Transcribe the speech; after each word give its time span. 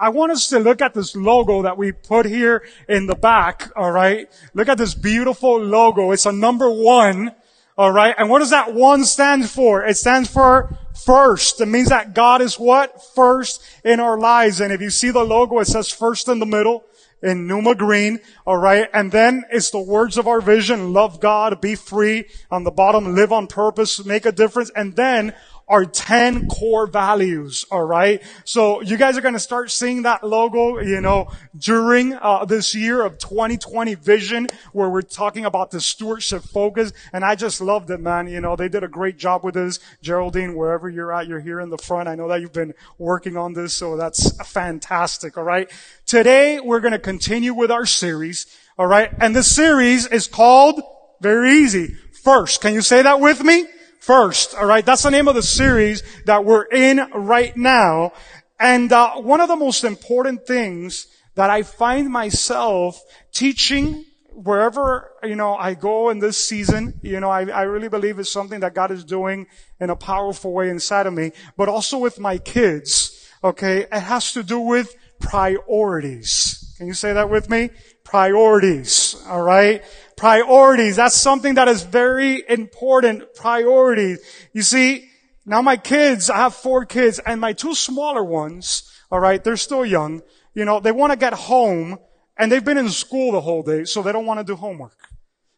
I 0.00 0.08
want 0.08 0.32
us 0.32 0.48
to 0.48 0.58
look 0.58 0.80
at 0.80 0.94
this 0.94 1.14
logo 1.14 1.60
that 1.62 1.76
we 1.76 1.92
put 1.92 2.24
here 2.24 2.64
in 2.88 3.04
the 3.04 3.14
back, 3.14 3.70
alright? 3.76 4.32
Look 4.54 4.68
at 4.68 4.78
this 4.78 4.94
beautiful 4.94 5.62
logo. 5.62 6.10
It's 6.12 6.24
a 6.24 6.32
number 6.32 6.70
one, 6.70 7.32
alright? 7.76 8.14
And 8.16 8.30
what 8.30 8.38
does 8.38 8.48
that 8.48 8.72
one 8.72 9.04
stand 9.04 9.50
for? 9.50 9.84
It 9.84 9.98
stands 9.98 10.30
for 10.30 10.74
first. 11.04 11.60
It 11.60 11.66
means 11.66 11.90
that 11.90 12.14
God 12.14 12.40
is 12.40 12.58
what? 12.58 13.04
First 13.14 13.62
in 13.84 14.00
our 14.00 14.18
lives. 14.18 14.62
And 14.62 14.72
if 14.72 14.80
you 14.80 14.88
see 14.88 15.10
the 15.10 15.22
logo, 15.22 15.58
it 15.58 15.66
says 15.66 15.90
first 15.90 16.28
in 16.28 16.38
the 16.38 16.46
middle 16.46 16.84
in 17.22 17.46
Numa 17.46 17.74
Green, 17.74 18.20
alright? 18.46 18.88
And 18.94 19.12
then 19.12 19.44
it's 19.50 19.70
the 19.70 19.80
words 19.80 20.16
of 20.16 20.26
our 20.26 20.40
vision, 20.40 20.94
love 20.94 21.20
God, 21.20 21.60
be 21.60 21.74
free. 21.74 22.24
On 22.50 22.64
the 22.64 22.70
bottom, 22.70 23.14
live 23.14 23.32
on 23.32 23.46
purpose, 23.46 24.02
make 24.04 24.24
a 24.24 24.32
difference. 24.32 24.70
And 24.74 24.96
then 24.96 25.34
our 25.70 25.86
10 25.86 26.48
core 26.48 26.86
values, 26.86 27.64
alright? 27.70 28.22
So 28.44 28.82
you 28.82 28.96
guys 28.96 29.16
are 29.16 29.20
gonna 29.20 29.38
start 29.38 29.70
seeing 29.70 30.02
that 30.02 30.22
logo, 30.22 30.80
you 30.80 31.00
know, 31.00 31.30
during 31.56 32.14
uh, 32.14 32.44
this 32.44 32.74
year 32.74 33.02
of 33.02 33.18
2020 33.18 33.94
vision 33.94 34.48
where 34.72 34.90
we're 34.90 35.00
talking 35.00 35.44
about 35.44 35.70
the 35.70 35.80
stewardship 35.80 36.42
focus. 36.42 36.92
And 37.12 37.24
I 37.24 37.36
just 37.36 37.60
loved 37.60 37.88
it, 37.90 38.00
man. 38.00 38.26
You 38.26 38.40
know, 38.40 38.56
they 38.56 38.68
did 38.68 38.82
a 38.82 38.88
great 38.88 39.16
job 39.16 39.44
with 39.44 39.54
this. 39.54 39.78
Geraldine, 40.02 40.56
wherever 40.56 40.90
you're 40.90 41.12
at, 41.12 41.28
you're 41.28 41.40
here 41.40 41.60
in 41.60 41.70
the 41.70 41.78
front. 41.78 42.08
I 42.08 42.16
know 42.16 42.28
that 42.28 42.40
you've 42.40 42.52
been 42.52 42.74
working 42.98 43.36
on 43.36 43.54
this, 43.54 43.72
so 43.72 43.96
that's 43.96 44.36
fantastic, 44.46 45.38
alright? 45.38 45.70
Today, 46.04 46.60
we're 46.60 46.80
gonna 46.80 46.98
continue 46.98 47.54
with 47.54 47.70
our 47.70 47.86
series, 47.86 48.46
alright? 48.76 49.10
And 49.18 49.34
the 49.36 49.44
series 49.44 50.06
is 50.06 50.26
called, 50.26 50.82
very 51.20 51.52
easy, 51.52 51.96
First. 52.22 52.60
Can 52.60 52.74
you 52.74 52.82
say 52.82 53.02
that 53.02 53.18
with 53.18 53.42
me? 53.42 53.66
First. 54.00 54.54
All 54.54 54.66
right, 54.66 54.84
that's 54.84 55.04
the 55.04 55.10
name 55.10 55.28
of 55.28 55.34
the 55.34 55.42
series 55.42 56.02
that 56.26 56.44
we're 56.44 56.64
in 56.64 56.98
right 57.14 57.56
now. 57.56 58.12
And 58.58 58.92
uh, 58.92 59.16
one 59.16 59.40
of 59.40 59.48
the 59.48 59.56
most 59.56 59.84
important 59.84 60.46
things 60.46 61.06
that 61.34 61.48
I 61.48 61.62
find 61.62 62.10
myself 62.10 63.00
teaching 63.32 64.04
wherever 64.32 65.10
you 65.22 65.36
know 65.36 65.54
I 65.54 65.74
go 65.74 66.10
in 66.10 66.18
this 66.18 66.36
season, 66.36 66.98
you 67.02 67.20
know, 67.20 67.30
I, 67.30 67.44
I 67.46 67.62
really 67.62 67.88
believe 67.88 68.18
it's 68.18 68.32
something 68.32 68.60
that 68.60 68.74
God 68.74 68.90
is 68.90 69.04
doing 69.04 69.46
in 69.80 69.90
a 69.90 69.96
powerful 69.96 70.52
way 70.52 70.70
inside 70.70 71.06
of 71.06 71.14
me, 71.14 71.32
but 71.56 71.68
also 71.68 71.98
with 71.98 72.18
my 72.18 72.38
kids. 72.38 73.16
Okay, 73.42 73.86
it 73.90 73.92
has 73.92 74.32
to 74.32 74.42
do 74.42 74.60
with 74.60 74.94
priorities. 75.18 76.74
Can 76.76 76.86
you 76.86 76.94
say 76.94 77.12
that 77.12 77.30
with 77.30 77.50
me? 77.50 77.70
Priorities. 78.04 79.14
All 79.28 79.42
right. 79.42 79.82
Priorities. 80.20 80.96
That's 80.96 81.16
something 81.16 81.54
that 81.54 81.66
is 81.66 81.82
very 81.82 82.44
important. 82.46 83.34
Priorities. 83.34 84.20
You 84.52 84.60
see, 84.60 85.08
now 85.46 85.62
my 85.62 85.78
kids, 85.78 86.28
I 86.28 86.36
have 86.36 86.54
four 86.54 86.84
kids 86.84 87.20
and 87.20 87.40
my 87.40 87.54
two 87.54 87.74
smaller 87.74 88.22
ones, 88.22 88.82
alright, 89.10 89.42
they're 89.42 89.56
still 89.56 89.86
young. 89.86 90.20
You 90.52 90.66
know, 90.66 90.78
they 90.78 90.92
want 90.92 91.14
to 91.14 91.18
get 91.18 91.32
home 91.32 91.98
and 92.36 92.52
they've 92.52 92.62
been 92.62 92.76
in 92.76 92.90
school 92.90 93.32
the 93.32 93.40
whole 93.40 93.62
day, 93.62 93.84
so 93.84 94.02
they 94.02 94.12
don't 94.12 94.26
want 94.26 94.40
to 94.40 94.44
do 94.44 94.56
homework. 94.56 95.08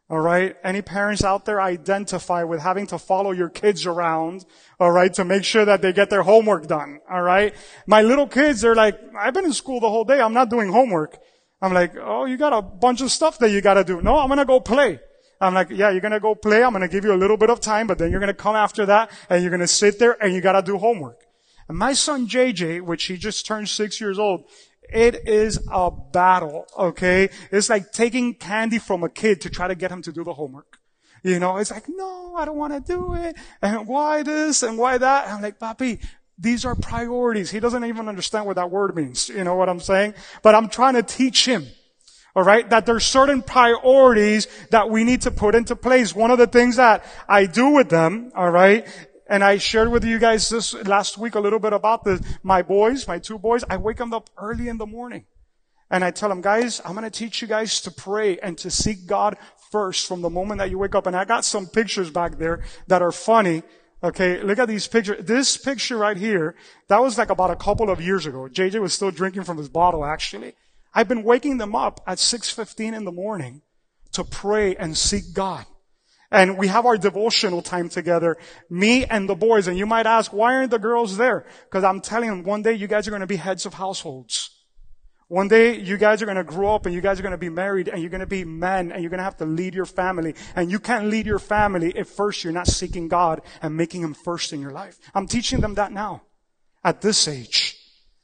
Alright? 0.08 0.54
Any 0.62 0.80
parents 0.80 1.24
out 1.24 1.44
there 1.44 1.60
identify 1.60 2.44
with 2.44 2.60
having 2.60 2.86
to 2.86 3.00
follow 3.00 3.32
your 3.32 3.48
kids 3.48 3.84
around, 3.84 4.46
alright, 4.80 5.12
to 5.14 5.24
make 5.24 5.42
sure 5.42 5.64
that 5.64 5.82
they 5.82 5.92
get 5.92 6.08
their 6.08 6.22
homework 6.22 6.68
done. 6.68 7.00
Alright? 7.12 7.56
My 7.88 8.02
little 8.02 8.28
kids, 8.28 8.60
they're 8.60 8.76
like, 8.76 8.96
I've 9.18 9.34
been 9.34 9.46
in 9.46 9.54
school 9.54 9.80
the 9.80 9.90
whole 9.90 10.04
day, 10.04 10.20
I'm 10.20 10.34
not 10.34 10.50
doing 10.50 10.70
homework. 10.70 11.18
I'm 11.62 11.72
like, 11.72 11.94
oh, 11.96 12.24
you 12.24 12.36
got 12.36 12.52
a 12.52 12.60
bunch 12.60 13.00
of 13.00 13.10
stuff 13.12 13.38
that 13.38 13.50
you 13.50 13.60
gotta 13.60 13.84
do. 13.84 14.02
No, 14.02 14.18
I'm 14.18 14.28
gonna 14.28 14.44
go 14.44 14.58
play. 14.58 14.98
I'm 15.40 15.54
like, 15.54 15.70
yeah, 15.70 15.90
you're 15.90 16.00
gonna 16.00 16.20
go 16.20 16.34
play. 16.34 16.62
I'm 16.62 16.72
gonna 16.72 16.88
give 16.88 17.04
you 17.04 17.14
a 17.14 17.16
little 17.16 17.36
bit 17.36 17.50
of 17.50 17.60
time, 17.60 17.86
but 17.86 17.98
then 17.98 18.10
you're 18.10 18.20
gonna 18.20 18.34
come 18.34 18.56
after 18.56 18.84
that 18.86 19.12
and 19.30 19.42
you're 19.42 19.50
gonna 19.50 19.68
sit 19.68 20.00
there 20.00 20.20
and 20.20 20.34
you 20.34 20.40
gotta 20.40 20.62
do 20.62 20.76
homework. 20.76 21.20
And 21.68 21.78
my 21.78 21.92
son 21.92 22.26
JJ, 22.26 22.80
which 22.82 23.04
he 23.04 23.16
just 23.16 23.46
turned 23.46 23.68
six 23.68 24.00
years 24.00 24.18
old, 24.18 24.44
it 24.92 25.28
is 25.28 25.58
a 25.70 25.90
battle, 25.90 26.66
okay? 26.76 27.30
It's 27.52 27.70
like 27.70 27.92
taking 27.92 28.34
candy 28.34 28.78
from 28.78 29.04
a 29.04 29.08
kid 29.08 29.40
to 29.42 29.50
try 29.50 29.68
to 29.68 29.76
get 29.76 29.92
him 29.92 30.02
to 30.02 30.12
do 30.12 30.24
the 30.24 30.34
homework. 30.34 30.78
You 31.22 31.38
know, 31.38 31.58
it's 31.58 31.70
like, 31.70 31.84
no, 31.88 32.34
I 32.34 32.44
don't 32.44 32.56
want 32.56 32.72
to 32.72 32.80
do 32.80 33.14
it. 33.14 33.36
And 33.62 33.86
why 33.86 34.24
this 34.24 34.64
and 34.64 34.76
why 34.76 34.98
that? 34.98 35.26
And 35.26 35.34
I'm 35.34 35.42
like, 35.42 35.60
Papi, 35.60 36.04
these 36.38 36.64
are 36.64 36.74
priorities. 36.74 37.50
He 37.50 37.60
doesn't 37.60 37.84
even 37.84 38.08
understand 38.08 38.46
what 38.46 38.56
that 38.56 38.70
word 38.70 38.96
means. 38.96 39.28
You 39.28 39.44
know 39.44 39.54
what 39.54 39.68
I'm 39.68 39.80
saying? 39.80 40.14
But 40.42 40.54
I'm 40.54 40.68
trying 40.68 40.94
to 40.94 41.02
teach 41.02 41.46
him. 41.46 41.66
All 42.34 42.42
right, 42.42 42.68
that 42.70 42.86
there's 42.86 43.04
certain 43.04 43.42
priorities 43.42 44.48
that 44.70 44.88
we 44.88 45.04
need 45.04 45.20
to 45.22 45.30
put 45.30 45.54
into 45.54 45.76
place. 45.76 46.14
One 46.14 46.30
of 46.30 46.38
the 46.38 46.46
things 46.46 46.76
that 46.76 47.04
I 47.28 47.44
do 47.44 47.68
with 47.68 47.90
them, 47.90 48.32
all 48.34 48.50
right, 48.50 48.86
and 49.28 49.44
I 49.44 49.58
shared 49.58 49.90
with 49.90 50.02
you 50.02 50.18
guys 50.18 50.48
this 50.48 50.72
last 50.86 51.18
week 51.18 51.34
a 51.34 51.40
little 51.40 51.58
bit 51.58 51.74
about 51.74 52.04
the 52.04 52.24
my 52.42 52.62
boys, 52.62 53.06
my 53.06 53.18
two 53.18 53.38
boys. 53.38 53.64
I 53.68 53.76
wake 53.76 53.98
them 53.98 54.14
up 54.14 54.30
early 54.38 54.68
in 54.68 54.78
the 54.78 54.86
morning, 54.86 55.26
and 55.90 56.02
I 56.02 56.10
tell 56.10 56.30
them, 56.30 56.40
guys, 56.40 56.80
I'm 56.86 56.92
going 56.92 57.04
to 57.04 57.10
teach 57.10 57.42
you 57.42 57.48
guys 57.48 57.82
to 57.82 57.90
pray 57.90 58.38
and 58.38 58.56
to 58.58 58.70
seek 58.70 59.06
God 59.06 59.36
first 59.70 60.06
from 60.06 60.22
the 60.22 60.30
moment 60.30 60.58
that 60.58 60.70
you 60.70 60.78
wake 60.78 60.94
up. 60.94 61.06
And 61.06 61.14
I 61.14 61.26
got 61.26 61.44
some 61.44 61.66
pictures 61.66 62.10
back 62.10 62.38
there 62.38 62.62
that 62.86 63.02
are 63.02 63.12
funny 63.12 63.62
Okay, 64.04 64.42
look 64.42 64.58
at 64.58 64.66
these 64.66 64.88
pictures. 64.88 65.24
This 65.24 65.56
picture 65.56 65.96
right 65.96 66.16
here, 66.16 66.56
that 66.88 67.00
was 67.00 67.18
like 67.18 67.30
about 67.30 67.52
a 67.52 67.56
couple 67.56 67.88
of 67.88 68.00
years 68.00 68.26
ago. 68.26 68.48
JJ 68.50 68.80
was 68.80 68.92
still 68.92 69.12
drinking 69.12 69.44
from 69.44 69.58
his 69.58 69.68
bottle, 69.68 70.04
actually. 70.04 70.54
I've 70.92 71.08
been 71.08 71.22
waking 71.22 71.58
them 71.58 71.76
up 71.76 72.00
at 72.06 72.18
6.15 72.18 72.94
in 72.94 73.04
the 73.04 73.12
morning 73.12 73.62
to 74.12 74.24
pray 74.24 74.74
and 74.74 74.96
seek 74.96 75.32
God. 75.32 75.66
And 76.32 76.58
we 76.58 76.66
have 76.68 76.86
our 76.86 76.96
devotional 76.96 77.62
time 77.62 77.88
together, 77.88 78.38
me 78.68 79.04
and 79.04 79.28
the 79.28 79.34
boys. 79.34 79.68
And 79.68 79.78
you 79.78 79.86
might 79.86 80.06
ask, 80.06 80.32
why 80.32 80.54
aren't 80.54 80.70
the 80.70 80.78
girls 80.78 81.16
there? 81.16 81.46
Because 81.64 81.84
I'm 81.84 82.00
telling 82.00 82.30
them, 82.30 82.42
one 82.42 82.62
day 82.62 82.72
you 82.72 82.88
guys 82.88 83.06
are 83.06 83.10
going 83.10 83.20
to 83.20 83.26
be 83.26 83.36
heads 83.36 83.66
of 83.66 83.74
households. 83.74 84.51
One 85.32 85.48
day 85.48 85.80
you 85.80 85.96
guys 85.96 86.20
are 86.20 86.26
going 86.26 86.36
to 86.36 86.44
grow 86.44 86.74
up 86.74 86.84
and 86.84 86.94
you 86.94 87.00
guys 87.00 87.18
are 87.18 87.22
going 87.22 87.32
to 87.32 87.38
be 87.38 87.48
married 87.48 87.88
and 87.88 88.02
you're 88.02 88.10
going 88.10 88.20
to 88.20 88.26
be 88.26 88.44
men 88.44 88.92
and 88.92 89.00
you're 89.00 89.08
going 89.08 89.16
to 89.16 89.24
have 89.24 89.38
to 89.38 89.46
lead 89.46 89.74
your 89.74 89.86
family. 89.86 90.34
And 90.54 90.70
you 90.70 90.78
can't 90.78 91.06
lead 91.06 91.24
your 91.24 91.38
family 91.38 91.90
if 91.96 92.08
first 92.08 92.44
you're 92.44 92.52
not 92.52 92.66
seeking 92.66 93.08
God 93.08 93.40
and 93.62 93.74
making 93.74 94.02
Him 94.02 94.12
first 94.12 94.52
in 94.52 94.60
your 94.60 94.72
life. 94.72 94.98
I'm 95.14 95.26
teaching 95.26 95.60
them 95.60 95.72
that 95.76 95.90
now 95.90 96.24
at 96.84 97.00
this 97.00 97.26
age. 97.28 97.78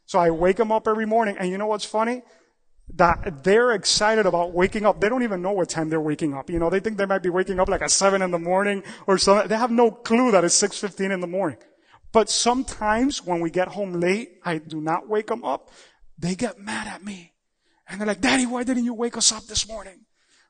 So 0.04 0.18
I 0.18 0.28
wake 0.28 0.56
them 0.56 0.70
up 0.70 0.86
every 0.86 1.06
morning 1.06 1.38
and 1.38 1.48
you 1.48 1.56
know 1.56 1.68
what's 1.68 1.86
funny? 1.86 2.20
That 2.96 3.42
they're 3.42 3.72
excited 3.72 4.26
about 4.26 4.52
waking 4.52 4.84
up. 4.84 5.00
They 5.00 5.08
don't 5.08 5.22
even 5.22 5.40
know 5.40 5.52
what 5.52 5.70
time 5.70 5.88
they're 5.88 6.02
waking 6.02 6.34
up. 6.34 6.50
You 6.50 6.58
know, 6.58 6.68
they 6.68 6.80
think 6.80 6.98
they 6.98 7.06
might 7.06 7.22
be 7.22 7.30
waking 7.30 7.58
up 7.58 7.70
like 7.70 7.80
at 7.80 7.90
seven 7.90 8.20
in 8.20 8.32
the 8.32 8.38
morning 8.38 8.82
or 9.06 9.16
something. 9.16 9.48
They 9.48 9.56
have 9.56 9.70
no 9.70 9.90
clue 9.90 10.30
that 10.32 10.44
it's 10.44 10.62
6.15 10.62 11.10
in 11.10 11.20
the 11.20 11.26
morning. 11.26 11.56
But 12.12 12.28
sometimes 12.28 13.24
when 13.24 13.40
we 13.40 13.50
get 13.50 13.68
home 13.68 13.94
late, 13.94 14.40
I 14.44 14.58
do 14.58 14.80
not 14.80 15.08
wake 15.08 15.28
them 15.28 15.44
up 15.44 15.70
they 16.18 16.34
get 16.34 16.58
mad 16.58 16.86
at 16.86 17.04
me. 17.04 17.32
And 17.88 18.00
they're 18.00 18.06
like, 18.06 18.20
Daddy, 18.20 18.44
why 18.44 18.64
didn't 18.64 18.84
you 18.84 18.94
wake 18.94 19.16
us 19.16 19.32
up 19.32 19.44
this 19.46 19.66
morning? 19.68 20.04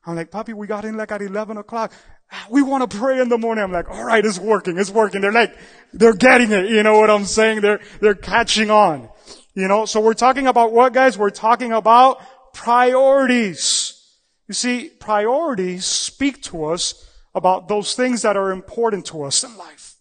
I'm 0.05 0.15
like, 0.15 0.31
Puppy, 0.31 0.53
we 0.53 0.67
got 0.67 0.85
in 0.85 0.97
like 0.97 1.11
at 1.11 1.21
11 1.21 1.57
o'clock. 1.57 1.93
Ah, 2.31 2.47
we 2.49 2.61
want 2.61 2.89
to 2.89 2.97
pray 2.97 3.19
in 3.19 3.29
the 3.29 3.37
morning. 3.37 3.63
I'm 3.63 3.71
like, 3.71 3.89
all 3.89 4.03
right, 4.03 4.25
it's 4.25 4.39
working. 4.39 4.77
It's 4.77 4.89
working. 4.89 5.21
They're 5.21 5.31
like, 5.31 5.55
they're 5.93 6.13
getting 6.13 6.51
it. 6.51 6.69
You 6.69 6.83
know 6.83 6.99
what 6.99 7.09
I'm 7.09 7.25
saying? 7.25 7.61
They're, 7.61 7.79
they're 8.01 8.15
catching 8.15 8.69
on. 8.69 9.09
You 9.55 9.67
know, 9.67 9.85
so 9.85 9.99
we're 9.99 10.13
talking 10.13 10.47
about 10.47 10.71
what 10.71 10.93
guys? 10.93 11.17
We're 11.17 11.31
talking 11.31 11.73
about 11.73 12.21
priorities. 12.53 13.95
You 14.47 14.53
see, 14.53 14.89
priorities 14.89 15.85
speak 15.85 16.41
to 16.43 16.65
us 16.65 17.05
about 17.35 17.67
those 17.67 17.93
things 17.95 18.21
that 18.23 18.37
are 18.37 18.51
important 18.51 19.05
to 19.07 19.23
us 19.23 19.43
in 19.43 19.57
life. 19.57 19.95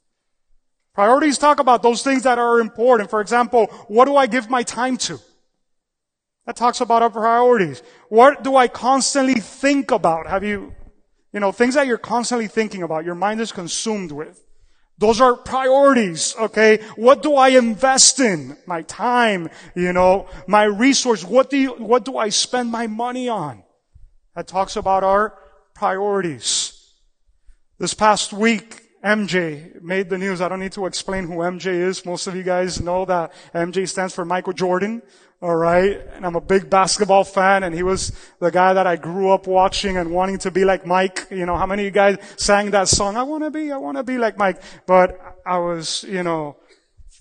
Priorities 0.95 1.39
talk 1.39 1.61
about 1.61 1.83
those 1.83 2.03
things 2.03 2.23
that 2.25 2.39
are 2.39 2.61
important. 2.61 3.11
For 3.11 3.21
example, 3.21 3.67
what 3.89 4.07
do 4.07 4.17
I 4.17 4.27
give 4.27 4.51
my 4.51 4.63
time 4.63 4.97
to? 4.99 5.19
That 6.49 6.57
talks 6.57 6.81
about 6.81 7.03
our 7.03 7.11
priorities. 7.11 7.83
What 8.09 8.43
do 8.43 8.57
I 8.57 8.69
constantly 8.69 9.39
think 9.39 9.91
about? 9.91 10.27
Have 10.27 10.43
you, 10.43 10.75
you 11.31 11.41
know, 11.41 11.53
things 11.53 11.75
that 11.75 11.87
you're 11.87 11.99
constantly 11.99 12.47
thinking 12.49 12.83
about, 12.83 13.05
your 13.05 13.15
mind 13.15 13.43
is 13.43 13.53
consumed 13.53 14.13
with. 14.13 14.43
Those 14.97 15.21
are 15.21 15.37
priorities, 15.37 16.35
okay? 16.41 16.79
What 16.97 17.23
do 17.23 17.35
I 17.35 17.49
invest 17.49 18.19
in? 18.19 18.57
My 18.67 18.81
time, 18.81 19.51
you 19.75 19.93
know, 19.93 20.27
my 20.47 20.65
resource. 20.65 21.23
What 21.23 21.51
do 21.51 21.59
you, 21.59 21.73
what 21.73 22.07
do 22.07 22.17
I 22.17 22.31
spend 22.31 22.71
my 22.71 22.87
money 22.87 23.29
on? 23.29 23.63
That 24.35 24.49
talks 24.49 24.75
about 24.77 25.05
our 25.05 25.39
priorities. 25.75 26.73
This 27.79 27.93
past 27.93 28.33
week, 28.33 28.89
MJ 29.05 29.81
made 29.83 30.09
the 30.09 30.19
news. 30.19 30.41
I 30.41 30.49
don't 30.49 30.61
need 30.61 30.73
to 30.73 30.87
explain 30.87 31.25
who 31.25 31.37
MJ 31.37 31.67
is. 31.67 32.07
Most 32.07 32.27
of 32.27 32.35
you 32.35 32.43
guys 32.43 32.81
know 32.81 33.05
that 33.05 33.33
MJ 33.55 33.87
stands 33.87 34.15
for 34.15 34.25
Michael 34.25 34.55
Jordan. 34.55 35.03
All 35.41 35.55
right. 35.55 36.01
And 36.15 36.27
I'm 36.27 36.35
a 36.35 36.41
big 36.41 36.69
basketball 36.69 37.23
fan 37.23 37.63
and 37.63 37.73
he 37.73 37.85
was 37.85 38.11
the 38.41 38.51
guy 38.51 38.75
that 38.75 38.89
I 38.89 38.97
grew 38.97 39.31
up 39.31 39.47
watching 39.47 39.97
and 39.97 40.11
wanting 40.11 40.39
to 40.39 40.51
be 40.51 40.65
like 40.65 40.85
Mike. 40.85 41.29
You 41.31 41.47
know, 41.47 41.57
how 41.57 41.65
many 41.65 41.83
of 41.83 41.85
you 41.85 41.91
guys 41.93 42.17
sang 42.37 42.73
that 42.73 42.89
song? 42.89 43.17
I 43.17 43.23
want 43.23 43.45
to 43.45 43.51
be, 43.53 43.71
I 43.71 43.77
want 43.77 43.99
to 43.99 44.03
be 44.03 44.19
like 44.19 44.37
Mike. 44.37 44.61
But 44.87 45.17
I 45.47 45.59
was, 45.59 46.03
you 46.03 46.25
know, 46.25 46.57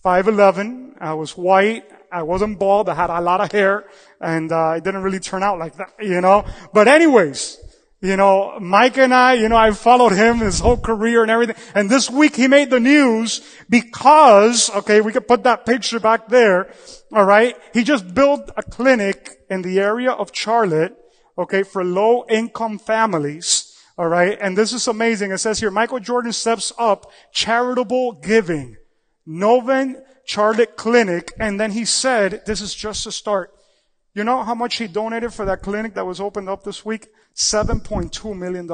5'11. 0.03 0.95
I 0.99 1.13
was 1.13 1.37
white. 1.37 1.83
I 2.11 2.23
wasn't 2.23 2.57
bald. 2.57 2.89
I 2.89 2.95
had 2.95 3.11
a 3.11 3.21
lot 3.21 3.39
of 3.39 3.51
hair 3.51 3.85
and, 4.19 4.51
uh, 4.51 4.73
it 4.77 4.83
didn't 4.83 5.03
really 5.03 5.19
turn 5.19 5.43
out 5.43 5.59
like 5.59 5.75
that, 5.75 5.93
you 5.99 6.19
know. 6.19 6.43
But 6.73 6.87
anyways, 6.87 7.59
you 8.01 8.15
know, 8.15 8.59
Mike 8.59 8.97
and 8.97 9.13
I, 9.13 9.33
you 9.33 9.49
know, 9.49 9.57
I 9.57 9.71
followed 9.71 10.13
him 10.13 10.37
his 10.37 10.59
whole 10.59 10.77
career 10.77 11.21
and 11.21 11.29
everything. 11.29 11.55
And 11.75 11.87
this 11.87 12.09
week 12.09 12.35
he 12.35 12.47
made 12.47 12.71
the 12.71 12.79
news 12.79 13.41
because, 13.69 14.71
okay, 14.71 15.01
we 15.01 15.11
could 15.11 15.27
put 15.27 15.43
that 15.43 15.67
picture 15.67 15.99
back 15.99 16.29
there 16.29 16.71
alright? 17.11 17.55
He 17.73 17.83
just 17.83 18.13
built 18.13 18.49
a 18.57 18.63
clinic 18.63 19.29
in 19.49 19.61
the 19.61 19.79
area 19.79 20.11
of 20.11 20.31
Charlotte, 20.33 20.97
okay, 21.37 21.63
for 21.63 21.83
low 21.83 22.25
income 22.29 22.79
families. 22.79 23.73
Alright, 23.97 24.37
and 24.39 24.57
this 24.57 24.73
is 24.73 24.87
amazing. 24.87 25.31
It 25.31 25.39
says 25.39 25.59
here, 25.59 25.71
Michael 25.71 25.99
Jordan 25.99 26.31
steps 26.31 26.71
up 26.77 27.11
charitable 27.31 28.13
giving. 28.13 28.77
Novant 29.27 30.01
Charlotte 30.25 30.77
Clinic, 30.77 31.33
and 31.39 31.59
then 31.59 31.71
he 31.71 31.85
said, 31.85 32.43
this 32.45 32.61
is 32.61 32.75
just 32.75 33.07
a 33.07 33.11
start. 33.11 33.53
You 34.13 34.23
know 34.23 34.43
how 34.43 34.55
much 34.55 34.75
he 34.75 34.87
donated 34.87 35.33
for 35.33 35.45
that 35.45 35.61
clinic 35.61 35.93
that 35.93 36.05
was 36.05 36.19
opened 36.19 36.49
up 36.49 36.63
this 36.63 36.85
week? 36.85 37.07
$7.2 37.35 38.37
million. 38.37 38.69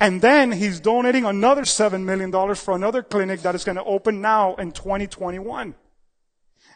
And 0.00 0.20
then 0.20 0.50
he's 0.50 0.80
donating 0.80 1.24
another 1.24 1.62
$7 1.62 2.02
million 2.02 2.54
for 2.56 2.74
another 2.74 3.02
clinic 3.02 3.42
that 3.42 3.54
is 3.54 3.62
going 3.62 3.76
to 3.76 3.84
open 3.84 4.20
now 4.20 4.56
in 4.56 4.72
2021. 4.72 5.76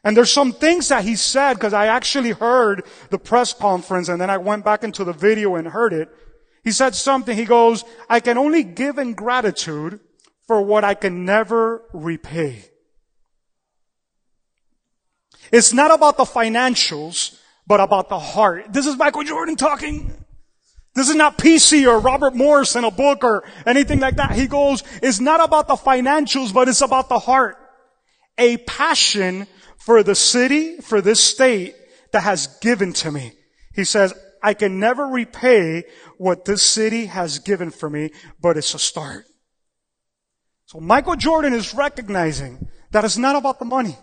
And 0.07 0.17
there's 0.17 0.31
some 0.31 0.53
things 0.53 0.91
that 0.91 1.03
he 1.03 1.17
said, 1.17 1.55
because 1.55 1.73
I 1.73 1.87
actually 1.89 2.31
heard 2.31 2.85
the 3.11 3.19
press 3.19 3.53
conference 3.53 4.09
and 4.09 4.21
then 4.21 4.31
I 4.31 4.37
went 4.37 4.65
back 4.65 4.85
into 4.85 5.03
the 5.03 5.13
video 5.13 5.57
and 5.57 5.67
heard 5.67 5.93
it. 5.93 6.09
He 6.63 6.71
said 6.71 6.95
something, 6.95 7.37
he 7.37 7.45
goes, 7.45 7.85
I 8.09 8.21
can 8.21 8.39
only 8.39 8.63
give 8.63 8.99
in 8.99 9.15
gratitude 9.15 9.99
for 10.47 10.63
what 10.63 10.85
I 10.85 10.95
can 10.95 11.25
never 11.25 11.83
repay. 11.93 12.67
It's 15.51 15.73
not 15.73 15.93
about 15.93 16.19
the 16.19 16.25
financials, 16.25 17.41
but 17.67 17.81
about 17.81 18.09
the 18.09 18.21
heart. 18.21 18.73
This 18.73 18.87
is 18.87 18.97
Michael 18.97 19.25
Jordan 19.25 19.57
talking. 19.57 20.13
This 20.95 21.09
is 21.09 21.17
not 21.17 21.37
PC 21.37 21.85
or 21.85 21.99
Robert 21.99 22.37
Morris 22.37 22.77
in 22.77 22.85
a 22.85 22.93
book 22.93 23.25
or 23.25 23.43
anything 23.67 23.99
like 23.99 24.15
that. 24.19 24.37
He 24.37 24.47
goes, 24.47 24.85
it's 25.03 25.19
not 25.19 25.43
about 25.43 25.67
the 25.67 25.75
financials, 25.75 26.55
but 26.55 26.69
it's 26.69 26.81
about 26.81 27.09
the 27.09 27.19
heart. 27.19 27.57
A 28.39 28.59
passion 28.59 29.49
for 29.87 30.03
the 30.03 30.17
city, 30.17 30.79
for 30.79 31.01
this 31.01 31.23
state 31.23 31.77
that 32.11 32.25
has 32.25 32.49
given 32.61 32.93
to 32.93 33.13
me. 33.13 33.33
He 33.73 33.85
says, 33.85 34.13
I 34.43 34.53
can 34.53 34.81
never 34.81 35.05
repay 35.05 35.85
what 36.19 36.45
this 36.45 36.63
city 36.63 37.07
has 37.07 37.39
given 37.39 37.71
for 37.71 37.89
me, 37.89 38.11
but 38.43 38.57
it's 38.57 38.75
a 38.75 38.81
start. 38.81 39.27
So 40.65 40.81
Michael 40.81 41.15
Jordan 41.15 41.55
is 41.55 41.73
recognizing 41.73 42.67
that 42.91 43.05
it's 43.05 43.17
not 43.17 43.37
about 43.37 43.61
the 43.61 43.65
money. 43.65 43.97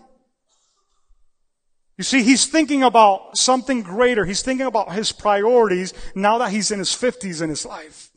You 1.98 2.04
see, 2.04 2.22
he's 2.22 2.46
thinking 2.46 2.82
about 2.82 3.36
something 3.36 3.82
greater. 3.82 4.24
He's 4.24 4.42
thinking 4.42 4.66
about 4.66 4.92
his 4.92 5.12
priorities 5.12 5.92
now 6.14 6.38
that 6.38 6.50
he's 6.50 6.70
in 6.70 6.78
his 6.78 6.90
50s 6.90 7.42
in 7.42 7.50
his 7.50 7.66
life. 7.66 8.10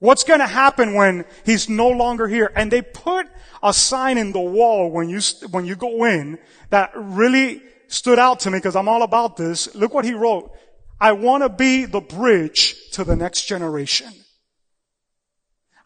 What's 0.00 0.24
going 0.24 0.40
to 0.40 0.46
happen 0.46 0.94
when 0.94 1.24
he's 1.44 1.68
no 1.68 1.88
longer 1.88 2.28
here? 2.28 2.52
And 2.54 2.70
they 2.70 2.82
put 2.82 3.26
a 3.62 3.72
sign 3.72 4.16
in 4.16 4.32
the 4.32 4.40
wall 4.40 4.90
when 4.90 5.08
you, 5.08 5.20
when 5.50 5.66
you 5.66 5.74
go 5.74 6.04
in 6.04 6.38
that 6.70 6.92
really 6.94 7.60
stood 7.88 8.18
out 8.18 8.40
to 8.40 8.50
me 8.50 8.58
because 8.58 8.76
I'm 8.76 8.88
all 8.88 9.02
about 9.02 9.36
this. 9.36 9.74
Look 9.74 9.92
what 9.92 10.04
he 10.04 10.14
wrote. 10.14 10.52
I 11.00 11.12
want 11.12 11.42
to 11.42 11.48
be 11.48 11.84
the 11.84 12.00
bridge 12.00 12.76
to 12.92 13.04
the 13.04 13.16
next 13.16 13.46
generation. 13.46 14.12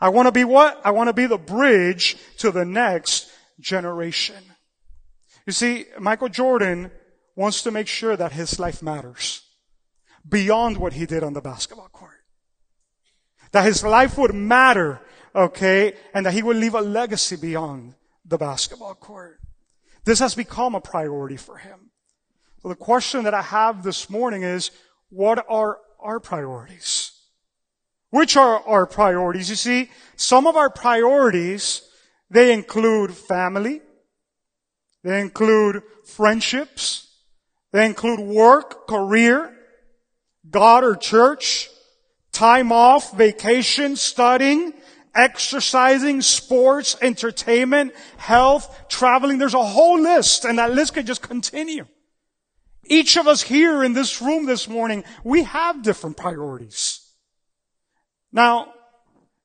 I 0.00 0.08
want 0.08 0.26
to 0.26 0.32
be 0.32 0.44
what? 0.44 0.80
I 0.84 0.90
want 0.90 1.08
to 1.08 1.12
be 1.12 1.26
the 1.26 1.38
bridge 1.38 2.16
to 2.38 2.50
the 2.50 2.64
next 2.64 3.30
generation. 3.60 4.42
You 5.46 5.52
see, 5.52 5.86
Michael 5.98 6.28
Jordan 6.28 6.90
wants 7.36 7.62
to 7.62 7.70
make 7.70 7.86
sure 7.86 8.16
that 8.16 8.32
his 8.32 8.58
life 8.58 8.82
matters 8.82 9.42
beyond 10.28 10.76
what 10.76 10.92
he 10.94 11.06
did 11.06 11.22
on 11.22 11.34
the 11.34 11.40
basketball 11.40 11.88
court. 11.88 12.01
That 13.52 13.64
his 13.64 13.84
life 13.84 14.18
would 14.18 14.34
matter, 14.34 15.00
okay, 15.34 15.94
and 16.14 16.26
that 16.26 16.34
he 16.34 16.42
would 16.42 16.56
leave 16.56 16.74
a 16.74 16.80
legacy 16.80 17.36
beyond 17.36 17.94
the 18.24 18.38
basketball 18.38 18.94
court. 18.94 19.40
This 20.04 20.18
has 20.18 20.34
become 20.34 20.74
a 20.74 20.80
priority 20.80 21.36
for 21.36 21.58
him. 21.58 21.90
So 22.62 22.68
the 22.68 22.74
question 22.74 23.24
that 23.24 23.34
I 23.34 23.42
have 23.42 23.82
this 23.82 24.08
morning 24.08 24.42
is, 24.42 24.70
what 25.10 25.44
are 25.48 25.78
our 26.00 26.18
priorities? 26.18 27.12
Which 28.10 28.36
are 28.36 28.60
our 28.66 28.86
priorities? 28.86 29.50
You 29.50 29.56
see, 29.56 29.90
some 30.16 30.46
of 30.46 30.56
our 30.56 30.70
priorities, 30.70 31.82
they 32.30 32.52
include 32.52 33.14
family, 33.14 33.80
they 35.02 35.20
include 35.20 35.82
friendships, 36.04 37.08
they 37.72 37.86
include 37.86 38.20
work, 38.20 38.86
career, 38.86 39.56
God 40.48 40.84
or 40.84 40.94
church, 40.94 41.68
time 42.32 42.72
off, 42.72 43.16
vacation, 43.16 43.96
studying, 43.96 44.72
exercising, 45.14 46.22
sports, 46.22 46.96
entertainment, 47.02 47.94
health, 48.16 48.88
traveling. 48.88 49.38
There's 49.38 49.54
a 49.54 49.62
whole 49.62 50.00
list 50.00 50.44
and 50.44 50.58
that 50.58 50.72
list 50.72 50.94
could 50.94 51.06
just 51.06 51.22
continue. 51.22 51.86
Each 52.84 53.16
of 53.16 53.26
us 53.26 53.42
here 53.42 53.84
in 53.84 53.92
this 53.92 54.20
room 54.20 54.46
this 54.46 54.68
morning, 54.68 55.04
we 55.22 55.44
have 55.44 55.82
different 55.82 56.16
priorities. 56.16 57.00
Now, 58.32 58.72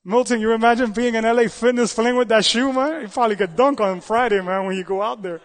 Milton, 0.05 0.39
you 0.39 0.53
imagine 0.53 0.91
being 0.91 1.15
in 1.15 1.23
LA 1.23 1.47
Fitness 1.47 1.93
playing 1.93 2.15
with 2.15 2.29
that 2.29 2.45
shoe, 2.45 2.71
man? 2.71 3.01
You 3.01 3.07
probably 3.07 3.35
get 3.35 3.55
dunk 3.55 3.81
on 3.81 4.01
Friday, 4.01 4.41
man, 4.41 4.65
when 4.65 4.77
you 4.77 4.83
go 4.83 5.01
out 5.01 5.21
there. 5.21 5.41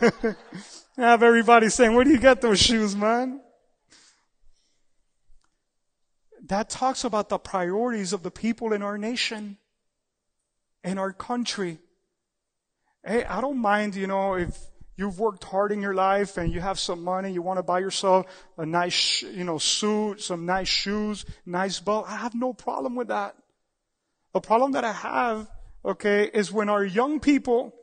have 0.96 1.22
everybody 1.22 1.68
saying, 1.68 1.94
where 1.94 2.04
do 2.04 2.10
you 2.10 2.18
get 2.18 2.40
those 2.40 2.60
shoes, 2.60 2.96
man? 2.96 3.40
That 6.46 6.70
talks 6.70 7.04
about 7.04 7.28
the 7.28 7.38
priorities 7.38 8.12
of 8.12 8.22
the 8.22 8.30
people 8.30 8.72
in 8.72 8.82
our 8.82 8.98
nation, 8.98 9.58
in 10.82 10.98
our 10.98 11.12
country. 11.12 11.78
Hey, 13.04 13.24
I 13.24 13.40
don't 13.40 13.58
mind, 13.58 13.94
you 13.94 14.06
know, 14.06 14.34
if 14.34 14.56
you've 14.96 15.18
worked 15.18 15.44
hard 15.44 15.72
in 15.72 15.80
your 15.80 15.94
life 15.94 16.36
and 16.36 16.52
you 16.52 16.60
have 16.60 16.78
some 16.78 17.02
money, 17.02 17.32
you 17.32 17.42
want 17.42 17.58
to 17.58 17.62
buy 17.62 17.78
yourself 17.78 18.26
a 18.58 18.66
nice, 18.66 19.22
you 19.22 19.44
know, 19.44 19.58
suit, 19.58 20.20
some 20.20 20.46
nice 20.46 20.68
shoes, 20.68 21.24
nice 21.44 21.80
belt. 21.80 22.06
I 22.08 22.16
have 22.16 22.34
no 22.34 22.52
problem 22.52 22.94
with 22.94 23.08
that. 23.08 23.36
The 24.32 24.40
problem 24.40 24.72
that 24.72 24.84
I 24.84 24.92
have, 24.92 25.48
okay, 25.84 26.30
is 26.32 26.52
when 26.52 26.68
our 26.68 26.84
young 26.84 27.20
people 27.20 27.74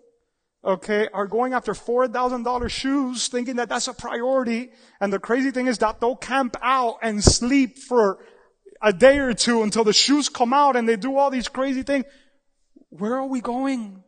okay, 0.63 1.07
are 1.13 1.27
going 1.27 1.53
after 1.53 1.73
$4,000 1.73 2.69
shoes 2.69 3.27
thinking 3.27 3.55
that 3.55 3.69
that's 3.69 3.87
a 3.87 3.93
priority. 3.93 4.71
And 4.99 5.11
the 5.11 5.19
crazy 5.19 5.51
thing 5.51 5.67
is 5.67 5.79
that 5.79 5.99
they'll 5.99 6.15
camp 6.15 6.55
out 6.61 6.99
and 7.01 7.23
sleep 7.23 7.79
for 7.79 8.23
a 8.81 8.93
day 8.93 9.19
or 9.19 9.33
two 9.33 9.63
until 9.63 9.83
the 9.83 9.93
shoes 9.93 10.29
come 10.29 10.53
out 10.53 10.75
and 10.75 10.87
they 10.87 10.95
do 10.95 11.17
all 11.17 11.29
these 11.29 11.47
crazy 11.47 11.83
things. 11.83 12.05
Where 12.89 13.15
are 13.15 13.27
we 13.27 13.41
going? 13.41 14.03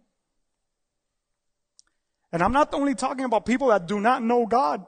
And 2.33 2.41
I'm 2.41 2.51
not 2.51 2.73
only 2.73 2.95
talking 2.95 3.25
about 3.25 3.45
people 3.45 3.67
that 3.67 3.87
do 3.87 4.01
not 4.01 4.23
know 4.23 4.47
God. 4.47 4.83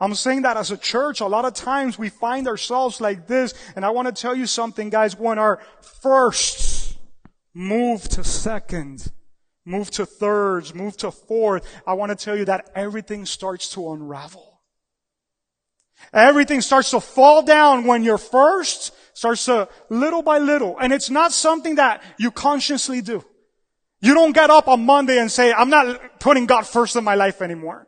I'm 0.00 0.14
saying 0.14 0.42
that 0.42 0.56
as 0.56 0.70
a 0.70 0.78
church, 0.78 1.20
a 1.20 1.26
lot 1.26 1.44
of 1.44 1.52
times 1.52 1.98
we 1.98 2.08
find 2.08 2.48
ourselves 2.48 2.98
like 2.98 3.26
this. 3.26 3.52
And 3.76 3.84
I 3.84 3.90
want 3.90 4.08
to 4.08 4.18
tell 4.18 4.34
you 4.34 4.46
something, 4.46 4.88
guys. 4.88 5.18
When 5.18 5.38
our 5.38 5.60
first 6.02 6.96
move 7.52 8.08
to 8.08 8.24
second, 8.24 9.12
move 9.66 9.90
to 9.90 10.06
thirds, 10.06 10.74
move 10.74 10.96
to 10.96 11.10
fourth, 11.10 11.66
I 11.86 11.92
want 11.92 12.18
to 12.18 12.24
tell 12.24 12.38
you 12.38 12.46
that 12.46 12.70
everything 12.74 13.26
starts 13.26 13.68
to 13.74 13.92
unravel. 13.92 14.62
Everything 16.14 16.62
starts 16.62 16.90
to 16.92 17.00
fall 17.00 17.42
down 17.42 17.84
when 17.84 18.02
you're 18.02 18.16
first, 18.16 18.94
starts 19.12 19.44
to 19.44 19.68
little 19.90 20.22
by 20.22 20.38
little. 20.38 20.78
And 20.78 20.94
it's 20.94 21.10
not 21.10 21.32
something 21.32 21.74
that 21.74 22.02
you 22.18 22.30
consciously 22.30 23.02
do. 23.02 23.22
You 24.00 24.14
don't 24.14 24.32
get 24.32 24.50
up 24.50 24.66
on 24.66 24.84
Monday 24.86 25.18
and 25.18 25.30
say, 25.30 25.52
I'm 25.52 25.70
not 25.70 26.20
putting 26.20 26.46
God 26.46 26.66
first 26.66 26.96
in 26.96 27.04
my 27.04 27.14
life 27.14 27.42
anymore. 27.42 27.86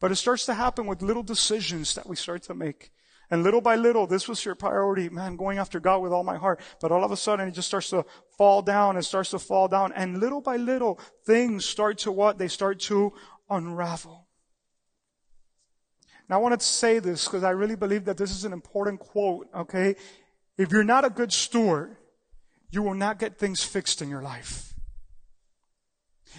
But 0.00 0.12
it 0.12 0.16
starts 0.16 0.46
to 0.46 0.54
happen 0.54 0.86
with 0.86 1.02
little 1.02 1.22
decisions 1.22 1.94
that 1.94 2.08
we 2.08 2.16
start 2.16 2.42
to 2.44 2.54
make. 2.54 2.90
And 3.30 3.42
little 3.42 3.60
by 3.60 3.76
little, 3.76 4.06
this 4.06 4.28
was 4.28 4.44
your 4.44 4.54
priority, 4.54 5.08
man, 5.08 5.36
going 5.36 5.58
after 5.58 5.80
God 5.80 6.02
with 6.02 6.12
all 6.12 6.22
my 6.22 6.36
heart. 6.36 6.60
But 6.80 6.92
all 6.92 7.02
of 7.02 7.12
a 7.12 7.16
sudden, 7.16 7.48
it 7.48 7.52
just 7.52 7.68
starts 7.68 7.90
to 7.90 8.04
fall 8.36 8.62
down 8.62 8.96
and 8.96 9.04
starts 9.04 9.30
to 9.30 9.38
fall 9.38 9.68
down. 9.68 9.92
And 9.92 10.18
little 10.18 10.40
by 10.40 10.56
little, 10.56 11.00
things 11.24 11.64
start 11.64 11.98
to 11.98 12.12
what? 12.12 12.38
They 12.38 12.48
start 12.48 12.78
to 12.80 13.12
unravel. 13.48 14.26
Now, 16.28 16.36
I 16.36 16.42
wanted 16.42 16.60
to 16.60 16.66
say 16.66 16.98
this 16.98 17.24
because 17.24 17.42
I 17.42 17.50
really 17.50 17.76
believe 17.76 18.04
that 18.04 18.16
this 18.16 18.30
is 18.30 18.44
an 18.44 18.52
important 18.52 19.00
quote, 19.00 19.48
okay? 19.54 19.96
If 20.58 20.70
you're 20.70 20.84
not 20.84 21.04
a 21.04 21.10
good 21.10 21.32
steward, 21.32 21.96
you 22.70 22.82
will 22.82 22.94
not 22.94 23.18
get 23.18 23.38
things 23.38 23.64
fixed 23.64 24.02
in 24.02 24.08
your 24.08 24.22
life. 24.22 24.71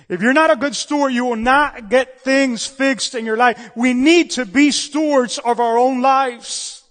If 0.09 0.21
you're 0.21 0.33
not 0.33 0.51
a 0.51 0.55
good 0.55 0.75
steward, 0.75 1.13
you 1.13 1.25
will 1.25 1.35
not 1.35 1.89
get 1.89 2.21
things 2.21 2.65
fixed 2.65 3.15
in 3.15 3.25
your 3.25 3.37
life. 3.37 3.71
We 3.75 3.93
need 3.93 4.31
to 4.31 4.45
be 4.45 4.71
stewards 4.71 5.37
of 5.37 5.59
our 5.59 5.77
own 5.77 6.01
lives. 6.01 6.83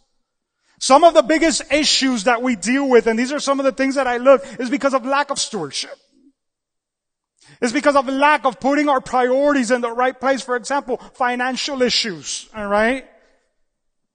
Some 0.78 1.04
of 1.04 1.14
the 1.14 1.22
biggest 1.22 1.62
issues 1.72 2.24
that 2.24 2.42
we 2.42 2.56
deal 2.56 2.88
with, 2.88 3.06
and 3.06 3.18
these 3.18 3.30
are 3.30 3.38
some 3.38 3.60
of 3.60 3.64
the 3.64 3.72
things 3.72 3.94
that 3.94 4.06
I 4.06 4.16
look, 4.16 4.44
is 4.58 4.68
because 4.68 4.94
of 4.94 5.06
lack 5.06 5.30
of 5.30 5.38
stewardship. 5.38 5.96
It's 7.60 7.72
because 7.72 7.94
of 7.94 8.08
lack 8.08 8.44
of 8.44 8.58
putting 8.58 8.88
our 8.88 9.00
priorities 9.00 9.70
in 9.70 9.80
the 9.80 9.92
right 9.92 10.18
place. 10.18 10.42
For 10.42 10.56
example, 10.56 10.96
financial 11.14 11.82
issues, 11.82 12.48
alright? 12.56 13.06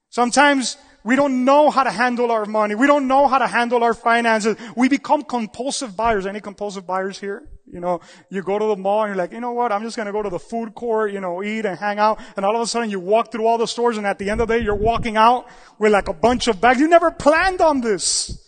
Sometimes 0.10 0.76
we 1.04 1.16
don't 1.16 1.46
know 1.46 1.70
how 1.70 1.84
to 1.84 1.92
handle 1.92 2.32
our 2.32 2.46
money. 2.46 2.76
We 2.76 2.88
don't 2.88 3.08
know 3.08 3.28
how 3.28 3.38
to 3.38 3.48
handle 3.48 3.84
our 3.84 3.94
finances. 3.94 4.58
We 4.76 4.90
become 4.90 5.24
compulsive 5.24 5.96
buyers. 5.96 6.26
Any 6.26 6.42
compulsive 6.42 6.86
buyers 6.86 7.20
here? 7.20 7.48
You 7.66 7.82
know, 7.82 8.00
you 8.30 8.42
go 8.44 8.58
to 8.58 8.66
the 8.66 8.76
mall 8.78 9.04
and 9.04 9.10
you're 9.10 9.18
like, 9.18 9.32
you 9.32 9.42
know 9.42 9.52
what? 9.52 9.72
I'm 9.72 9.84
just 9.84 9.96
going 9.98 10.06
to 10.06 10.12
go 10.12 10.24
to 10.24 10.30
the 10.30 10.40
food 10.40 10.74
court, 10.74 11.12
you 11.12 11.20
know, 11.20 11.44
eat 11.44 11.66
and 11.66 11.78
hang 11.78 12.00
out. 12.00 12.20
And 12.36 12.46
all 12.46 12.56
of 12.56 12.62
a 12.62 12.68
sudden 12.68 12.90
you 12.90 13.00
walk 13.00 13.32
through 13.32 13.46
all 13.46 13.58
the 13.58 13.68
stores 13.68 13.98
and 13.98 14.08
at 14.08 14.20
the 14.20 14.30
end 14.30 14.40
of 14.42 14.48
the 14.48 14.58
day 14.58 14.64
you're 14.64 14.76
walking 14.76 15.18
out 15.18 15.48
with 15.78 15.92
like 15.92 16.08
a 16.08 16.14
bunch 16.14 16.48
of 16.48 16.62
bags. 16.62 16.80
You 16.80 16.88
never 16.88 17.12
planned 17.12 17.62
on 17.62 17.82
this. 17.82 18.44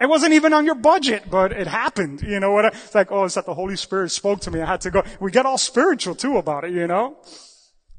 It 0.00 0.08
wasn't 0.08 0.32
even 0.32 0.52
on 0.52 0.64
your 0.64 0.74
budget, 0.74 1.30
but 1.30 1.52
it 1.52 1.66
happened. 1.66 2.22
You 2.22 2.40
know 2.40 2.52
what? 2.52 2.64
It's 2.66 2.94
like, 2.94 3.12
oh, 3.12 3.24
it's 3.24 3.34
that 3.34 3.46
the 3.46 3.54
Holy 3.54 3.76
Spirit 3.76 4.10
spoke 4.10 4.40
to 4.40 4.50
me. 4.50 4.60
I 4.60 4.66
had 4.66 4.80
to 4.82 4.90
go. 4.90 5.04
We 5.20 5.30
get 5.30 5.46
all 5.46 5.58
spiritual 5.58 6.14
too 6.14 6.38
about 6.38 6.64
it, 6.64 6.72
you 6.72 6.86
know? 6.86 7.18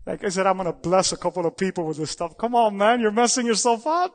Like 0.05 0.23
I 0.23 0.29
said, 0.29 0.47
I'm 0.47 0.57
going 0.57 0.67
to 0.67 0.73
bless 0.73 1.11
a 1.11 1.17
couple 1.17 1.45
of 1.45 1.55
people 1.55 1.85
with 1.85 1.97
this 1.97 2.11
stuff. 2.11 2.37
Come 2.37 2.55
on, 2.55 2.77
man. 2.77 2.99
You're 2.99 3.11
messing 3.11 3.45
yourself 3.45 3.87
up. 3.87 4.13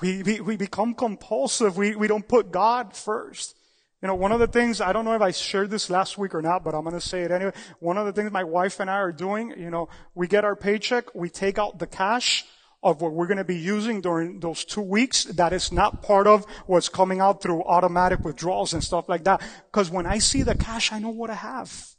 We, 0.00 0.22
we, 0.22 0.40
we 0.40 0.56
become 0.56 0.94
compulsive. 0.94 1.76
We, 1.76 1.94
we 1.94 2.08
don't 2.08 2.26
put 2.26 2.50
God 2.50 2.96
first. 2.96 3.54
You 4.00 4.08
know, 4.08 4.14
one 4.14 4.32
of 4.32 4.40
the 4.40 4.46
things, 4.46 4.80
I 4.80 4.94
don't 4.94 5.04
know 5.04 5.14
if 5.14 5.20
I 5.20 5.30
shared 5.30 5.68
this 5.68 5.90
last 5.90 6.16
week 6.16 6.34
or 6.34 6.40
not, 6.40 6.64
but 6.64 6.74
I'm 6.74 6.84
going 6.84 6.94
to 6.94 7.06
say 7.06 7.20
it 7.20 7.30
anyway. 7.30 7.52
One 7.80 7.98
of 7.98 8.06
the 8.06 8.12
things 8.14 8.32
my 8.32 8.44
wife 8.44 8.80
and 8.80 8.88
I 8.88 8.94
are 8.94 9.12
doing, 9.12 9.52
you 9.58 9.68
know, 9.68 9.90
we 10.14 10.26
get 10.26 10.42
our 10.42 10.56
paycheck, 10.56 11.14
we 11.14 11.28
take 11.28 11.58
out 11.58 11.78
the 11.78 11.86
cash 11.86 12.46
of 12.82 13.02
what 13.02 13.12
we're 13.12 13.26
going 13.26 13.36
to 13.36 13.44
be 13.44 13.58
using 13.58 14.00
during 14.00 14.40
those 14.40 14.64
two 14.64 14.80
weeks 14.80 15.24
that 15.24 15.52
is 15.52 15.70
not 15.70 16.02
part 16.02 16.26
of 16.26 16.46
what's 16.64 16.88
coming 16.88 17.20
out 17.20 17.42
through 17.42 17.62
automatic 17.64 18.20
withdrawals 18.20 18.72
and 18.72 18.82
stuff 18.82 19.06
like 19.06 19.24
that. 19.24 19.42
Because 19.70 19.90
when 19.90 20.06
I 20.06 20.16
see 20.16 20.42
the 20.42 20.54
cash, 20.54 20.90
I 20.92 20.98
know 20.98 21.10
what 21.10 21.28
I 21.28 21.34
have. 21.34 21.89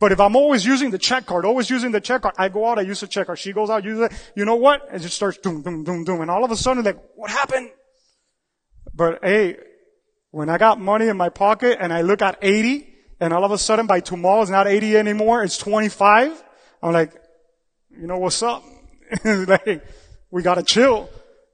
But 0.00 0.12
if 0.12 0.20
I'm 0.20 0.36
always 0.36 0.64
using 0.64 0.90
the 0.90 0.98
check 0.98 1.26
card, 1.26 1.44
always 1.44 1.68
using 1.68 1.90
the 1.90 2.00
check 2.00 2.22
card, 2.22 2.34
I 2.38 2.48
go 2.48 2.66
out, 2.66 2.78
I 2.78 2.82
use 2.82 3.00
the 3.00 3.08
check 3.08 3.26
card. 3.26 3.38
She 3.38 3.52
goes 3.52 3.68
out, 3.68 3.84
uses 3.84 4.06
it. 4.06 4.32
You 4.36 4.44
know 4.44 4.54
what? 4.54 4.86
And 4.88 4.96
It 4.96 5.00
just 5.00 5.16
starts 5.16 5.38
doom, 5.38 5.62
doom, 5.62 5.82
doom, 5.82 6.04
doom. 6.04 6.20
And 6.20 6.30
all 6.30 6.44
of 6.44 6.50
a 6.50 6.56
sudden, 6.56 6.84
like, 6.84 6.98
what 7.16 7.30
happened? 7.30 7.70
But 8.94 9.18
hey, 9.22 9.56
when 10.30 10.48
I 10.48 10.58
got 10.58 10.80
money 10.80 11.08
in 11.08 11.16
my 11.16 11.28
pocket 11.28 11.78
and 11.80 11.92
I 11.92 12.02
look 12.02 12.22
at 12.22 12.38
80, 12.42 12.94
and 13.20 13.32
all 13.32 13.44
of 13.44 13.50
a 13.50 13.58
sudden 13.58 13.86
by 13.86 14.00
tomorrow 14.00 14.42
it's 14.42 14.50
not 14.50 14.66
80 14.66 14.96
anymore, 14.96 15.42
it's 15.42 15.58
25, 15.58 16.44
I'm 16.82 16.92
like, 16.92 17.12
you 17.90 18.06
know 18.06 18.18
what's 18.18 18.42
up? 18.42 18.62
like, 19.24 19.84
we 20.30 20.42
gotta 20.42 20.62
chill. 20.62 21.08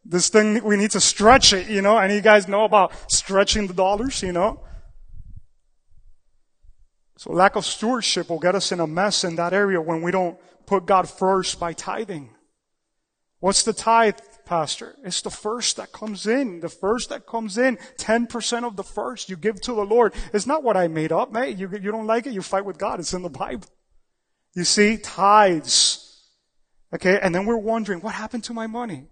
This 0.04 0.28
thing, 0.28 0.62
we 0.62 0.76
need 0.76 0.90
to 0.90 1.00
stretch 1.00 1.54
it, 1.54 1.68
you 1.68 1.80
know, 1.80 1.96
and 1.96 2.12
you 2.12 2.20
guys 2.20 2.46
know 2.46 2.64
about 2.64 2.92
stretching 3.10 3.66
the 3.66 3.74
dollars, 3.74 4.22
you 4.22 4.32
know? 4.32 4.60
So 7.16 7.32
lack 7.32 7.56
of 7.56 7.64
stewardship 7.64 8.28
will 8.28 8.40
get 8.40 8.54
us 8.54 8.72
in 8.72 8.80
a 8.80 8.86
mess 8.86 9.24
in 9.24 9.36
that 9.36 9.52
area 9.52 9.80
when 9.80 10.02
we 10.02 10.10
don't 10.10 10.38
put 10.66 10.86
God 10.86 11.08
first 11.08 11.60
by 11.60 11.72
tithing. 11.72 12.30
What's 13.40 13.62
the 13.62 13.74
tithe, 13.74 14.18
Pastor? 14.46 14.96
It's 15.04 15.20
the 15.20 15.30
first 15.30 15.76
that 15.76 15.92
comes 15.92 16.26
in. 16.26 16.60
The 16.60 16.68
first 16.68 17.10
that 17.10 17.26
comes 17.26 17.58
in. 17.58 17.76
10% 17.98 18.64
of 18.64 18.76
the 18.76 18.82
first 18.82 19.28
you 19.28 19.36
give 19.36 19.60
to 19.62 19.74
the 19.74 19.84
Lord. 19.84 20.14
It's 20.32 20.46
not 20.46 20.62
what 20.62 20.76
I 20.76 20.88
made 20.88 21.12
up, 21.12 21.30
mate. 21.30 21.58
You, 21.58 21.68
you 21.70 21.92
don't 21.92 22.06
like 22.06 22.26
it, 22.26 22.32
you 22.32 22.42
fight 22.42 22.64
with 22.64 22.78
God. 22.78 23.00
It's 23.00 23.12
in 23.12 23.22
the 23.22 23.28
Bible. 23.28 23.68
You 24.54 24.64
see, 24.64 24.96
tithes. 24.96 26.22
Okay, 26.94 27.18
and 27.20 27.34
then 27.34 27.44
we're 27.44 27.58
wondering, 27.58 28.00
what 28.00 28.14
happened 28.14 28.44
to 28.44 28.54
my 28.54 28.66
money? 28.66 29.08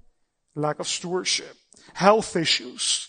Lack 0.54 0.78
of 0.78 0.86
stewardship. 0.86 1.54
Health 1.94 2.36
issues. 2.36 3.08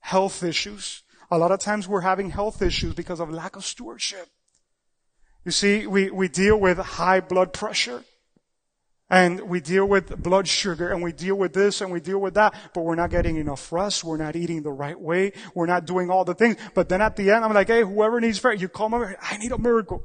Health 0.00 0.42
issues. 0.42 1.02
A 1.32 1.38
lot 1.38 1.50
of 1.50 1.60
times 1.60 1.88
we're 1.88 2.02
having 2.02 2.28
health 2.28 2.60
issues 2.60 2.92
because 2.92 3.18
of 3.18 3.30
lack 3.30 3.56
of 3.56 3.64
stewardship. 3.64 4.28
You 5.46 5.50
see, 5.50 5.86
we, 5.86 6.10
we 6.10 6.28
deal 6.28 6.60
with 6.60 6.76
high 6.76 7.20
blood 7.20 7.54
pressure. 7.54 8.04
And 9.08 9.40
we 9.48 9.62
deal 9.62 9.86
with 9.86 10.22
blood 10.22 10.46
sugar 10.46 10.90
and 10.90 11.02
we 11.02 11.12
deal 11.12 11.34
with 11.34 11.54
this 11.54 11.80
and 11.80 11.90
we 11.90 12.00
deal 12.00 12.18
with 12.18 12.34
that, 12.34 12.54
but 12.74 12.82
we're 12.82 12.96
not 12.96 13.10
getting 13.10 13.36
enough 13.36 13.72
rest. 13.72 14.04
We're 14.04 14.18
not 14.18 14.36
eating 14.36 14.62
the 14.62 14.72
right 14.72 14.98
way. 14.98 15.32
We're 15.54 15.66
not 15.66 15.86
doing 15.86 16.10
all 16.10 16.24
the 16.26 16.34
things. 16.34 16.56
But 16.74 16.90
then 16.90 17.00
at 17.00 17.16
the 17.16 17.30
end, 17.30 17.46
I'm 17.46 17.54
like, 17.54 17.68
hey, 17.68 17.82
whoever 17.82 18.20
needs 18.20 18.38
prayer, 18.38 18.54
you 18.54 18.68
come 18.68 18.92
over, 18.92 19.16
I 19.22 19.38
need 19.38 19.52
a 19.52 19.58
miracle 19.58 20.02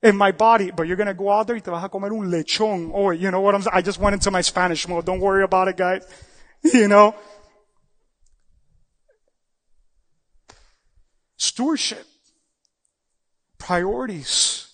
in 0.00 0.16
my 0.16 0.30
body, 0.30 0.70
but 0.70 0.86
you're 0.86 0.96
gonna 0.96 1.14
go 1.14 1.30
out 1.30 1.48
there 1.48 1.56
y 1.56 1.60
te 1.60 1.70
vas 1.72 1.82
a 1.82 1.88
comer 1.88 2.12
un 2.12 2.30
lechón. 2.30 2.90
Or, 2.92 3.14
you 3.14 3.32
know 3.32 3.40
what 3.40 3.56
I'm 3.56 3.62
saying? 3.62 3.74
I 3.74 3.82
just 3.82 3.98
went 3.98 4.14
into 4.14 4.30
my 4.30 4.42
Spanish 4.42 4.86
mode. 4.86 5.06
Don't 5.06 5.20
worry 5.20 5.42
about 5.42 5.66
it, 5.66 5.76
guys. 5.76 6.06
You 6.72 6.88
know? 6.88 7.14
Stewardship. 11.44 12.06
Priorities. 13.58 14.68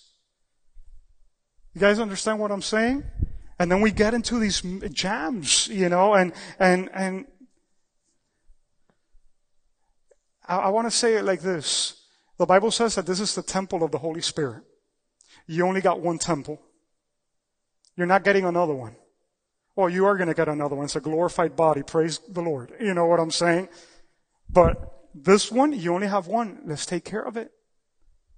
You 1.73 1.81
guys 1.81 1.99
understand 1.99 2.39
what 2.39 2.51
I'm 2.51 2.61
saying? 2.61 3.03
And 3.59 3.71
then 3.71 3.81
we 3.81 3.91
get 3.91 4.13
into 4.13 4.39
these 4.39 4.61
jams, 4.91 5.67
you 5.67 5.87
know, 5.87 6.13
and, 6.13 6.33
and, 6.59 6.89
and 6.93 7.25
I, 10.47 10.57
I 10.57 10.69
want 10.69 10.87
to 10.87 10.91
say 10.91 11.15
it 11.15 11.23
like 11.23 11.41
this. 11.41 12.01
The 12.37 12.45
Bible 12.45 12.71
says 12.71 12.95
that 12.95 13.05
this 13.05 13.19
is 13.19 13.35
the 13.35 13.43
temple 13.43 13.83
of 13.83 13.91
the 13.91 13.99
Holy 13.99 14.21
Spirit. 14.21 14.63
You 15.47 15.65
only 15.65 15.81
got 15.81 16.01
one 16.01 16.17
temple. 16.17 16.59
You're 17.95 18.07
not 18.07 18.23
getting 18.23 18.45
another 18.45 18.73
one. 18.73 18.95
Well, 19.75 19.89
you 19.89 20.05
are 20.05 20.17
going 20.17 20.27
to 20.27 20.33
get 20.33 20.49
another 20.49 20.75
one. 20.75 20.85
It's 20.85 20.95
a 20.95 21.01
glorified 21.01 21.55
body. 21.55 21.83
Praise 21.83 22.19
the 22.27 22.41
Lord. 22.41 22.73
You 22.79 22.93
know 22.93 23.05
what 23.05 23.19
I'm 23.19 23.31
saying? 23.31 23.69
But 24.49 25.00
this 25.13 25.51
one, 25.51 25.73
you 25.73 25.93
only 25.93 26.07
have 26.07 26.27
one. 26.27 26.61
Let's 26.65 26.85
take 26.85 27.05
care 27.05 27.21
of 27.21 27.37
it. 27.37 27.51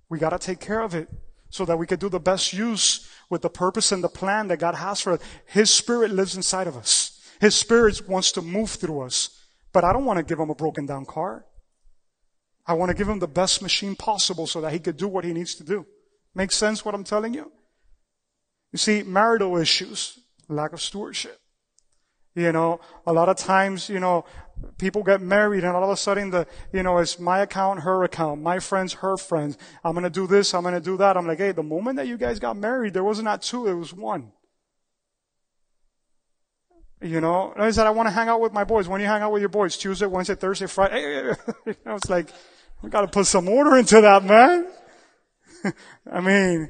We 0.10 0.20
gotta 0.20 0.40
take 0.40 0.60
care 0.60 0.82
of 0.82 0.96
it 0.96 1.10
so 1.50 1.66
that 1.66 1.78
we 1.78 1.88
can 1.88 2.00
do 2.00 2.10
the 2.10 2.20
best 2.20 2.54
use 2.54 3.08
with 3.30 3.42
the 3.42 3.50
purpose 3.50 3.92
and 3.92 4.04
the 4.04 4.10
plan 4.10 4.48
that 4.48 4.58
God 4.58 4.76
has 4.76 5.02
for 5.02 5.14
us. 5.14 5.22
His 5.46 5.72
Spirit 5.72 6.12
lives 6.12 6.36
inside 6.36 6.68
of 6.68 6.76
us. 6.76 7.22
His 7.40 7.56
Spirit 7.56 8.08
wants 8.08 8.32
to 8.34 8.42
move 8.42 8.72
through 8.72 9.02
us. 9.02 9.40
But 9.72 9.84
I 9.84 9.92
don't 9.92 10.06
want 10.06 10.18
to 10.18 10.24
give 10.24 10.40
him 10.40 10.50
a 10.50 10.56
broken 10.56 10.86
down 10.86 11.06
car. 11.06 11.46
I 12.66 12.74
want 12.74 12.90
to 12.90 12.96
give 12.96 13.10
him 13.10 13.20
the 13.20 13.28
best 13.28 13.62
machine 13.62 13.96
possible 13.96 14.48
so 14.48 14.62
that 14.62 14.72
he 14.72 14.80
could 14.80 14.98
do 14.98 15.08
what 15.08 15.26
he 15.26 15.34
needs 15.34 15.56
to 15.56 15.64
do. 15.64 15.86
Makes 16.34 16.56
sense 16.56 16.86
what 16.86 16.96
I'm 16.96 17.04
telling 17.04 17.34
you? 17.34 17.52
You 18.72 18.78
see, 18.78 19.04
marital 19.04 19.58
issues, 19.58 20.20
lack 20.48 20.74
of 20.74 20.82
stewardship. 20.82 21.40
You 22.36 22.52
know, 22.52 22.80
a 23.06 23.14
lot 23.14 23.30
of 23.30 23.38
times, 23.38 23.90
you 23.90 24.00
know, 24.00 24.26
people 24.78 25.04
get 25.04 25.22
married 25.22 25.64
and 25.64 25.76
all 25.76 25.84
of 25.84 25.90
a 25.90 25.98
sudden 25.98 26.30
the, 26.30 26.48
you 26.72 26.84
know, 26.84 26.98
it's 26.98 27.20
my 27.20 27.40
account, 27.40 27.82
her 27.82 28.04
account, 28.04 28.42
my 28.42 28.60
friends, 28.60 28.94
her 28.94 29.18
friends. 29.18 29.58
I'm 29.84 29.94
going 29.94 30.04
to 30.04 30.10
do 30.10 30.28
this. 30.28 30.54
I'm 30.54 30.64
going 30.64 30.74
to 30.74 30.82
do 30.82 30.98
that. 30.98 31.18
I'm 31.18 31.28
like, 31.28 31.40
hey, 31.40 31.52
the 31.52 31.64
moment 31.64 31.98
that 31.98 32.08
you 32.08 32.18
guys 32.18 32.40
got 32.40 32.58
married, 32.58 32.94
there 32.94 33.04
wasn't 33.04 33.26
not 33.26 33.42
two, 33.42 33.68
it 33.68 33.74
was 33.74 33.94
one. 33.94 34.32
You 37.02 37.20
know, 37.20 37.52
and 37.52 37.62
I 37.62 37.72
said, 37.72 37.86
I 37.86 37.90
want 37.90 38.08
to 38.08 38.14
hang 38.14 38.30
out 38.30 38.40
with 38.40 38.54
my 38.54 38.64
boys. 38.64 38.88
When 38.88 39.02
you 39.02 39.08
hang 39.08 39.22
out 39.22 39.34
with 39.34 39.42
your 39.42 39.50
boys, 39.50 39.78
Tuesday, 39.78 40.06
Wednesday, 40.06 40.36
Thursday, 40.36 40.68
Friday. 40.68 41.34
know, 41.66 41.96
it's 41.96 42.10
like, 42.10 42.30
we 42.82 42.90
got 42.90 43.02
to 43.02 43.08
put 43.08 43.26
some 43.26 43.50
order 43.50 43.76
into 43.76 44.00
that, 44.00 44.24
man. 44.24 44.68
I 46.12 46.22
mean, 46.22 46.70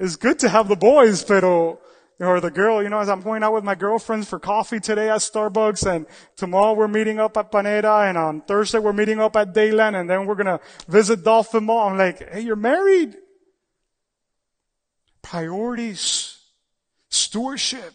it's 0.00 0.16
good 0.16 0.40
to 0.40 0.48
have 0.48 0.68
the 0.68 0.76
boys, 0.76 1.22
pero 1.22 1.78
or 2.20 2.38
the 2.38 2.50
girl, 2.50 2.82
you 2.82 2.90
know, 2.90 2.98
as 2.98 3.08
I'm 3.08 3.22
going 3.22 3.42
out 3.42 3.54
with 3.54 3.64
my 3.64 3.74
girlfriends 3.74 4.28
for 4.28 4.38
coffee 4.38 4.78
today 4.78 5.08
at 5.08 5.20
Starbucks 5.20 5.90
and 5.90 6.06
tomorrow 6.36 6.74
we're 6.74 6.86
meeting 6.86 7.18
up 7.18 7.36
at 7.38 7.50
Panera 7.50 8.08
and 8.08 8.18
on 8.18 8.42
Thursday 8.42 8.78
we're 8.78 8.92
meeting 8.92 9.18
up 9.18 9.36
at 9.36 9.54
Dadeland 9.54 9.98
and 9.98 10.08
then 10.08 10.26
we're 10.26 10.34
going 10.34 10.46
to 10.46 10.60
visit 10.86 11.24
Dolphin 11.24 11.64
Mall. 11.64 11.88
I'm 11.88 11.96
like, 11.96 12.30
hey, 12.30 12.42
you're 12.42 12.56
married. 12.56 13.16
Priorities. 15.22 16.36
Stewardship. 17.08 17.94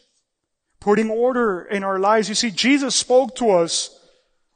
Putting 0.79 1.11
order 1.11 1.61
in 1.61 1.83
our 1.83 1.99
lives. 1.99 2.27
You 2.27 2.35
see, 2.35 2.49
Jesus 2.49 2.95
spoke 2.95 3.35
to 3.35 3.51
us 3.51 3.91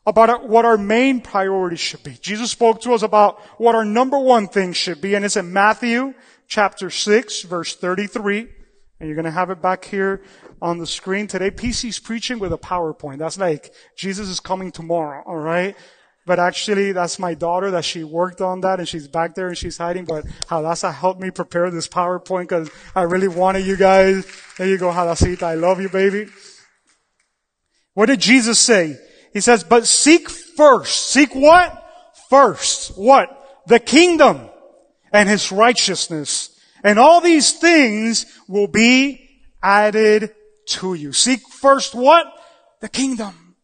about 0.03 0.49
what 0.49 0.65
our 0.65 0.77
main 0.77 1.21
priorities 1.21 1.79
should 1.79 2.01
be. 2.01 2.17
Jesus 2.21 2.49
spoke 2.49 2.81
to 2.81 2.93
us 2.93 3.03
about 3.03 3.39
what 3.59 3.75
our 3.75 3.85
number 3.85 4.17
one 4.17 4.47
thing 4.47 4.73
should 4.73 4.99
be 4.99 5.13
and 5.13 5.23
it's 5.23 5.37
in 5.37 5.53
Matthew 5.53 6.15
chapter 6.47 6.89
6 6.89 7.43
verse 7.43 7.75
33. 7.75 8.47
And 8.99 9.07
you're 9.07 9.15
going 9.15 9.25
to 9.25 9.31
have 9.31 9.49
it 9.49 9.61
back 9.61 9.85
here 9.85 10.21
on 10.61 10.77
the 10.77 10.87
screen 10.87 11.27
today. 11.27 11.51
PC's 11.51 11.99
preaching 11.99 12.39
with 12.39 12.51
a 12.51 12.57
PowerPoint. 12.57 13.19
That's 13.19 13.37
like, 13.37 13.73
Jesus 13.95 14.27
is 14.27 14.39
coming 14.39 14.71
tomorrow, 14.71 15.23
alright? 15.25 15.77
But 16.25 16.37
actually, 16.37 16.91
that's 16.91 17.17
my 17.17 17.33
daughter 17.33 17.71
that 17.71 17.85
she 17.85 18.03
worked 18.03 18.41
on 18.41 18.61
that 18.61 18.77
and 18.79 18.87
she's 18.87 19.07
back 19.07 19.35
there 19.35 19.47
and 19.47 19.57
she's 19.57 19.77
hiding. 19.77 20.05
But 20.05 20.25
Hadassah 20.47 20.91
helped 20.91 21.21
me 21.21 21.31
prepare 21.31 21.71
this 21.71 21.87
PowerPoint 21.87 22.43
because 22.43 22.69
I 22.93 23.03
really 23.03 23.29
wanted 23.29 23.65
you 23.65 23.77
guys. 23.77 24.27
There 24.57 24.67
you 24.67 24.77
go, 24.77 24.91
Hadassita. 24.91 25.43
I 25.43 25.55
love 25.55 25.81
you, 25.81 25.89
baby. 25.89 26.27
What 27.93 28.07
did 28.07 28.19
Jesus 28.19 28.59
say? 28.59 28.97
He 29.33 29.39
says, 29.39 29.63
but 29.63 29.87
seek 29.87 30.29
first. 30.29 31.07
Seek 31.07 31.33
what? 31.33 31.83
First. 32.29 32.97
What? 32.97 33.63
The 33.67 33.79
kingdom 33.79 34.49
and 35.13 35.29
his 35.29 35.51
righteousness 35.51 36.58
and 36.83 36.99
all 36.99 37.21
these 37.21 37.53
things 37.53 38.25
will 38.47 38.67
be 38.67 39.29
added 39.61 40.33
to 40.67 40.93
you. 40.93 41.13
Seek 41.13 41.41
first 41.49 41.95
what? 41.95 42.27
The 42.81 42.89
kingdom. 42.89 43.55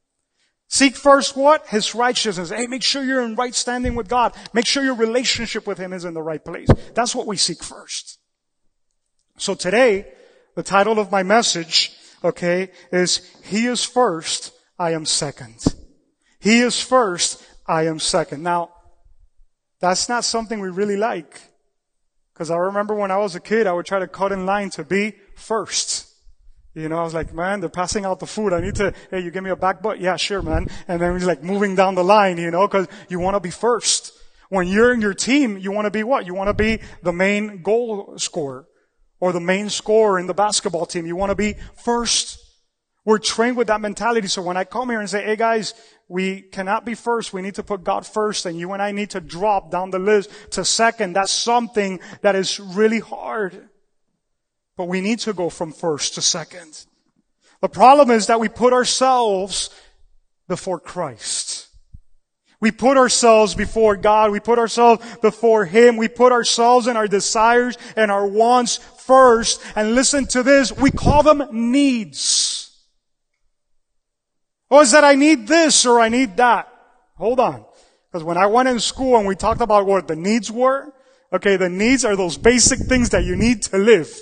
Seek 0.67 0.95
first 0.95 1.37
what? 1.37 1.67
His 1.67 1.95
righteousness. 1.95 2.49
Hey, 2.49 2.67
make 2.67 2.83
sure 2.83 3.03
you're 3.03 3.23
in 3.23 3.35
right 3.35 3.55
standing 3.55 3.95
with 3.95 4.09
God. 4.09 4.35
Make 4.53 4.65
sure 4.65 4.83
your 4.83 4.95
relationship 4.95 5.67
with 5.67 5.77
Him 5.77 5.93
is 5.93 6.05
in 6.05 6.13
the 6.13 6.21
right 6.21 6.43
place. 6.43 6.67
That's 6.93 7.15
what 7.15 7.27
we 7.27 7.37
seek 7.37 7.63
first. 7.63 8.19
So 9.37 9.53
today, 9.53 10.11
the 10.55 10.63
title 10.63 10.99
of 10.99 11.11
my 11.11 11.23
message, 11.23 11.91
okay, 12.23 12.71
is 12.91 13.21
He 13.43 13.67
is 13.67 13.83
first, 13.83 14.51
I 14.77 14.91
am 14.91 15.05
second. 15.05 15.63
He 16.39 16.59
is 16.59 16.81
first, 16.81 17.43
I 17.67 17.85
am 17.87 17.99
second. 17.99 18.43
Now, 18.43 18.71
that's 19.79 20.09
not 20.09 20.25
something 20.25 20.59
we 20.59 20.69
really 20.69 20.97
like. 20.97 21.41
Because 22.35 22.51
I 22.51 22.57
remember 22.57 22.93
when 22.93 23.11
I 23.11 23.17
was 23.17 23.33
a 23.35 23.39
kid, 23.39 23.65
I 23.65 23.71
would 23.71 23.85
try 23.85 23.99
to 23.99 24.07
cut 24.07 24.33
in 24.33 24.45
line 24.45 24.69
to 24.71 24.83
be 24.83 25.13
first. 25.37 26.11
You 26.73 26.89
know, 26.89 26.99
I 26.99 27.03
was 27.03 27.13
like, 27.13 27.33
man, 27.33 27.61
they're 27.61 27.69
passing 27.69 28.03
out 28.03 28.19
the 28.19 28.27
food. 28.27 28.51
I 28.51 28.59
need 28.59 28.75
to, 28.75 28.93
hey, 29.09 29.21
you 29.21 29.31
give 29.31 29.41
me 29.41 29.51
a 29.51 29.55
back 29.55 29.81
butt? 29.81 30.01
Yeah, 30.01 30.17
sure, 30.17 30.41
man. 30.41 30.67
And 30.89 31.01
then 31.01 31.13
he's 31.13 31.25
like 31.25 31.41
moving 31.41 31.75
down 31.75 31.95
the 31.95 32.03
line, 32.03 32.37
you 32.37 32.51
know, 32.51 32.67
cause 32.67 32.87
you 33.07 33.21
want 33.21 33.35
to 33.35 33.39
be 33.39 33.51
first. 33.51 34.11
When 34.49 34.67
you're 34.67 34.93
in 34.93 34.99
your 34.99 35.13
team, 35.13 35.57
you 35.57 35.71
want 35.71 35.85
to 35.85 35.91
be 35.91 36.03
what? 36.03 36.25
You 36.25 36.33
want 36.33 36.49
to 36.49 36.53
be 36.53 36.81
the 37.01 37.13
main 37.13 37.61
goal 37.63 38.17
scorer 38.17 38.67
or 39.21 39.31
the 39.31 39.39
main 39.39 39.69
scorer 39.69 40.19
in 40.19 40.27
the 40.27 40.33
basketball 40.33 40.85
team. 40.85 41.05
You 41.05 41.15
want 41.15 41.29
to 41.29 41.35
be 41.35 41.55
first. 41.77 42.44
We're 43.05 43.19
trained 43.19 43.55
with 43.55 43.67
that 43.67 43.81
mentality. 43.81 44.27
So 44.27 44.41
when 44.41 44.57
I 44.57 44.63
come 44.63 44.89
here 44.89 44.99
and 44.99 45.09
say, 45.09 45.23
hey 45.23 45.35
guys, 45.35 45.75
we 46.07 46.41
cannot 46.41 46.85
be 46.85 46.95
first. 46.95 47.33
We 47.33 47.43
need 47.43 47.55
to 47.55 47.63
put 47.63 47.83
God 47.83 48.05
first 48.05 48.47
and 48.47 48.57
you 48.57 48.73
and 48.73 48.81
I 48.81 48.91
need 48.91 49.11
to 49.11 49.21
drop 49.21 49.69
down 49.71 49.91
the 49.91 49.99
list 49.99 50.31
to 50.51 50.65
second. 50.65 51.13
That's 51.13 51.31
something 51.31 51.99
that 52.21 52.35
is 52.35 52.59
really 52.59 52.99
hard. 52.99 53.69
But 54.75 54.87
we 54.87 55.01
need 55.01 55.19
to 55.19 55.33
go 55.33 55.49
from 55.49 55.71
first 55.71 56.15
to 56.15 56.21
second. 56.21 56.85
The 57.61 57.69
problem 57.69 58.09
is 58.09 58.27
that 58.27 58.39
we 58.39 58.49
put 58.49 58.73
ourselves 58.73 59.69
before 60.47 60.79
Christ. 60.79 61.67
We 62.59 62.71
put 62.71 62.97
ourselves 62.97 63.53
before 63.53 63.95
God. 63.95 64.31
We 64.31 64.39
put 64.39 64.57
ourselves 64.57 65.05
before 65.21 65.65
Him. 65.65 65.97
We 65.97 66.07
put 66.07 66.31
ourselves 66.31 66.87
and 66.87 66.97
our 66.97 67.07
desires 67.07 67.77
and 67.95 68.11
our 68.11 68.25
wants 68.25 68.77
first. 68.77 69.61
And 69.75 69.93
listen 69.93 70.25
to 70.27 70.41
this. 70.41 70.71
We 70.71 70.89
call 70.89 71.21
them 71.21 71.47
needs. 71.51 72.54
Oh, 74.71 74.81
is 74.81 74.91
that 74.91 75.03
I 75.03 75.15
need 75.15 75.47
this 75.47 75.85
or 75.85 75.99
I 75.99 76.09
need 76.09 76.37
that. 76.37 76.67
Hold 77.15 77.39
on. 77.39 77.65
Because 78.11 78.23
when 78.23 78.37
I 78.37 78.47
went 78.47 78.69
in 78.69 78.79
school 78.79 79.17
and 79.17 79.27
we 79.27 79.35
talked 79.35 79.61
about 79.61 79.85
what 79.85 80.07
the 80.07 80.15
needs 80.15 80.51
were, 80.51 80.93
okay, 81.31 81.57
the 81.57 81.69
needs 81.69 82.05
are 82.05 82.15
those 82.15 82.37
basic 82.37 82.79
things 82.79 83.09
that 83.09 83.23
you 83.23 83.35
need 83.35 83.63
to 83.63 83.77
live. 83.77 84.13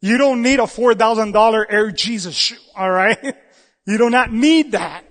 You 0.00 0.18
don't 0.18 0.42
need 0.42 0.58
a 0.58 0.64
$4,000 0.64 1.66
Air 1.68 1.90
Jesus 1.90 2.34
shoe, 2.34 2.56
alright? 2.78 3.18
You 3.84 3.98
do 3.98 4.10
not 4.10 4.32
need 4.32 4.72
that. 4.72 5.04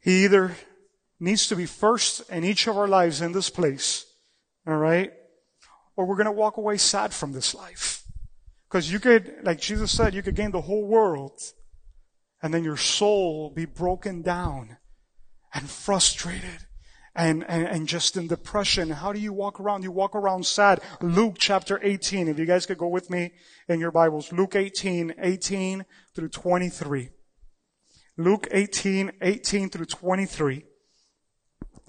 He 0.00 0.22
either 0.22 0.54
needs 1.18 1.48
to 1.48 1.56
be 1.56 1.66
first 1.66 2.30
in 2.30 2.44
each 2.44 2.68
of 2.68 2.78
our 2.78 2.86
lives 2.86 3.20
in 3.20 3.32
this 3.32 3.50
place, 3.50 4.06
alright? 4.64 5.12
Or 5.96 6.06
we're 6.06 6.14
gonna 6.14 6.30
walk 6.30 6.56
away 6.56 6.76
sad 6.76 7.12
from 7.12 7.32
this 7.32 7.52
life. 7.52 8.05
Because 8.76 8.92
you 8.92 9.00
could, 9.00 9.36
like 9.42 9.58
Jesus 9.58 9.90
said, 9.90 10.12
you 10.12 10.22
could 10.22 10.34
gain 10.34 10.50
the 10.50 10.60
whole 10.60 10.84
world 10.84 11.40
and 12.42 12.52
then 12.52 12.62
your 12.62 12.76
soul 12.76 13.48
be 13.48 13.64
broken 13.64 14.20
down 14.20 14.76
and 15.54 15.70
frustrated 15.70 16.66
and, 17.14 17.42
and, 17.48 17.66
and 17.66 17.88
just 17.88 18.18
in 18.18 18.26
depression. 18.26 18.90
How 18.90 19.14
do 19.14 19.18
you 19.18 19.32
walk 19.32 19.60
around? 19.60 19.82
You 19.82 19.92
walk 19.92 20.14
around 20.14 20.44
sad. 20.44 20.82
Luke 21.00 21.36
chapter 21.38 21.80
18. 21.82 22.28
If 22.28 22.38
you 22.38 22.44
guys 22.44 22.66
could 22.66 22.76
go 22.76 22.88
with 22.88 23.08
me 23.08 23.32
in 23.66 23.80
your 23.80 23.92
Bibles. 23.92 24.30
Luke 24.30 24.54
18, 24.54 25.14
18 25.22 25.86
through 26.14 26.28
23. 26.28 27.08
Luke 28.18 28.46
18, 28.50 29.12
18 29.22 29.70
through 29.70 29.86
23. 29.86 30.64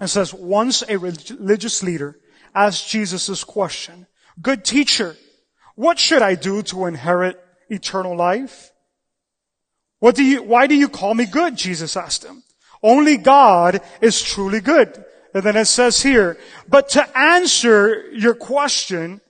It 0.00 0.08
says, 0.08 0.32
once 0.32 0.82
a 0.88 0.96
religious 0.96 1.82
leader 1.82 2.18
asked 2.54 2.88
Jesus 2.88 3.26
this 3.26 3.44
question, 3.44 4.06
Good 4.40 4.64
teacher, 4.64 5.16
what 5.78 6.00
should 6.00 6.22
I 6.22 6.34
do 6.34 6.60
to 6.62 6.86
inherit 6.86 7.40
eternal 7.68 8.16
life? 8.16 8.72
What 10.00 10.16
do 10.16 10.24
you, 10.24 10.42
why 10.42 10.66
do 10.66 10.74
you 10.74 10.88
call 10.88 11.14
me 11.14 11.24
good? 11.24 11.54
Jesus 11.54 11.96
asked 11.96 12.24
him. 12.24 12.42
Only 12.82 13.16
God 13.16 13.80
is 14.00 14.20
truly 14.20 14.60
good. 14.60 15.04
And 15.32 15.44
then 15.44 15.56
it 15.56 15.66
says 15.66 16.02
here, 16.02 16.36
but 16.66 16.88
to 16.90 17.16
answer 17.16 18.10
your 18.10 18.34
question, 18.34 19.20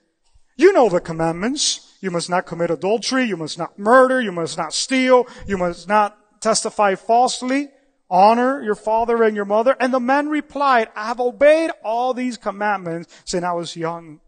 you 0.57 0.73
know 0.73 0.89
the 0.89 0.99
commandments. 0.99 1.95
You 2.01 2.09
must 2.09 2.31
not 2.31 2.47
commit 2.47 2.71
adultery. 2.71 3.25
You 3.25 3.37
must 3.37 3.59
not 3.59 3.77
murder. 3.77 4.19
You 4.19 4.31
must 4.31 4.57
not 4.57 4.73
steal. 4.73 5.27
You 5.45 5.59
must 5.59 5.87
not 5.87 6.17
testify 6.41 6.95
falsely. 6.95 7.69
Honor 8.09 8.63
your 8.63 8.73
father 8.73 9.21
and 9.21 9.35
your 9.35 9.45
mother. 9.45 9.75
And 9.79 9.93
the 9.93 9.99
man 9.99 10.29
replied, 10.29 10.89
I 10.95 11.05
have 11.09 11.19
obeyed 11.19 11.69
all 11.83 12.15
these 12.15 12.37
commandments 12.37 13.13
since 13.23 13.45
I 13.45 13.51
was 13.51 13.75
young. 13.75 14.19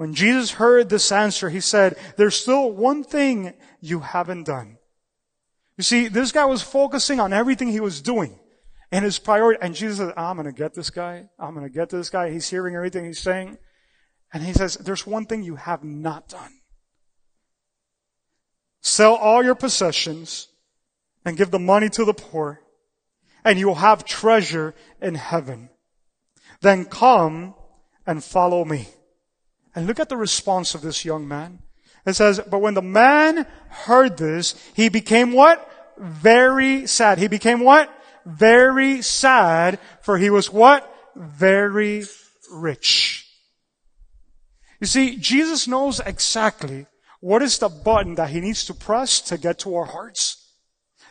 When 0.00 0.14
Jesus 0.14 0.52
heard 0.52 0.88
this 0.88 1.12
answer, 1.12 1.50
he 1.50 1.60
said, 1.60 1.94
there's 2.16 2.34
still 2.34 2.72
one 2.72 3.04
thing 3.04 3.52
you 3.82 4.00
haven't 4.00 4.44
done. 4.44 4.78
You 5.76 5.84
see, 5.84 6.08
this 6.08 6.32
guy 6.32 6.46
was 6.46 6.62
focusing 6.62 7.20
on 7.20 7.34
everything 7.34 7.68
he 7.68 7.80
was 7.80 8.00
doing 8.00 8.40
and 8.90 9.04
his 9.04 9.18
priority. 9.18 9.58
And 9.60 9.74
Jesus 9.74 9.98
said, 9.98 10.14
I'm 10.16 10.36
going 10.36 10.46
to 10.46 10.58
get 10.58 10.72
this 10.72 10.88
guy. 10.88 11.28
I'm 11.38 11.52
going 11.52 11.66
to 11.66 11.70
get 11.70 11.90
this 11.90 12.08
guy. 12.08 12.30
He's 12.30 12.48
hearing 12.48 12.76
everything 12.76 13.04
he's 13.04 13.20
saying. 13.20 13.58
And 14.32 14.42
he 14.42 14.54
says, 14.54 14.76
there's 14.76 15.06
one 15.06 15.26
thing 15.26 15.42
you 15.42 15.56
have 15.56 15.84
not 15.84 16.30
done. 16.30 16.60
Sell 18.80 19.16
all 19.16 19.44
your 19.44 19.54
possessions 19.54 20.48
and 21.26 21.36
give 21.36 21.50
the 21.50 21.58
money 21.58 21.90
to 21.90 22.06
the 22.06 22.14
poor 22.14 22.62
and 23.44 23.58
you 23.58 23.66
will 23.66 23.74
have 23.74 24.06
treasure 24.06 24.74
in 25.02 25.16
heaven. 25.16 25.68
Then 26.62 26.86
come 26.86 27.52
and 28.06 28.24
follow 28.24 28.64
me. 28.64 28.88
And 29.74 29.86
look 29.86 30.00
at 30.00 30.08
the 30.08 30.16
response 30.16 30.74
of 30.74 30.82
this 30.82 31.04
young 31.04 31.28
man. 31.28 31.60
It 32.06 32.14
says, 32.14 32.40
but 32.50 32.60
when 32.60 32.74
the 32.74 32.82
man 32.82 33.46
heard 33.68 34.16
this, 34.16 34.54
he 34.74 34.88
became 34.88 35.32
what? 35.32 35.66
Very 35.98 36.86
sad. 36.86 37.18
He 37.18 37.28
became 37.28 37.60
what? 37.60 37.94
Very 38.24 39.02
sad, 39.02 39.78
for 40.00 40.18
he 40.18 40.30
was 40.30 40.50
what? 40.50 40.92
Very 41.14 42.04
rich. 42.50 43.26
You 44.80 44.86
see, 44.86 45.16
Jesus 45.16 45.68
knows 45.68 46.00
exactly 46.00 46.86
What 47.20 47.42
is 47.42 47.58
the 47.58 47.68
button 47.68 48.14
that 48.14 48.30
he 48.30 48.40
needs 48.40 48.64
to 48.66 48.74
press 48.74 49.20
to 49.22 49.36
get 49.36 49.58
to 49.60 49.76
our 49.76 49.84
hearts? 49.84 50.48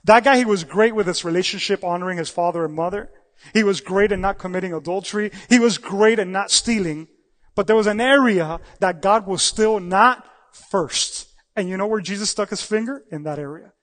That 0.06 0.24
guy, 0.24 0.38
he 0.38 0.46
was 0.46 0.64
great 0.64 0.96
with 0.96 1.06
his 1.06 1.24
relationship 1.24 1.84
honoring 1.84 2.18
his 2.18 2.30
father 2.30 2.66
and 2.66 2.74
mother. 2.74 3.12
He 3.54 3.64
was 3.64 3.80
great 3.80 4.12
in 4.12 4.22
not 4.22 4.40
committing 4.40 4.74
adultery. 4.74 5.32
He 5.50 5.60
was 5.60 5.78
great 5.78 6.20
in 6.20 6.32
not 6.32 6.52
stealing. 6.52 7.08
But 7.60 7.68
there 7.68 7.76
was 7.76 7.88
an 7.88 8.00
area 8.00 8.62
that 8.80 9.02
God 9.02 9.28
was 9.28 9.44
still 9.44 9.82
not 9.82 10.26
first. 10.54 11.28
And 11.58 11.68
you 11.68 11.76
know 11.76 11.88
where 11.88 12.00
Jesus 12.00 12.30
stuck 12.30 12.52
his 12.52 12.62
finger? 12.62 13.04
In 13.12 13.24
that 13.24 13.38
area. 13.38 13.74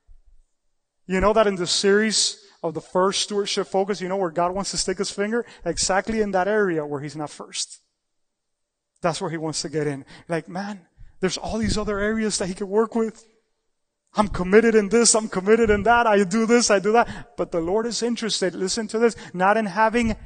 You 1.06 1.20
know 1.20 1.34
that 1.34 1.46
in 1.46 1.56
the 1.56 1.66
series 1.66 2.42
of 2.62 2.72
the 2.72 2.80
first 2.80 3.24
stewardship 3.24 3.66
focus, 3.66 4.00
you 4.00 4.08
know 4.08 4.16
where 4.16 4.30
God 4.30 4.54
wants 4.54 4.70
to 4.70 4.78
stick 4.78 4.96
his 4.96 5.10
finger? 5.10 5.44
Exactly 5.62 6.22
in 6.22 6.30
that 6.30 6.48
area 6.48 6.86
where 6.86 7.02
he's 7.02 7.16
not 7.16 7.28
first. 7.28 7.82
That's 9.02 9.20
where 9.20 9.28
he 9.28 9.36
wants 9.36 9.60
to 9.60 9.68
get 9.68 9.86
in. 9.86 10.06
Like, 10.26 10.48
man, 10.48 10.86
there's 11.20 11.36
all 11.36 11.58
these 11.58 11.76
other 11.76 11.98
areas 11.98 12.38
that 12.38 12.46
he 12.46 12.54
could 12.54 12.68
work 12.68 12.94
with. 12.94 13.28
I'm 14.14 14.28
committed 14.28 14.74
in 14.74 14.88
this, 14.88 15.14
I'm 15.14 15.28
committed 15.28 15.68
in 15.68 15.82
that, 15.82 16.06
I 16.06 16.24
do 16.24 16.46
this, 16.46 16.70
I 16.70 16.78
do 16.78 16.92
that. 16.92 17.36
But 17.36 17.52
the 17.52 17.60
Lord 17.60 17.84
is 17.84 18.02
interested, 18.02 18.54
listen 18.54 18.88
to 18.88 18.98
this, 18.98 19.16
not 19.34 19.58
in 19.58 19.66
having 19.66 20.16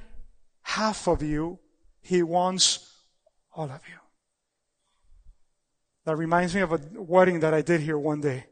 half 0.63 1.09
of 1.09 1.21
you, 1.21 1.59
He 2.01 2.23
wants 2.23 2.90
all 3.55 3.71
of 3.71 3.81
you. 3.89 3.97
That 6.05 6.17
reminds 6.17 6.55
me 6.55 6.61
of 6.61 6.73
a 6.73 6.81
wedding 6.95 7.41
that 7.41 7.55
I 7.55 7.63
did 7.63 7.83
here 7.83 7.99
one 7.99 8.21
day. 8.21 8.47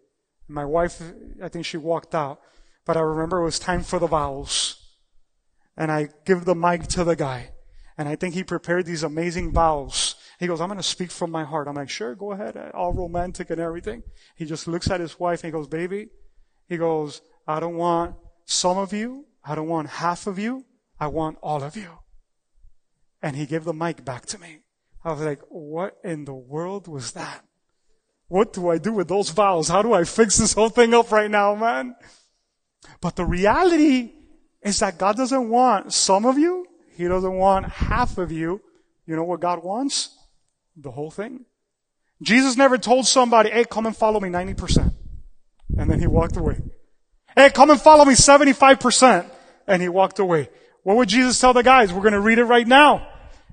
My 0.49 0.65
wife, 0.65 1.03
I 1.43 1.49
think 1.49 1.65
she 1.65 1.77
walked 1.77 2.15
out, 2.15 2.41
but 2.85 2.97
I 2.97 3.01
remember 3.01 3.39
it 3.39 3.45
was 3.45 3.59
time 3.59 3.83
for 3.83 3.99
the 3.99 4.07
vows. 4.07 4.77
And 5.77 5.91
I 5.93 6.09
give 6.25 6.45
the 6.45 6.55
mic 6.55 6.89
to 6.89 7.05
the 7.05 7.17
guy. 7.17 7.51
And 7.97 8.09
I 8.09 8.17
think 8.17 8.35
he 8.35 8.45
prepared 8.45 8.87
these 8.87 9.03
amazing 9.03 9.53
vows. 9.53 10.15
He 10.39 10.47
goes, 10.47 10.61
I'm 10.61 10.69
going 10.69 10.79
to 10.79 10.85
speak 10.85 11.11
from 11.11 11.31
my 11.31 11.45
heart. 11.45 11.67
I'm 11.69 11.75
like, 11.75 11.89
sure, 11.89 12.15
go 12.15 12.33
ahead. 12.33 12.57
All 12.75 12.93
romantic 12.93 13.51
and 13.51 13.61
everything. 13.61 14.03
He 14.37 14.45
just 14.45 14.69
looks 14.69 14.91
at 14.91 15.01
his 15.01 15.19
wife 15.19 15.43
and 15.43 15.53
he 15.53 15.59
goes, 15.59 15.67
baby, 15.67 16.09
he 16.69 16.77
goes, 16.77 17.23
I 17.47 17.61
don't 17.61 17.77
want 17.77 18.15
some 18.45 18.79
of 18.79 18.93
you. 18.93 19.27
I 19.45 19.55
don't 19.55 19.69
want 19.69 19.89
half 19.89 20.27
of 20.27 20.39
you. 20.39 20.65
I 21.01 21.09
want 21.09 21.39
all 21.43 21.63
of 21.63 21.77
you. 21.77 21.99
And 23.23 23.37
he 23.37 23.47
gave 23.47 23.65
the 23.65 23.73
mic 23.73 24.05
back 24.05 24.27
to 24.27 24.39
me. 24.39 24.61
I 25.09 25.13
was 25.13 25.23
like, 25.23 25.41
what 25.49 25.97
in 26.05 26.25
the 26.25 26.35
world 26.35 26.87
was 26.87 27.13
that? 27.13 27.45
What 28.29 28.53
do 28.53 28.69
I 28.69 28.79
do 28.79 28.93
with 28.93 29.09
those 29.09 29.31
vows? 29.31 29.69
How 29.69 29.81
do 29.83 29.95
I 29.95 30.05
fix 30.05 30.37
this 30.37 30.53
whole 30.53 30.69
thing 30.69 30.93
up 30.93 31.11
right 31.11 31.31
now, 31.31 31.55
man? 31.55 31.97
But 33.01 33.17
the 33.17 33.25
reality 33.25 34.13
is 34.63 34.79
that 34.81 34.99
God 34.99 35.17
doesn't 35.17 35.49
want 35.49 35.93
some 35.93 36.27
of 36.27 36.37
you. 36.37 36.67
He 36.95 37.05
doesn't 37.05 37.33
want 37.33 37.67
half 37.67 38.19
of 38.19 38.31
you. 38.31 38.61
You 39.07 39.17
know 39.17 39.25
what 39.25 39.41
God 39.41 39.65
wants? 39.65 40.15
The 40.77 40.91
whole 40.91 41.11
thing. 41.11 41.47
Jesus 42.21 42.57
never 42.57 42.77
told 42.77 43.07
somebody, 43.07 43.51
hey, 43.51 43.65
come 43.65 43.87
and 43.87 43.97
follow 43.97 44.21
me 44.21 44.29
90%. 44.29 44.93
And 45.79 45.91
then 45.91 46.01
he 46.01 46.07
walked 46.07 46.37
away. 46.37 46.61
Hey, 47.35 47.51
come 47.51 47.71
and 47.71 47.81
follow 47.81 48.05
me 48.05 48.15
75%. 48.15 49.31
And 49.67 49.81
he 49.81 49.89
walked 49.89 50.19
away. 50.19 50.51
What 50.83 50.97
would 50.97 51.09
Jesus 51.09 51.41
tell 51.41 51.53
the 51.53 51.63
guys? 51.63 51.93
We're 51.93 52.03
going 52.03 52.13
to 52.13 52.21
read 52.21 52.39
it 52.39 52.45
right 52.45 52.67
now. 52.67 53.07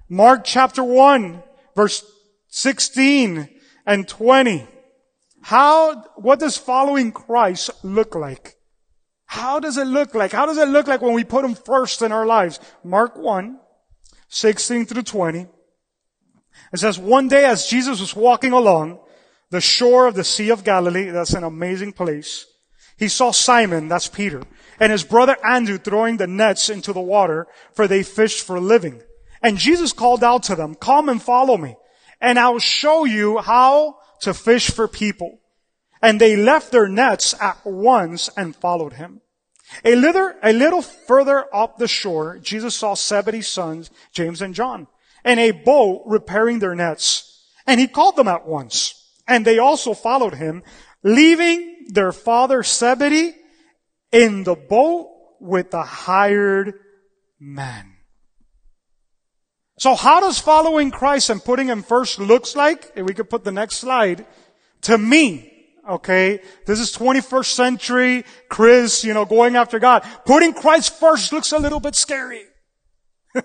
Mark 0.09 0.43
chapter 0.43 0.83
1, 0.83 1.41
verse 1.75 2.05
16 2.47 3.49
and 3.85 4.07
20. 4.07 4.67
How, 5.41 6.01
what 6.15 6.39
does 6.39 6.57
following 6.57 7.11
Christ 7.11 7.69
look 7.83 8.15
like? 8.15 8.55
How 9.25 9.59
does 9.59 9.77
it 9.77 9.85
look 9.85 10.15
like? 10.15 10.31
How 10.31 10.45
does 10.45 10.57
it 10.57 10.69
look 10.69 10.87
like 10.87 11.01
when 11.01 11.13
we 11.13 11.23
put 11.23 11.45
Him 11.45 11.55
first 11.55 12.01
in 12.01 12.11
our 12.11 12.25
lives? 12.25 12.59
Mark 12.83 13.17
1, 13.17 13.59
16 14.29 14.85
through 14.85 15.03
20. 15.03 15.47
It 16.73 16.79
says, 16.79 16.97
one 16.97 17.27
day 17.27 17.45
as 17.45 17.67
Jesus 17.67 17.99
was 17.99 18.15
walking 18.15 18.53
along 18.53 18.99
the 19.49 19.61
shore 19.61 20.07
of 20.07 20.15
the 20.15 20.23
Sea 20.23 20.49
of 20.49 20.63
Galilee, 20.63 21.09
that's 21.09 21.33
an 21.33 21.43
amazing 21.43 21.93
place, 21.93 22.45
he 22.97 23.07
saw 23.07 23.31
Simon, 23.31 23.87
that's 23.87 24.07
Peter, 24.07 24.41
and 24.79 24.91
his 24.91 25.03
brother 25.03 25.37
Andrew 25.45 25.77
throwing 25.77 26.17
the 26.17 26.27
nets 26.27 26.69
into 26.69 26.93
the 26.93 27.01
water, 27.01 27.47
for 27.73 27.87
they 27.87 28.03
fished 28.03 28.45
for 28.45 28.55
a 28.55 28.61
living. 28.61 29.01
And 29.41 29.57
Jesus 29.57 29.93
called 29.93 30.23
out 30.23 30.43
to 30.43 30.55
them, 30.55 30.75
come 30.75 31.09
and 31.09 31.21
follow 31.21 31.57
me 31.57 31.75
and 32.21 32.39
I'll 32.39 32.59
show 32.59 33.05
you 33.05 33.39
how 33.39 33.99
to 34.21 34.33
fish 34.33 34.71
for 34.71 34.87
people. 34.87 35.39
And 36.01 36.19
they 36.19 36.35
left 36.35 36.71
their 36.71 36.87
nets 36.87 37.35
at 37.39 37.65
once 37.65 38.29
and 38.35 38.55
followed 38.55 38.93
him. 38.93 39.21
A 39.83 39.95
little, 39.95 40.33
a 40.43 40.53
little 40.53 40.81
further 40.81 41.45
up 41.53 41.77
the 41.77 41.87
shore, 41.87 42.37
Jesus 42.39 42.75
saw 42.75 42.95
Zebedee's 42.95 43.47
sons, 43.47 43.89
James 44.11 44.41
and 44.41 44.53
John, 44.53 44.87
in 45.23 45.39
a 45.39 45.51
boat 45.51 46.03
repairing 46.05 46.59
their 46.59 46.75
nets. 46.75 47.43
And 47.65 47.79
he 47.79 47.87
called 47.87 48.15
them 48.15 48.27
at 48.27 48.47
once. 48.47 49.01
And 49.27 49.43
they 49.43 49.57
also 49.57 49.93
followed 49.93 50.35
him, 50.35 50.63
leaving 51.03 51.87
their 51.89 52.11
father 52.11 52.61
Zebedee 52.61 53.33
in 54.11 54.43
the 54.43 54.55
boat 54.55 55.11
with 55.39 55.71
the 55.71 55.81
hired 55.81 56.73
man. 57.39 57.94
So 59.77 59.93
how 59.93 60.21
does 60.21 60.39
following 60.39 60.89
Christ 60.91 61.29
and 61.29 61.43
putting 61.43 61.67
Him 61.67 61.83
first 61.83 62.19
looks 62.19 62.55
like? 62.55 62.91
If 62.95 63.05
we 63.05 63.13
could 63.13 63.29
put 63.29 63.43
the 63.43 63.51
next 63.51 63.77
slide. 63.77 64.25
To 64.83 64.97
me, 64.97 65.51
okay, 65.89 66.41
this 66.65 66.79
is 66.79 66.95
21st 66.95 67.45
century 67.45 68.25
Chris, 68.49 69.03
you 69.03 69.13
know, 69.13 69.25
going 69.25 69.55
after 69.55 69.79
God. 69.79 70.03
Putting 70.25 70.53
Christ 70.53 70.97
first 70.97 71.33
looks 71.33 71.51
a 71.51 71.59
little 71.59 71.79
bit 71.79 71.95
scary. 71.95 72.43
it 73.35 73.43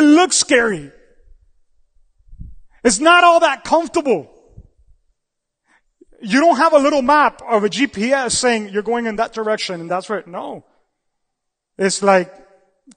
looks 0.00 0.36
scary. 0.36 0.92
It's 2.84 3.00
not 3.00 3.24
all 3.24 3.40
that 3.40 3.64
comfortable. 3.64 4.28
You 6.20 6.40
don't 6.40 6.56
have 6.56 6.72
a 6.72 6.78
little 6.78 7.02
map 7.02 7.42
of 7.48 7.64
a 7.64 7.68
GPS 7.68 8.32
saying 8.32 8.68
you're 8.68 8.82
going 8.82 9.06
in 9.06 9.16
that 9.16 9.32
direction 9.32 9.80
and 9.80 9.90
that's 9.90 10.08
right. 10.08 10.26
No. 10.26 10.64
It's 11.76 12.02
like, 12.02 12.32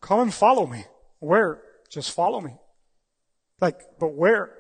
come 0.02 0.20
and 0.20 0.34
follow 0.34 0.68
me. 0.68 0.86
Where? 1.20 1.65
Just 1.96 2.12
follow 2.12 2.42
me. 2.42 2.52
Like, 3.62 3.80
but 4.02 4.10
where? 4.10 4.52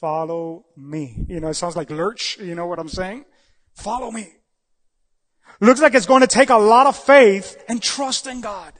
Follow 0.00 0.64
me. 0.76 1.26
You 1.28 1.40
know, 1.40 1.48
it 1.48 1.54
sounds 1.54 1.74
like 1.74 1.90
lurch. 1.90 2.38
You 2.38 2.54
know 2.54 2.68
what 2.68 2.78
I'm 2.78 2.88
saying? 2.88 3.24
Follow 3.74 4.12
me. 4.12 4.28
Looks 5.60 5.82
like 5.82 5.94
it's 5.94 6.06
going 6.06 6.20
to 6.20 6.28
take 6.28 6.50
a 6.50 6.56
lot 6.56 6.86
of 6.86 6.96
faith 6.96 7.60
and 7.68 7.82
trust 7.82 8.28
in 8.28 8.40
God. 8.40 8.74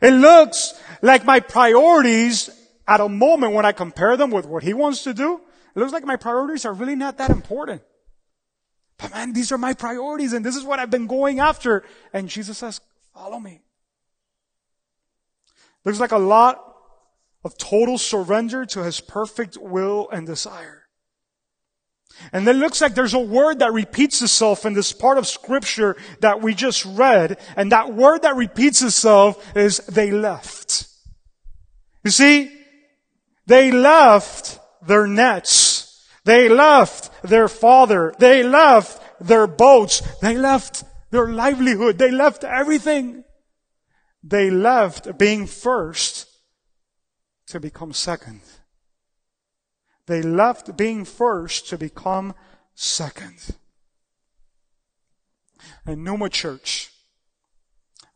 It 0.00 0.12
looks 0.12 0.72
like 1.02 1.26
my 1.26 1.40
priorities 1.40 2.48
at 2.86 3.02
a 3.02 3.10
moment 3.10 3.52
when 3.52 3.66
I 3.66 3.72
compare 3.72 4.16
them 4.16 4.30
with 4.30 4.46
what 4.46 4.62
He 4.62 4.72
wants 4.72 5.02
to 5.02 5.12
do, 5.12 5.42
it 5.76 5.78
looks 5.78 5.92
like 5.92 6.06
my 6.06 6.16
priorities 6.16 6.64
are 6.64 6.72
really 6.72 6.96
not 6.96 7.18
that 7.18 7.28
important. 7.28 7.82
But 8.96 9.12
man, 9.12 9.34
these 9.34 9.52
are 9.52 9.58
my 9.58 9.74
priorities 9.74 10.32
and 10.32 10.42
this 10.42 10.56
is 10.56 10.64
what 10.64 10.78
I've 10.78 10.88
been 10.88 11.08
going 11.08 11.40
after. 11.40 11.84
And 12.14 12.26
Jesus 12.26 12.56
says, 12.56 12.80
follow 13.12 13.38
me. 13.38 13.60
Looks 15.84 16.00
like 16.00 16.12
a 16.12 16.18
lot 16.18 16.64
of 17.44 17.56
total 17.56 17.98
surrender 17.98 18.66
to 18.66 18.82
his 18.82 19.00
perfect 19.00 19.56
will 19.56 20.08
and 20.10 20.26
desire. 20.26 20.88
And 22.32 22.46
then 22.46 22.58
looks 22.58 22.80
like 22.80 22.94
there's 22.94 23.14
a 23.14 23.18
word 23.18 23.60
that 23.60 23.72
repeats 23.72 24.20
itself 24.22 24.66
in 24.66 24.72
this 24.72 24.92
part 24.92 25.18
of 25.18 25.26
scripture 25.26 25.96
that 26.20 26.42
we 26.42 26.54
just 26.54 26.84
read. 26.84 27.38
And 27.56 27.70
that 27.72 27.94
word 27.94 28.22
that 28.22 28.36
repeats 28.36 28.82
itself 28.82 29.44
is 29.56 29.78
they 29.86 30.10
left. 30.10 30.88
You 32.04 32.10
see, 32.10 32.50
they 33.46 33.70
left 33.70 34.58
their 34.86 35.06
nets. 35.06 36.06
They 36.24 36.48
left 36.48 37.10
their 37.22 37.48
father. 37.48 38.14
They 38.18 38.42
left 38.42 39.02
their 39.20 39.46
boats. 39.46 40.02
They 40.20 40.36
left 40.36 40.84
their 41.10 41.28
livelihood. 41.28 41.98
They 41.98 42.10
left 42.10 42.44
everything. 42.44 43.24
They 44.22 44.50
left 44.50 45.16
being 45.18 45.46
first 45.46 46.28
to 47.46 47.60
become 47.60 47.92
second. 47.92 48.42
They 50.06 50.22
left 50.22 50.76
being 50.76 51.04
first 51.04 51.68
to 51.68 51.78
become 51.78 52.34
second. 52.74 53.56
And 55.86 56.04
Numa 56.04 56.28
Church, 56.28 56.90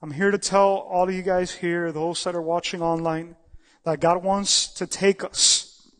I'm 0.01 0.13
here 0.13 0.31
to 0.31 0.39
tell 0.39 0.69
all 0.69 1.09
of 1.09 1.15
you 1.15 1.23
guys 1.23 1.53
here, 1.53 1.93
those 1.93 2.25
that 2.25 2.35
are 2.35 2.43
watching 2.43 2.83
online, 2.83 3.37
that 3.85 4.01
God 4.01 4.23
wants 4.23 4.69
to 4.75 4.87
take 4.87 5.23
us 5.23 5.91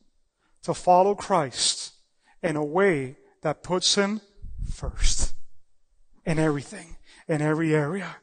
to 0.63 0.75
follow 0.75 1.15
Christ 1.15 1.93
in 2.43 2.57
a 2.57 2.65
way 2.65 3.17
that 3.43 3.63
puts 3.63 3.95
Him 3.95 4.21
first 4.71 5.35
in 6.25 6.39
everything, 6.39 6.97
in 7.29 7.43
every 7.43 7.75
area. 7.75 8.17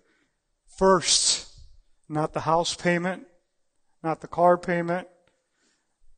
First 0.67 1.48
not 2.09 2.33
the 2.33 2.41
house 2.41 2.75
payment, 2.75 3.25
not 4.03 4.21
the 4.21 4.27
car 4.27 4.57
payment, 4.57 5.07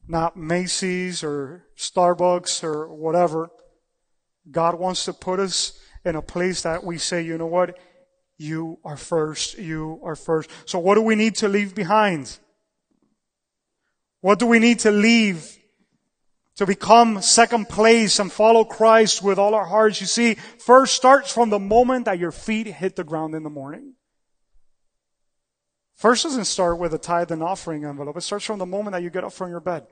not 0.08 0.38
Macy's 0.38 1.24
or 1.24 1.66
Starbucks 1.78 2.64
or 2.64 2.88
whatever. 2.88 3.50
God 4.50 4.76
wants 4.76 5.06
to 5.06 5.14
put 5.14 5.40
us 5.40 5.80
in 6.04 6.16
a 6.16 6.22
place 6.22 6.64
that 6.64 6.84
we 6.84 6.98
say, 6.98 7.22
you 7.22 7.38
know 7.38 7.46
what? 7.46 7.78
You 8.38 8.80
are 8.84 8.98
first. 8.98 9.58
You 9.60 10.00
are 10.04 10.16
first. 10.16 10.50
So 10.66 10.80
what 10.80 10.96
do 10.96 11.02
we 11.02 11.16
need 11.16 11.36
to 11.36 11.48
leave 11.48 11.76
behind? 11.76 12.40
What 14.22 14.40
do 14.40 14.48
we 14.48 14.60
need 14.60 14.80
to 14.80 14.92
leave 14.92 15.60
to 16.62 16.66
become 16.66 17.22
second 17.22 17.70
place 17.70 18.20
and 18.20 18.32
follow 18.32 18.64
Christ 18.64 19.24
with 19.24 19.40
all 19.40 19.56
our 19.56 19.66
hearts, 19.66 20.02
you 20.02 20.08
see, 20.08 20.36
first 20.36 20.94
starts 20.94 21.34
from 21.34 21.50
the 21.50 21.58
moment 21.60 22.06
that 22.06 22.20
your 22.20 22.32
feet 22.32 22.68
hit 22.68 22.96
the 22.96 23.04
ground 23.04 23.34
in 23.34 23.44
the 23.44 23.50
morning. 23.50 23.96
First 26.02 26.24
doesn't 26.24 26.46
start 26.46 26.80
with 26.80 26.96
a 26.96 26.98
tithe 26.98 27.30
and 27.30 27.44
offering 27.44 27.86
envelope. 27.86 28.18
It 28.18 28.22
starts 28.22 28.44
from 28.44 28.58
the 28.58 28.66
moment 28.66 28.94
that 28.94 29.04
you 29.04 29.12
get 29.12 29.24
up 29.24 29.34
from 29.34 29.52
your 29.52 29.60
bed. 29.60 29.86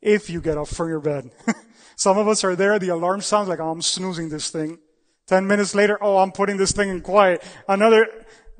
If 0.00 0.30
you 0.30 0.40
get 0.40 0.56
up 0.56 0.68
from 0.68 0.88
your 0.88 1.00
bed. 1.00 1.32
Some 1.96 2.18
of 2.18 2.28
us 2.28 2.44
are 2.44 2.54
there, 2.54 2.78
the 2.78 2.90
alarm 2.90 3.20
sounds 3.20 3.48
like, 3.48 3.58
oh, 3.58 3.72
I'm 3.72 3.82
snoozing 3.82 4.28
this 4.28 4.48
thing. 4.48 4.78
Ten 5.26 5.48
minutes 5.48 5.74
later, 5.74 5.98
oh, 6.00 6.18
I'm 6.18 6.30
putting 6.30 6.56
this 6.56 6.70
thing 6.70 6.88
in 6.88 7.00
quiet. 7.00 7.42
Another, 7.68 8.06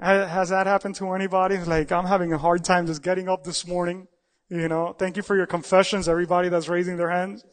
has 0.00 0.48
that 0.48 0.66
happened 0.66 0.96
to 0.96 1.12
anybody? 1.12 1.58
Like, 1.58 1.92
I'm 1.92 2.06
having 2.06 2.32
a 2.32 2.38
hard 2.38 2.64
time 2.64 2.88
just 2.88 3.04
getting 3.04 3.28
up 3.28 3.44
this 3.44 3.68
morning. 3.68 4.08
You 4.48 4.66
know, 4.66 4.92
thank 4.92 5.16
you 5.16 5.22
for 5.22 5.36
your 5.36 5.46
confessions, 5.46 6.08
everybody 6.08 6.48
that's 6.48 6.66
raising 6.68 6.96
their 6.96 7.10
hands. 7.10 7.44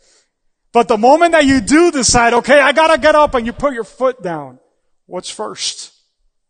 But 0.72 0.88
the 0.88 0.98
moment 0.98 1.34
that 1.34 1.46
you 1.46 1.62
do 1.62 1.92
decide, 1.92 2.34
okay, 2.34 2.60
I 2.60 2.72
gotta 2.72 3.00
get 3.00 3.14
up 3.14 3.36
and 3.36 3.46
you 3.46 3.54
put 3.54 3.76
your 3.76 3.84
foot 3.84 4.24
down, 4.24 4.58
what's 5.06 5.30
first? 5.30 5.94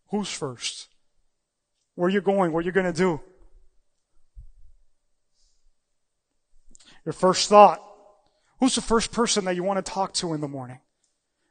Who's 0.08 0.30
first? 0.30 0.88
Where 1.94 2.10
you 2.10 2.20
going? 2.20 2.52
What 2.52 2.64
you're 2.64 2.72
gonna 2.72 2.92
do? 2.92 3.20
Your 7.04 7.12
first 7.12 7.48
thought. 7.48 7.80
Who's 8.60 8.74
the 8.74 8.80
first 8.80 9.12
person 9.12 9.44
that 9.44 9.56
you 9.56 9.62
want 9.62 9.84
to 9.84 9.92
talk 9.92 10.14
to 10.14 10.32
in 10.32 10.40
the 10.40 10.48
morning? 10.48 10.80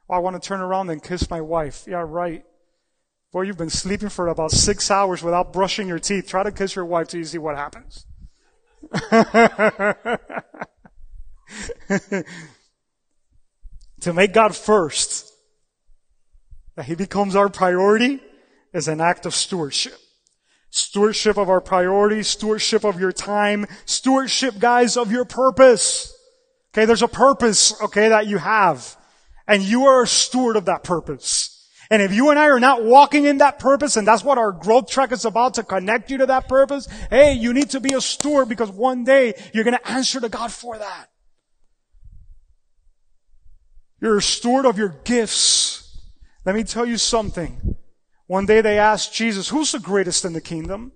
Oh, 0.08 0.14
I 0.14 0.18
want 0.18 0.40
to 0.40 0.46
turn 0.46 0.60
around 0.60 0.90
and 0.90 1.02
kiss 1.02 1.30
my 1.30 1.40
wife. 1.40 1.84
Yeah, 1.86 2.04
right. 2.06 2.44
Boy, 3.32 3.42
you've 3.42 3.58
been 3.58 3.70
sleeping 3.70 4.08
for 4.08 4.28
about 4.28 4.50
six 4.50 4.90
hours 4.90 5.22
without 5.22 5.52
brushing 5.52 5.88
your 5.88 5.98
teeth. 5.98 6.28
Try 6.28 6.42
to 6.42 6.52
kiss 6.52 6.76
your 6.76 6.84
wife 6.84 7.08
till 7.08 7.18
you 7.18 7.24
see 7.24 7.38
what 7.38 7.56
happens. 7.56 8.06
to 14.00 14.12
make 14.12 14.32
God 14.32 14.54
first, 14.54 15.32
that 16.76 16.84
He 16.84 16.94
becomes 16.94 17.34
our 17.34 17.48
priority, 17.48 18.20
is 18.72 18.88
an 18.88 19.00
act 19.00 19.26
of 19.26 19.34
stewardship. 19.34 19.98
Stewardship 20.76 21.36
of 21.36 21.48
our 21.48 21.60
priorities, 21.60 22.26
stewardship 22.26 22.82
of 22.84 22.98
your 22.98 23.12
time, 23.12 23.64
stewardship, 23.84 24.58
guys, 24.58 24.96
of 24.96 25.12
your 25.12 25.24
purpose. 25.24 26.12
Okay, 26.72 26.84
there's 26.84 27.00
a 27.00 27.06
purpose, 27.06 27.80
okay, 27.80 28.08
that 28.08 28.26
you 28.26 28.38
have. 28.38 28.96
And 29.46 29.62
you 29.62 29.84
are 29.84 30.02
a 30.02 30.06
steward 30.08 30.56
of 30.56 30.64
that 30.64 30.82
purpose. 30.82 31.70
And 31.92 32.02
if 32.02 32.12
you 32.12 32.30
and 32.30 32.40
I 32.40 32.46
are 32.46 32.58
not 32.58 32.82
walking 32.82 33.24
in 33.24 33.38
that 33.38 33.60
purpose, 33.60 33.96
and 33.96 34.04
that's 34.04 34.24
what 34.24 34.36
our 34.36 34.50
growth 34.50 34.88
track 34.90 35.12
is 35.12 35.24
about 35.24 35.54
to 35.54 35.62
connect 35.62 36.10
you 36.10 36.18
to 36.18 36.26
that 36.26 36.48
purpose, 36.48 36.88
hey, 37.08 37.34
you 37.34 37.52
need 37.52 37.70
to 37.70 37.78
be 37.78 37.94
a 37.94 38.00
steward 38.00 38.48
because 38.48 38.72
one 38.72 39.04
day 39.04 39.34
you're 39.52 39.62
going 39.62 39.78
to 39.78 39.88
answer 39.88 40.18
to 40.18 40.28
God 40.28 40.50
for 40.50 40.76
that. 40.76 41.06
You're 44.02 44.16
a 44.16 44.22
steward 44.22 44.66
of 44.66 44.76
your 44.76 44.96
gifts. 45.04 46.02
Let 46.44 46.56
me 46.56 46.64
tell 46.64 46.84
you 46.84 46.98
something. 46.98 47.73
One 48.26 48.46
day 48.46 48.60
they 48.60 48.78
asked 48.78 49.14
Jesus, 49.14 49.48
who's 49.48 49.72
the 49.72 49.78
greatest 49.78 50.24
in 50.24 50.32
the 50.32 50.40
kingdom? 50.40 50.92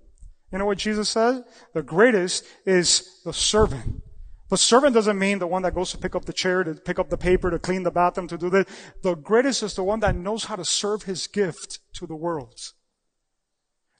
You 0.51 0.57
know 0.57 0.65
what 0.65 0.79
Jesus 0.79 1.09
said? 1.09 1.43
The 1.73 1.83
greatest 1.83 2.43
is 2.65 3.21
the 3.23 3.33
servant. 3.33 4.01
But 4.49 4.57
servant 4.57 4.95
doesn't 4.95 5.19
mean 5.19 5.37
the 5.37 5.45
one 5.45 5.61
that 5.61 5.75
goes 5.75 5.91
to 5.91 5.99
pick 5.99 6.15
up 6.15 6.25
the 6.25 6.33
chair, 6.33 6.63
to 6.63 6.73
pick 6.73 6.97
up 6.97 7.11
the 7.11 7.17
paper, 7.17 7.51
to 7.51 7.59
clean 7.59 7.83
the 7.83 7.91
bathroom, 7.91 8.27
to 8.29 8.37
do 8.37 8.49
this. 8.49 8.65
The 9.03 9.13
greatest 9.13 9.61
is 9.61 9.75
the 9.75 9.83
one 9.83 9.99
that 9.99 10.15
knows 10.15 10.45
how 10.45 10.55
to 10.55 10.65
serve 10.65 11.03
his 11.03 11.27
gift 11.27 11.79
to 11.93 12.07
the 12.07 12.15
world. 12.15 12.59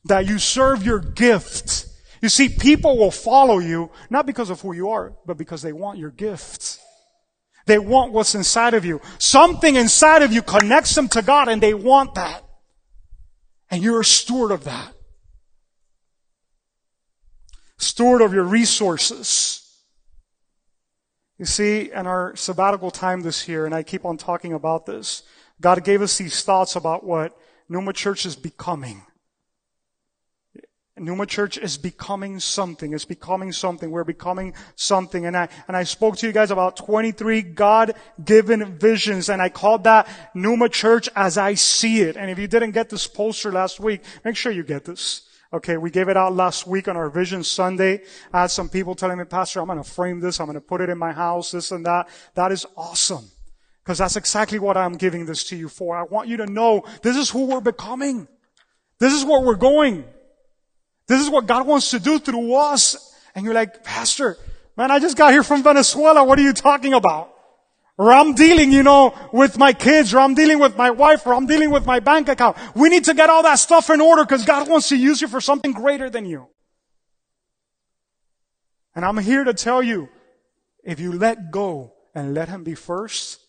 That 0.06 0.26
you 0.26 0.40
serve 0.40 0.84
your 0.84 0.98
gift. 0.98 1.86
You 2.24 2.30
see, 2.30 2.50
people 2.50 2.98
will 2.98 3.12
follow 3.12 3.60
you, 3.60 3.92
not 4.10 4.26
because 4.26 4.50
of 4.50 4.62
who 4.62 4.74
you 4.74 4.90
are, 4.90 5.14
but 5.28 5.38
because 5.38 5.62
they 5.62 5.72
want 5.72 6.00
your 6.00 6.10
gift. 6.10 6.80
They 7.68 7.78
want 7.78 8.12
what's 8.12 8.34
inside 8.34 8.74
of 8.74 8.86
you. 8.86 9.02
Something 9.20 9.76
inside 9.76 10.24
of 10.24 10.34
you 10.34 10.42
connects 10.42 10.96
them 10.96 11.10
to 11.10 11.22
God 11.22 11.48
and 11.48 11.62
they 11.62 11.76
want 11.76 12.16
that. 12.16 12.44
And 13.70 13.84
you're 13.84 14.02
a 14.02 14.06
steward 14.06 14.52
of 14.52 14.64
that. 14.64 14.94
Steward 17.78 18.22
of 18.22 18.34
your 18.34 18.44
resources. 18.44 19.66
You 21.38 21.46
see, 21.46 21.92
in 21.92 22.06
our 22.06 22.36
sabbatical 22.36 22.92
time 22.92 23.22
this 23.22 23.48
year, 23.48 23.66
and 23.66 23.74
I 23.74 23.84
keep 23.84 24.04
on 24.04 24.18
talking 24.18 24.54
about 24.54 24.86
this, 24.86 25.24
God 25.62 25.84
gave 25.84 26.02
us 26.02 26.18
these 26.18 26.44
thoughts 26.44 26.76
about 26.76 27.06
what 27.06 27.38
Numa 27.70 27.94
Church 27.94 28.26
is 28.26 28.36
becoming. 28.36 29.04
Numa 31.02 31.26
Church 31.26 31.58
is 31.58 31.78
becoming 31.78 32.40
something. 32.40 32.94
It's 32.94 33.06
becoming 33.06 33.52
something. 33.52 33.92
We're 33.92 34.04
becoming 34.04 34.54
something. 34.76 35.26
And 35.26 35.36
I, 35.36 35.50
and 35.68 35.76
I 35.76 35.84
spoke 35.84 36.18
to 36.18 36.28
you 36.28 36.34
guys 36.34 36.52
about 36.52 36.78
23 36.78 37.42
God-given 37.42 38.78
visions 38.78 39.30
and 39.30 39.42
I 39.42 39.50
called 39.50 39.84
that 39.86 40.08
Numa 40.34 40.70
Church 40.70 41.10
as 41.16 41.38
I 41.38 41.54
see 41.54 42.02
it. 42.02 42.18
And 42.18 42.30
if 42.30 42.40
you 42.40 42.48
didn't 42.48 42.72
get 42.72 42.90
this 42.90 43.08
poster 43.08 43.52
last 43.52 43.80
week, 43.80 44.02
make 44.24 44.36
sure 44.36 44.52
you 44.52 44.64
get 44.64 44.86
this. 44.86 45.28
Okay, 45.52 45.78
we 45.78 45.90
gave 45.90 46.10
it 46.10 46.18
out 46.18 46.36
last 46.36 46.68
week 46.68 46.88
on 46.88 46.96
our 46.96 47.10
Vision 47.10 47.44
Sunday. 47.44 48.04
I 48.32 48.42
had 48.42 48.52
some 48.52 48.70
people 48.70 48.94
telling 48.94 49.18
me, 49.18 49.24
Pastor, 49.24 49.60
I'm 49.60 49.66
going 49.66 49.82
to 49.82 49.90
frame 49.90 50.20
this. 50.20 50.40
I'm 50.40 50.46
going 50.46 50.54
to 50.54 50.62
put 50.62 50.80
it 50.80 50.90
in 50.90 50.98
my 50.98 51.12
house, 51.12 51.52
this 51.52 51.72
and 51.72 51.84
that. 51.88 52.08
That 52.36 52.52
is 52.52 52.68
awesome. 52.78 53.26
Because 53.84 53.98
that's 53.98 54.16
exactly 54.16 54.60
what 54.60 54.78
I'm 54.78 54.94
giving 54.94 55.26
this 55.26 55.44
to 55.46 55.56
you 55.56 55.68
for. 55.68 55.98
I 55.98 56.04
want 56.04 56.28
you 56.28 56.38
to 56.38 56.46
know 56.46 56.84
this 57.02 57.18
is 57.18 57.32
who 57.32 57.46
we're 57.46 57.62
becoming. 57.62 58.28
This 59.00 59.14
is 59.14 59.26
where 59.26 59.42
we're 59.42 59.56
going. 59.56 60.04
This 61.10 61.20
is 61.20 61.30
what 61.30 61.46
God 61.46 61.68
wants 61.68 61.92
to 61.92 62.00
do 62.00 62.20
through 62.20 62.54
us. 62.54 63.14
And 63.36 63.44
you're 63.44 63.54
like, 63.54 63.84
Pastor, 63.84 64.38
man, 64.78 64.92
I 64.92 65.00
just 65.00 65.18
got 65.18 65.34
here 65.34 65.44
from 65.44 65.62
Venezuela. 65.64 66.24
What 66.24 66.40
are 66.40 66.44
you 66.44 66.54
talking 66.54 66.94
about? 66.94 67.34
or 68.00 68.14
I'm 68.14 68.34
dealing, 68.34 68.72
you 68.72 68.82
know, 68.82 69.14
with 69.34 69.58
my 69.58 69.74
kids, 69.74 70.14
or 70.14 70.20
I'm 70.20 70.34
dealing 70.34 70.58
with 70.58 70.78
my 70.78 70.90
wife, 70.90 71.28
or 71.28 71.36
I'm 71.36 71.46
dealing 71.46 71.70
with 71.70 71.86
my 71.86 72.00
bank 72.00 72.30
account. 72.30 72.56
We 72.74 72.88
need 72.88 73.04
to 73.04 73.14
get 73.14 73.30
all 73.30 73.44
that 73.44 73.60
stuff 73.60 73.90
in 73.90 74.00
order 74.00 74.24
because 74.24 74.46
God 74.46 74.70
wants 74.70 74.88
to 74.88 74.96
use 74.96 75.22
you 75.22 75.28
for 75.28 75.42
something 75.42 75.74
greater 75.74 76.10
than 76.10 76.26
you. 76.26 76.48
And 78.96 79.04
I'm 79.04 79.18
here 79.18 79.44
to 79.44 79.54
tell 79.54 79.84
you, 79.84 80.08
if 80.82 81.02
you 81.02 81.12
let 81.12 81.52
go 81.52 81.94
and 82.16 82.34
let 82.34 82.48
Him 82.48 82.64
be 82.64 82.74
first, 82.74 83.42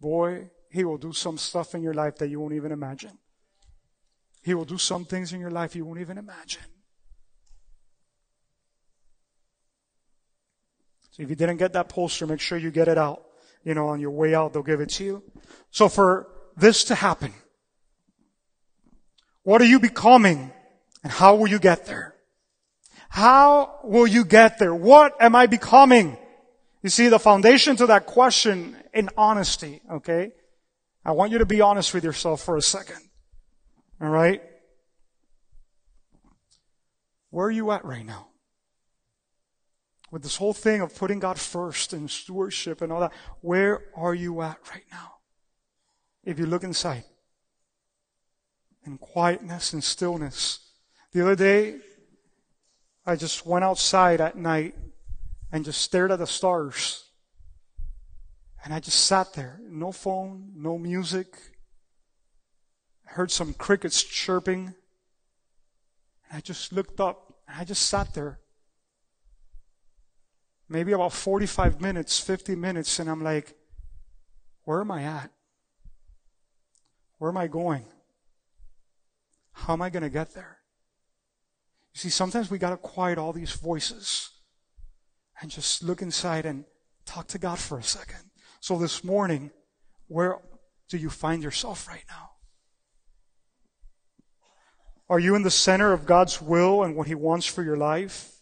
boy, 0.00 0.48
He 0.70 0.82
will 0.82 0.96
do 0.96 1.12
some 1.12 1.36
stuff 1.36 1.74
in 1.74 1.82
your 1.82 1.92
life 1.92 2.16
that 2.16 2.28
you 2.28 2.40
won't 2.40 2.54
even 2.54 2.72
imagine. 2.72 3.18
He 4.42 4.54
will 4.54 4.64
do 4.64 4.78
some 4.78 5.04
things 5.04 5.34
in 5.34 5.40
your 5.40 5.50
life 5.50 5.76
you 5.76 5.84
won't 5.84 6.00
even 6.00 6.16
imagine. 6.16 6.62
So 11.10 11.22
if 11.22 11.30
you 11.30 11.36
didn't 11.36 11.56
get 11.56 11.72
that 11.72 11.88
poster, 11.88 12.26
make 12.26 12.40
sure 12.40 12.58
you 12.58 12.70
get 12.70 12.88
it 12.88 12.98
out 12.98 13.24
you 13.64 13.74
know, 13.74 13.88
on 13.88 14.00
your 14.00 14.10
way 14.10 14.34
out, 14.34 14.52
they'll 14.52 14.62
give 14.62 14.80
it 14.80 14.90
to 14.90 15.04
you. 15.04 15.22
So 15.70 15.88
for 15.88 16.28
this 16.56 16.84
to 16.84 16.94
happen, 16.94 17.32
what 19.42 19.60
are 19.60 19.66
you 19.66 19.80
becoming 19.80 20.52
and 21.02 21.12
how 21.12 21.36
will 21.36 21.48
you 21.48 21.58
get 21.58 21.86
there? 21.86 22.14
How 23.08 23.80
will 23.82 24.06
you 24.06 24.24
get 24.24 24.58
there? 24.58 24.74
What 24.74 25.20
am 25.20 25.34
I 25.34 25.46
becoming? 25.46 26.16
You 26.82 26.90
see, 26.90 27.08
the 27.08 27.18
foundation 27.18 27.76
to 27.76 27.86
that 27.86 28.06
question 28.06 28.76
in 28.94 29.10
honesty, 29.16 29.82
okay? 29.90 30.32
I 31.04 31.12
want 31.12 31.32
you 31.32 31.38
to 31.38 31.46
be 31.46 31.60
honest 31.60 31.92
with 31.92 32.04
yourself 32.04 32.42
for 32.42 32.56
a 32.56 32.62
second. 32.62 33.00
Alright? 34.00 34.42
Where 37.30 37.46
are 37.46 37.50
you 37.50 37.70
at 37.70 37.84
right 37.84 38.04
now? 38.04 38.29
With 40.10 40.22
this 40.22 40.36
whole 40.36 40.52
thing 40.52 40.80
of 40.80 40.94
putting 40.94 41.20
God 41.20 41.38
first 41.38 41.92
and 41.92 42.10
stewardship 42.10 42.82
and 42.82 42.92
all 42.92 43.00
that, 43.00 43.12
where 43.40 43.84
are 43.96 44.14
you 44.14 44.42
at 44.42 44.58
right 44.70 44.84
now? 44.90 45.14
If 46.24 46.38
you 46.38 46.46
look 46.46 46.64
inside, 46.64 47.04
in 48.84 48.98
quietness 48.98 49.72
and 49.72 49.82
stillness. 49.84 50.70
The 51.12 51.22
other 51.22 51.36
day, 51.36 51.76
I 53.06 53.16
just 53.16 53.46
went 53.46 53.64
outside 53.64 54.20
at 54.20 54.36
night 54.36 54.74
and 55.52 55.64
just 55.64 55.80
stared 55.80 56.10
at 56.10 56.18
the 56.18 56.26
stars. 56.26 57.04
And 58.64 58.74
I 58.74 58.80
just 58.80 59.06
sat 59.06 59.32
there. 59.34 59.60
No 59.68 59.92
phone, 59.92 60.52
no 60.54 60.78
music. 60.78 61.36
I 63.08 63.12
heard 63.12 63.30
some 63.30 63.54
crickets 63.54 64.02
chirping. 64.02 64.74
And 66.28 66.38
I 66.38 66.40
just 66.40 66.72
looked 66.72 67.00
up 67.00 67.34
and 67.48 67.58
I 67.58 67.64
just 67.64 67.88
sat 67.88 68.14
there 68.14 68.40
maybe 70.70 70.92
about 70.92 71.12
45 71.12 71.80
minutes, 71.80 72.20
50 72.20 72.54
minutes, 72.54 73.00
and 73.00 73.10
I'm 73.10 73.22
like, 73.22 73.54
where 74.64 74.80
am 74.80 74.90
I 74.92 75.02
at? 75.02 75.30
Where 77.18 77.30
am 77.30 77.36
I 77.36 77.48
going? 77.48 77.84
How 79.52 79.72
am 79.72 79.82
I 79.82 79.90
going 79.90 80.04
to 80.04 80.10
get 80.10 80.32
there? 80.32 80.58
You 81.92 81.98
see, 81.98 82.08
sometimes 82.08 82.50
we 82.50 82.58
got 82.58 82.70
to 82.70 82.76
quiet 82.76 83.18
all 83.18 83.32
these 83.32 83.52
voices 83.52 84.30
and 85.42 85.50
just 85.50 85.82
look 85.82 86.02
inside 86.02 86.46
and 86.46 86.64
talk 87.04 87.26
to 87.28 87.38
God 87.38 87.58
for 87.58 87.76
a 87.78 87.82
second. 87.82 88.30
So 88.60 88.78
this 88.78 89.02
morning, 89.02 89.50
where 90.06 90.38
do 90.88 90.98
you 90.98 91.10
find 91.10 91.42
yourself 91.42 91.88
right 91.88 92.04
now? 92.08 92.30
Are 95.08 95.18
you 95.18 95.34
in 95.34 95.42
the 95.42 95.50
center 95.50 95.92
of 95.92 96.06
God's 96.06 96.40
will 96.40 96.84
and 96.84 96.94
what 96.94 97.08
He 97.08 97.16
wants 97.16 97.44
for 97.44 97.64
your 97.64 97.76
life? 97.76 98.39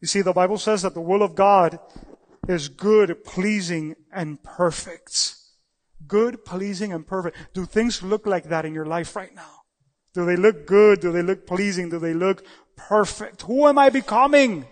You 0.00 0.08
see, 0.08 0.22
the 0.22 0.32
Bible 0.32 0.58
says 0.58 0.82
that 0.82 0.94
the 0.94 1.00
will 1.00 1.22
of 1.22 1.34
God 1.34 1.78
is 2.48 2.68
good, 2.68 3.22
pleasing, 3.24 3.96
and 4.12 4.42
perfect. 4.42 5.36
Good, 6.06 6.44
pleasing, 6.44 6.92
and 6.92 7.06
perfect. 7.06 7.36
Do 7.52 7.66
things 7.66 8.02
look 8.02 8.26
like 8.26 8.44
that 8.44 8.64
in 8.64 8.74
your 8.74 8.86
life 8.86 9.14
right 9.14 9.34
now? 9.34 9.62
Do 10.14 10.24
they 10.24 10.36
look 10.36 10.66
good? 10.66 11.00
Do 11.00 11.12
they 11.12 11.22
look 11.22 11.46
pleasing? 11.46 11.90
Do 11.90 11.98
they 11.98 12.14
look 12.14 12.44
perfect? 12.76 13.42
Who 13.42 13.68
am 13.68 13.78
I 13.78 13.90
becoming? 13.90 14.66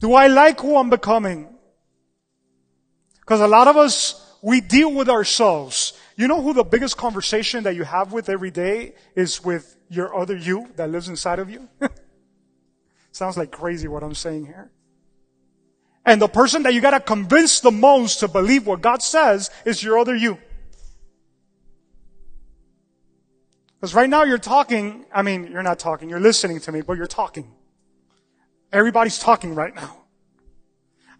Do 0.00 0.14
I 0.14 0.26
like 0.26 0.60
who 0.60 0.76
I'm 0.76 0.90
becoming? 0.90 1.48
Because 3.20 3.40
a 3.40 3.46
lot 3.46 3.68
of 3.68 3.76
us, 3.76 4.36
we 4.42 4.60
deal 4.60 4.92
with 4.92 5.08
ourselves. 5.08 5.92
You 6.16 6.26
know 6.26 6.42
who 6.42 6.52
the 6.52 6.64
biggest 6.64 6.96
conversation 6.96 7.62
that 7.64 7.76
you 7.76 7.84
have 7.84 8.12
with 8.12 8.28
every 8.28 8.50
day 8.50 8.94
is 9.14 9.44
with 9.44 9.76
your 9.88 10.18
other 10.18 10.36
you 10.36 10.68
that 10.76 10.90
lives 10.90 11.08
inside 11.08 11.38
of 11.38 11.48
you? 11.48 11.68
Sounds 13.12 13.36
like 13.36 13.50
crazy 13.50 13.88
what 13.88 14.02
I'm 14.02 14.14
saying 14.14 14.46
here. 14.46 14.70
And 16.06 16.20
the 16.20 16.28
person 16.28 16.62
that 16.62 16.74
you 16.74 16.80
gotta 16.80 17.00
convince 17.00 17.60
the 17.60 17.70
most 17.70 18.20
to 18.20 18.28
believe 18.28 18.66
what 18.66 18.80
God 18.80 19.02
says 19.02 19.50
is 19.64 19.82
your 19.82 19.98
other 19.98 20.14
you. 20.14 20.38
Because 23.80 23.94
right 23.94 24.10
now 24.10 24.24
you're 24.24 24.38
talking, 24.38 25.06
I 25.12 25.22
mean, 25.22 25.48
you're 25.50 25.62
not 25.62 25.78
talking, 25.78 26.10
you're 26.10 26.20
listening 26.20 26.60
to 26.60 26.72
me, 26.72 26.82
but 26.82 26.96
you're 26.96 27.06
talking. 27.06 27.50
Everybody's 28.72 29.18
talking 29.18 29.54
right 29.54 29.74
now. 29.74 30.04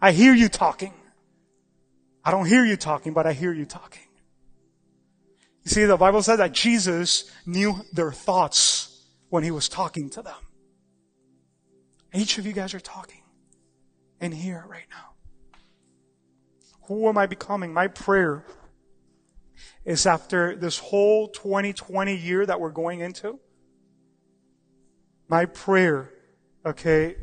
I 0.01 0.11
hear 0.11 0.33
you 0.33 0.47
talking. 0.47 0.93
I 2.23 2.31
don't 2.31 2.45
hear 2.45 2.63
you 2.65 2.77
talking, 2.77 3.13
but 3.13 3.25
I 3.25 3.33
hear 3.33 3.51
you 3.51 3.65
talking. 3.65 4.03
You 5.63 5.69
see, 5.69 5.85
the 5.85 5.97
Bible 5.97 6.23
says 6.23 6.37
that 6.37 6.53
Jesus 6.53 7.31
knew 7.45 7.75
their 7.93 8.11
thoughts 8.11 9.05
when 9.29 9.43
he 9.43 9.51
was 9.51 9.69
talking 9.69 10.09
to 10.11 10.21
them. 10.21 10.35
Each 12.13 12.37
of 12.37 12.45
you 12.45 12.53
guys 12.53 12.73
are 12.73 12.79
talking 12.79 13.21
in 14.19 14.31
here 14.31 14.65
right 14.67 14.85
now. 14.89 15.11
Who 16.83 17.07
am 17.07 17.17
I 17.17 17.25
becoming? 17.25 17.73
My 17.73 17.87
prayer 17.87 18.45
is 19.85 20.05
after 20.05 20.55
this 20.55 20.77
whole 20.77 21.29
2020 21.29 22.15
year 22.15 22.45
that 22.45 22.59
we're 22.59 22.71
going 22.71 22.99
into, 22.99 23.39
my 25.29 25.45
prayer, 25.45 26.11
okay, 26.65 27.15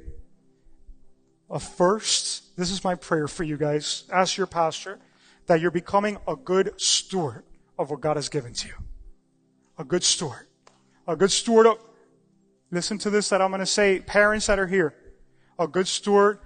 of 1.51 1.63
first, 1.63 2.57
this 2.57 2.71
is 2.71 2.83
my 2.83 2.95
prayer 2.95 3.29
for 3.29 3.45
you 3.45 3.57
guys, 3.57 4.05
as 4.13 4.37
your 4.37 4.47
pastor, 4.47 4.99
that 5.47 5.61
you're 5.61 5.71
becoming 5.71 6.19
a 6.27 6.35
good 6.37 6.73
steward 6.79 7.45
of 7.79 7.91
what 7.91 8.01
God 8.01 8.17
has 8.17 8.29
given 8.29 8.53
to 8.55 8.69
you. 8.69 8.75
A 9.79 9.85
good 9.85 10.03
steward. 10.03 10.47
A 11.07 11.17
good 11.17 11.31
steward 11.31 11.67
of, 11.67 11.79
listen 12.71 12.99
to 12.99 13.11
this 13.11 13.29
that 13.31 13.41
I'm 13.41 13.51
going 13.51 13.61
to 13.61 13.67
say, 13.67 14.01
parents 14.01 14.47
that 14.47 14.59
are 14.59 14.67
here, 14.67 14.95
a 15.59 15.67
good 15.67 15.89
steward 15.89 16.39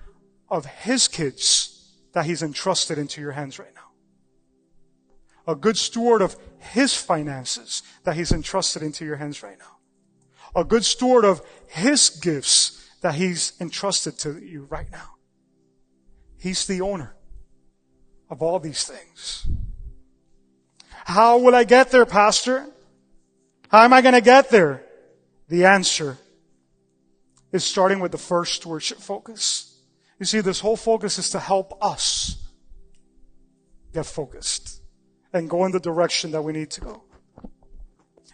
of 0.49 0.67
his 0.67 1.09
kids 1.09 1.93
that 2.13 2.27
he's 2.27 2.43
entrusted 2.43 2.99
into 2.99 3.21
your 3.21 3.33
hands 3.33 3.59
right 3.59 3.75
now. 3.75 3.81
A 5.47 5.57
good 5.57 5.77
steward 5.77 6.23
of 6.23 6.37
his 6.59 6.95
finances 6.95 7.83
that 8.05 8.17
he's 8.17 8.33
entrusted 8.33 8.83
into 8.83 9.05
your 9.05 9.17
hands 9.17 9.43
right 9.43 9.59
now. 9.59 9.79
A 10.55 10.65
good 10.65 10.85
steward 10.85 11.25
of 11.25 11.43
his 11.67 12.11
gifts 12.11 12.91
that 13.01 13.15
he's 13.15 13.55
entrusted 13.61 14.19
to 14.19 14.39
you 14.39 14.67
right 14.71 14.91
now. 14.93 15.17
He's 16.39 16.67
the 16.67 16.81
owner 16.81 17.17
of 18.31 18.43
all 18.43 18.61
these 18.61 18.85
things. 18.85 19.49
How 21.05 21.39
will 21.39 21.55
I 21.55 21.65
get 21.65 21.91
there, 21.91 22.07
Pastor? 22.07 22.67
How 23.69 23.85
am 23.85 23.93
I 23.93 24.03
going 24.03 24.15
to 24.15 24.21
get 24.21 24.51
there? 24.51 24.82
The 25.53 25.67
answer 25.67 26.17
is 27.53 27.63
starting 27.63 28.01
with 28.01 28.11
the 28.11 28.17
first 28.17 28.55
stewardship 28.55 28.97
focus. 28.97 29.79
You 30.19 30.25
see, 30.25 30.41
this 30.41 30.61
whole 30.61 30.79
focus 30.79 31.19
is 31.19 31.29
to 31.33 31.39
help 31.39 31.77
us 31.85 32.43
get 33.93 34.07
focused 34.07 34.81
and 35.31 35.51
go 35.51 35.67
in 35.67 35.73
the 35.73 35.79
direction 35.79 36.31
that 36.31 36.41
we 36.41 36.55
need 36.55 36.71
to 36.71 36.81
go. 36.81 37.03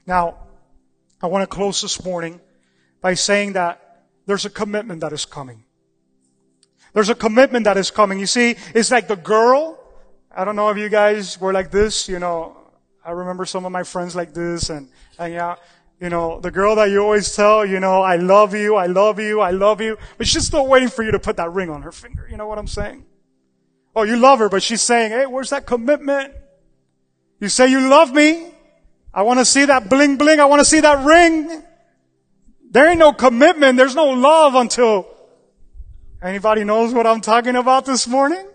Now, 0.06 0.46
I 1.20 1.26
want 1.26 1.42
to 1.42 1.52
close 1.52 1.80
this 1.80 2.04
morning 2.04 2.40
by 3.00 3.14
saying 3.14 3.54
that 3.54 4.04
there's 4.26 4.44
a 4.44 4.50
commitment 4.50 5.00
that 5.00 5.12
is 5.12 5.24
coming. 5.24 5.64
There's 6.92 7.10
a 7.10 7.16
commitment 7.16 7.64
that 7.64 7.76
is 7.76 7.90
coming. 7.90 8.20
You 8.20 8.26
see, 8.26 8.54
it's 8.76 8.92
like 8.92 9.08
the 9.08 9.16
girl. 9.16 9.76
I 10.30 10.44
don't 10.44 10.54
know 10.54 10.68
if 10.68 10.78
you 10.78 10.88
guys 10.88 11.40
were 11.40 11.52
like 11.52 11.72
this, 11.72 12.08
you 12.08 12.20
know, 12.20 12.58
I 13.04 13.10
remember 13.12 13.44
some 13.44 13.64
of 13.64 13.72
my 13.72 13.82
friends 13.82 14.14
like 14.14 14.34
this 14.34 14.70
and, 14.70 14.88
and 15.18 15.32
yeah, 15.32 15.56
you 16.00 16.08
know, 16.08 16.38
the 16.40 16.50
girl 16.50 16.76
that 16.76 16.90
you 16.90 17.02
always 17.02 17.34
tell, 17.34 17.66
you 17.66 17.80
know, 17.80 18.02
I 18.02 18.16
love 18.16 18.54
you, 18.54 18.76
I 18.76 18.86
love 18.86 19.18
you, 19.18 19.40
I 19.40 19.50
love 19.50 19.80
you, 19.80 19.98
but 20.16 20.28
she's 20.28 20.46
still 20.46 20.66
waiting 20.66 20.88
for 20.88 21.02
you 21.02 21.10
to 21.10 21.18
put 21.18 21.36
that 21.36 21.52
ring 21.52 21.70
on 21.70 21.82
her 21.82 21.90
finger. 21.90 22.26
You 22.30 22.36
know 22.36 22.46
what 22.46 22.58
I'm 22.58 22.68
saying? 22.68 23.04
Oh, 23.96 24.04
you 24.04 24.16
love 24.16 24.38
her, 24.38 24.48
but 24.48 24.62
she's 24.62 24.82
saying, 24.82 25.10
hey, 25.10 25.26
where's 25.26 25.50
that 25.50 25.66
commitment? 25.66 26.32
You 27.40 27.48
say 27.48 27.68
you 27.68 27.88
love 27.88 28.12
me. 28.12 28.48
I 29.12 29.22
want 29.22 29.40
to 29.40 29.44
see 29.44 29.64
that 29.64 29.88
bling 29.88 30.16
bling. 30.16 30.38
I 30.38 30.44
want 30.44 30.60
to 30.60 30.64
see 30.64 30.80
that 30.80 31.04
ring. 31.04 31.64
There 32.70 32.88
ain't 32.88 32.98
no 32.98 33.12
commitment. 33.12 33.76
There's 33.76 33.96
no 33.96 34.10
love 34.10 34.54
until 34.54 35.08
anybody 36.22 36.62
knows 36.62 36.94
what 36.94 37.06
I'm 37.06 37.20
talking 37.20 37.56
about 37.56 37.86
this 37.86 38.06
morning. 38.06 38.46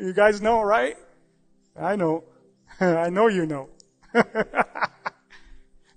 You 0.00 0.12
guys 0.12 0.40
know, 0.40 0.62
right? 0.62 0.96
I 1.78 1.94
know. 1.94 2.24
I 2.80 3.10
know 3.10 3.28
you 3.28 3.46
know. 3.46 3.68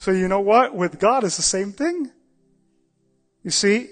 so 0.02 0.10
you 0.10 0.28
know 0.28 0.40
what? 0.40 0.74
With 0.74 1.00
God, 1.00 1.24
it's 1.24 1.38
the 1.38 1.44
same 1.44 1.72
thing. 1.72 2.10
You 3.44 3.52
see, 3.52 3.92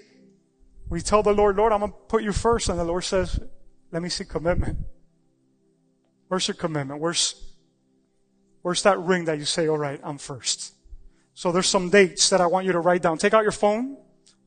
we 0.89 1.01
tell 1.01 1.21
the 1.21 1.35
Lord, 1.35 1.55
Lord, 1.57 1.71
I'm 1.71 1.81
going 1.81 1.91
to 1.91 1.97
put 2.07 2.23
you 2.23 2.31
first. 2.31 2.67
And 2.67 2.79
the 2.79 2.83
Lord 2.83 3.03
says, 3.03 3.39
let 3.91 4.01
me 4.01 4.09
see 4.09 4.25
commitment. 4.25 4.79
Where's 6.27 6.47
your 6.47 6.55
commitment? 6.55 6.99
Where's, 6.99 7.35
where's 8.63 8.81
that 8.81 8.99
ring 8.99 9.25
that 9.25 9.37
you 9.37 9.45
say, 9.45 9.67
all 9.67 9.77
right, 9.77 9.99
I'm 10.03 10.17
first? 10.17 10.73
So 11.35 11.51
there's 11.51 11.67
some 11.67 11.91
dates 11.91 12.31
that 12.31 12.41
I 12.41 12.47
want 12.47 12.65
you 12.65 12.71
to 12.71 12.79
write 12.79 13.03
down. 13.03 13.19
Take 13.19 13.35
out 13.35 13.43
your 13.43 13.51
phone. 13.51 13.95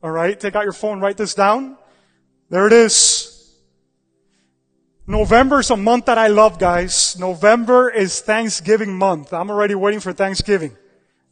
All 0.02 0.10
right. 0.10 0.38
Take 0.40 0.56
out 0.56 0.64
your 0.64 0.72
phone. 0.72 0.98
Write 0.98 1.16
this 1.16 1.32
down. 1.32 1.78
There 2.50 2.66
it 2.66 2.72
is. 2.72 3.56
November 5.06 5.60
is 5.60 5.70
a 5.70 5.76
month 5.76 6.06
that 6.06 6.18
I 6.18 6.26
love, 6.26 6.58
guys. 6.58 7.16
November 7.20 7.88
is 7.88 8.20
Thanksgiving 8.20 8.98
month. 8.98 9.32
I'm 9.32 9.48
already 9.48 9.76
waiting 9.76 10.00
for 10.00 10.12
Thanksgiving. 10.12 10.76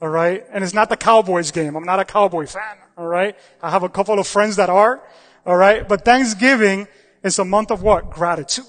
All 0.00 0.08
right. 0.08 0.44
And 0.50 0.64
it's 0.64 0.74
not 0.74 0.88
the 0.88 0.96
Cowboys 0.96 1.50
game. 1.50 1.76
I'm 1.76 1.84
not 1.84 2.00
a 2.00 2.04
Cowboy 2.04 2.46
fan. 2.46 2.78
All 2.96 3.06
right. 3.06 3.36
I 3.62 3.70
have 3.70 3.82
a 3.82 3.88
couple 3.88 4.18
of 4.18 4.26
friends 4.26 4.56
that 4.56 4.70
are. 4.70 5.02
All 5.44 5.56
right. 5.56 5.86
But 5.86 6.04
Thanksgiving 6.04 6.88
is 7.22 7.38
a 7.38 7.44
month 7.44 7.70
of 7.70 7.82
what? 7.82 8.10
Gratitude. 8.10 8.64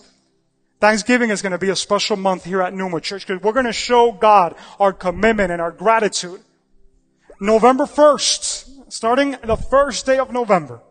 Thanksgiving 0.82 1.30
is 1.30 1.42
going 1.42 1.52
to 1.52 1.60
be 1.60 1.70
a 1.70 1.76
special 1.76 2.18
month 2.18 2.44
here 2.44 2.62
at 2.62 2.74
Numa 2.74 3.00
Church 3.00 3.26
because 3.26 3.42
we're 3.44 3.54
going 3.54 3.68
to 3.68 3.74
show 3.74 4.12
God 4.12 4.56
our 4.80 4.92
commitment 4.92 5.52
and 5.52 5.62
our 5.62 5.72
gratitude. 5.72 6.42
November 7.40 7.86
1st, 7.86 8.92
starting 8.92 9.36
the 9.44 9.56
first 9.56 10.06
day 10.06 10.18
of 10.18 10.32
November, 10.32 10.82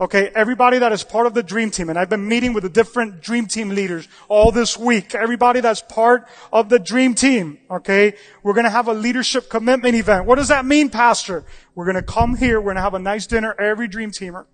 Okay, 0.00 0.28
everybody 0.34 0.80
that 0.80 0.90
is 0.90 1.04
part 1.04 1.28
of 1.28 1.34
the 1.34 1.42
dream 1.42 1.70
team, 1.70 1.88
and 1.88 1.96
I've 1.96 2.08
been 2.08 2.26
meeting 2.26 2.52
with 2.52 2.64
the 2.64 2.68
different 2.68 3.20
dream 3.20 3.46
team 3.46 3.68
leaders 3.68 4.08
all 4.28 4.50
this 4.50 4.76
week. 4.76 5.14
Everybody 5.14 5.60
that's 5.60 5.82
part 5.82 6.26
of 6.52 6.68
the 6.68 6.80
dream 6.80 7.14
team, 7.14 7.58
okay, 7.70 8.14
we're 8.42 8.54
gonna 8.54 8.70
have 8.70 8.88
a 8.88 8.92
leadership 8.92 9.48
commitment 9.48 9.94
event. 9.94 10.26
What 10.26 10.34
does 10.34 10.48
that 10.48 10.64
mean, 10.64 10.90
pastor? 10.90 11.44
We're 11.76 11.86
gonna 11.86 12.02
come 12.02 12.34
here, 12.34 12.60
we're 12.60 12.72
gonna 12.72 12.80
have 12.80 12.94
a 12.94 12.98
nice 12.98 13.28
dinner, 13.28 13.54
every 13.56 13.86
dream 13.86 14.10
teamer. 14.10 14.46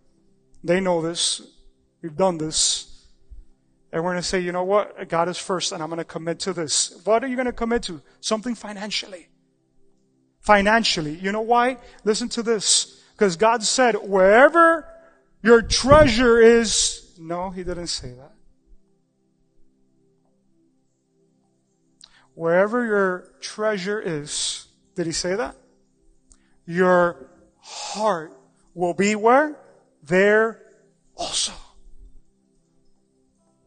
They 0.63 0.79
know 0.79 1.01
this. 1.01 1.41
We've 2.03 2.17
done 2.17 2.37
this. 2.37 3.07
And 3.95 4.05
we're 4.05 4.11
gonna 4.11 4.23
say, 4.23 4.41
you 4.41 4.53
know 4.53 4.65
what? 4.65 5.09
God 5.09 5.31
is 5.31 5.39
first, 5.39 5.73
and 5.73 5.83
I'm 5.83 5.89
gonna 5.89 6.05
commit 6.05 6.41
to 6.41 6.53
this. 6.53 7.01
What 7.05 7.25
are 7.25 7.27
you 7.27 7.37
gonna 7.37 7.51
commit 7.51 7.85
to? 7.85 8.03
Something 8.21 8.55
financially. 8.55 9.29
Financially. 10.41 11.15
You 11.15 11.33
know 11.33 11.41
why? 11.41 11.79
Listen 12.05 12.29
to 12.31 12.43
this. 12.43 13.03
Because 13.15 13.37
God 13.37 13.63
said, 13.63 13.95
wherever 13.95 14.87
your 15.43 15.63
treasure 15.63 16.39
is, 16.39 17.15
no, 17.19 17.51
he 17.51 17.65
didn't 17.65 17.89
say 17.89 18.13
that. 18.13 18.33
Wherever 22.35 22.85
your 22.85 23.33
treasure 23.41 24.01
is, 24.01 24.67
did 24.95 25.07
he 25.07 25.13
say 25.13 25.35
that? 25.35 25.57
Your 26.67 27.29
heart 27.59 28.33
will 28.75 28.95
be 28.95 29.15
where? 29.15 29.57
There 30.03 30.63
also. 31.17 31.53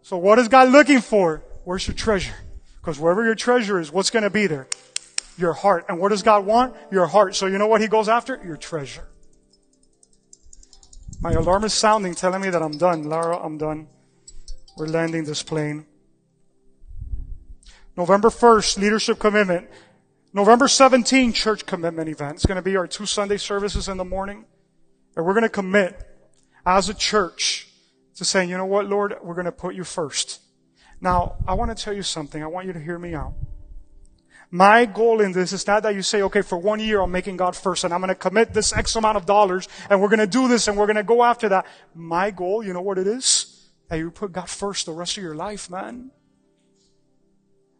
So 0.01 0.17
what 0.17 0.39
is 0.39 0.47
God 0.47 0.69
looking 0.69 1.01
for? 1.01 1.43
Where's 1.65 1.87
your 1.87 1.95
treasure? 1.95 2.35
Because 2.81 2.99
wherever 2.99 3.23
your 3.23 3.35
treasure 3.35 3.79
is, 3.79 3.91
what's 3.91 4.09
going 4.09 4.23
to 4.23 4.29
be 4.29 4.47
there? 4.47 4.67
Your 5.37 5.53
heart. 5.53 5.85
And 5.87 5.99
what 5.99 6.09
does 6.09 6.23
God 6.23 6.45
want? 6.45 6.75
Your 6.91 7.07
heart. 7.07 7.35
So 7.35 7.45
you 7.45 7.57
know 7.57 7.67
what 7.67 7.81
he 7.81 7.87
goes 7.87 8.09
after? 8.09 8.39
Your 8.45 8.57
treasure. 8.57 9.07
My 11.23 11.31
alarm 11.31 11.63
is 11.63 11.73
sounding, 11.73 12.15
telling 12.15 12.41
me 12.41 12.49
that 12.49 12.61
I'm 12.61 12.77
done. 12.77 13.03
Lara, 13.03 13.37
I'm 13.37 13.57
done. 13.57 13.87
We're 14.75 14.87
landing 14.87 15.23
this 15.23 15.41
plane. 15.41 15.85
November 17.95 18.27
1st, 18.27 18.77
leadership 18.77 19.19
commitment. 19.19 19.69
November 20.33 20.67
17, 20.67 21.31
church 21.31 21.65
commitment 21.65 22.09
event. 22.09 22.35
It's 22.35 22.45
going 22.45 22.57
to 22.57 22.61
be 22.61 22.75
our 22.75 22.87
two 22.87 23.05
Sunday 23.05 23.37
services 23.37 23.87
in 23.87 23.95
the 23.95 24.03
morning. 24.03 24.43
And 25.15 25.25
we're 25.25 25.31
going 25.31 25.43
to 25.43 25.49
commit 25.49 25.97
as 26.65 26.89
a 26.89 26.93
church 26.93 27.69
to 28.15 28.25
saying, 28.25 28.49
you 28.49 28.57
know 28.57 28.65
what, 28.65 28.89
Lord, 28.89 29.15
we're 29.23 29.35
going 29.35 29.45
to 29.45 29.53
put 29.53 29.75
you 29.75 29.85
first. 29.85 30.41
Now, 30.99 31.37
I 31.47 31.53
want 31.53 31.75
to 31.75 31.81
tell 31.81 31.93
you 31.93 32.03
something. 32.03 32.43
I 32.43 32.47
want 32.47 32.67
you 32.67 32.73
to 32.73 32.81
hear 32.81 32.99
me 32.99 33.13
out. 33.13 33.33
My 34.53 34.85
goal 34.85 35.19
in 35.19 35.31
this 35.31 35.51
is 35.51 35.65
not 35.65 35.81
that 35.81 35.95
you 35.95 36.03
say, 36.03 36.21
okay, 36.21 36.43
for 36.43 36.59
one 36.59 36.79
year 36.79 37.01
I'm 37.01 37.11
making 37.11 37.37
God 37.37 37.55
first 37.55 37.85
and 37.85 37.91
I'm 37.91 38.01
going 38.01 38.09
to 38.09 38.15
commit 38.15 38.53
this 38.53 38.71
X 38.71 38.95
amount 38.95 39.17
of 39.17 39.25
dollars 39.25 39.67
and 39.89 39.99
we're 39.99 40.09
going 40.09 40.19
to 40.19 40.27
do 40.27 40.47
this 40.47 40.67
and 40.67 40.77
we're 40.77 40.85
going 40.85 40.95
to 40.95 41.03
go 41.03 41.23
after 41.23 41.49
that. 41.49 41.65
My 41.95 42.29
goal, 42.29 42.63
you 42.63 42.71
know 42.71 42.81
what 42.81 42.99
it 42.99 43.07
is? 43.07 43.67
That 43.87 43.95
you 43.95 44.11
put 44.11 44.31
God 44.31 44.47
first 44.47 44.85
the 44.85 44.91
rest 44.91 45.17
of 45.17 45.23
your 45.23 45.33
life, 45.33 45.71
man. 45.71 46.11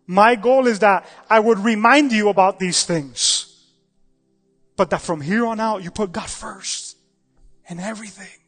My 0.07 0.33
goal 0.33 0.65
is 0.65 0.79
that 0.79 1.07
I 1.29 1.39
would 1.39 1.59
remind 1.59 2.11
you 2.11 2.29
about 2.29 2.57
these 2.57 2.83
things. 2.83 3.71
But 4.75 4.89
that 4.89 5.01
from 5.01 5.21
here 5.21 5.45
on 5.45 5.59
out, 5.59 5.83
you 5.83 5.91
put 5.91 6.11
God 6.11 6.27
first 6.27 6.97
in 7.69 7.79
everything. 7.79 8.39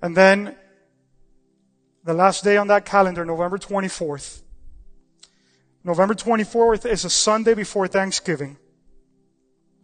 And 0.00 0.16
then 0.16 0.54
the 2.04 2.14
last 2.14 2.44
day 2.44 2.56
on 2.56 2.68
that 2.68 2.84
calendar, 2.84 3.24
November 3.24 3.58
24th, 3.58 4.42
November 5.84 6.14
24th 6.14 6.86
is 6.86 7.04
a 7.04 7.10
Sunday 7.10 7.54
before 7.54 7.88
Thanksgiving. 7.88 8.56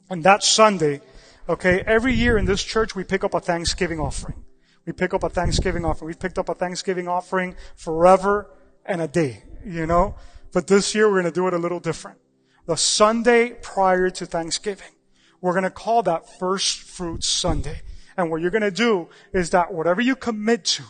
And 0.09 0.23
that 0.23 0.45
Sunday, 0.45 1.01
okay, 1.49 1.83
every 1.87 2.15
year 2.15 2.39
in 2.39 2.45
this 2.45 2.63
church 2.63 2.95
we 2.95 3.03
pick 3.03 3.25
up 3.25 3.35
a 3.35 3.41
Thanksgiving 3.41 3.99
offering. 3.99 4.45
We 4.87 4.93
pick 4.93 5.13
up 5.13 5.25
a 5.25 5.29
Thanksgiving 5.29 5.85
offering. 5.85 6.07
We've 6.07 6.19
picked 6.19 6.39
up 6.39 6.49
a 6.49 6.55
Thanksgiving 6.55 7.09
offering 7.09 7.57
forever 7.77 8.51
and 8.87 9.03
a 9.03 9.09
day, 9.09 9.43
you 9.67 9.87
know? 9.87 10.15
But 10.53 10.69
this 10.69 10.95
year 10.95 11.09
we're 11.09 11.21
going 11.21 11.33
to 11.33 11.41
do 11.41 11.47
it 11.49 11.53
a 11.53 11.59
little 11.59 11.81
different. 11.81 12.19
The 12.67 12.77
Sunday 12.77 13.57
prior 13.61 14.09
to 14.11 14.25
Thanksgiving, 14.25 14.93
we're 15.41 15.53
going 15.53 15.65
to 15.65 15.71
call 15.71 16.03
that 16.05 16.39
First 16.39 16.79
Fruits 16.79 17.27
Sunday. 17.27 17.83
And 18.17 18.31
what 18.31 18.41
you're 18.41 18.51
going 18.51 18.63
to 18.63 18.71
do 18.71 19.09
is 19.33 19.51
that 19.51 19.73
whatever 19.73 20.01
you 20.01 20.17
commit 20.17 20.65
to 20.67 20.85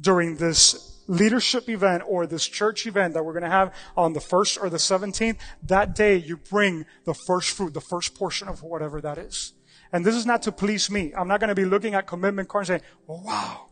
during 0.00 0.36
this 0.36 0.95
leadership 1.06 1.68
event 1.68 2.02
or 2.06 2.26
this 2.26 2.46
church 2.46 2.86
event 2.86 3.14
that 3.14 3.24
we're 3.24 3.32
going 3.32 3.44
to 3.44 3.50
have 3.50 3.74
on 3.96 4.12
the 4.12 4.20
1st 4.20 4.62
or 4.62 4.70
the 4.70 4.76
17th, 4.76 5.36
that 5.62 5.94
day 5.94 6.16
you 6.16 6.36
bring 6.36 6.84
the 7.04 7.14
first 7.14 7.50
fruit, 7.50 7.74
the 7.74 7.80
first 7.80 8.14
portion 8.14 8.48
of 8.48 8.62
whatever 8.62 9.00
that 9.00 9.18
is. 9.18 9.52
And 9.92 10.04
this 10.04 10.14
is 10.14 10.26
not 10.26 10.42
to 10.42 10.52
please 10.52 10.90
me. 10.90 11.12
I'm 11.16 11.28
not 11.28 11.40
going 11.40 11.48
to 11.48 11.54
be 11.54 11.64
looking 11.64 11.94
at 11.94 12.06
commitment 12.06 12.48
cards 12.48 12.70
and 12.70 12.80
saying, 12.80 12.92
oh, 13.08 13.22
wow, 13.22 13.66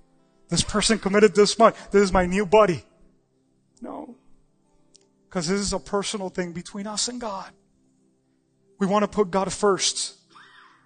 this 0.48 0.62
person 0.62 0.98
committed 0.98 1.34
this 1.34 1.58
much. 1.58 1.74
This 1.90 2.02
is 2.02 2.12
my 2.12 2.26
new 2.26 2.46
buddy. 2.46 2.84
No. 3.80 4.16
Because 5.28 5.48
this 5.48 5.60
is 5.60 5.72
a 5.72 5.80
personal 5.80 6.28
thing 6.28 6.52
between 6.52 6.86
us 6.86 7.08
and 7.08 7.20
God. 7.20 7.50
We 8.78 8.86
want 8.86 9.02
to 9.02 9.08
put 9.08 9.30
God 9.30 9.52
first. 9.52 10.14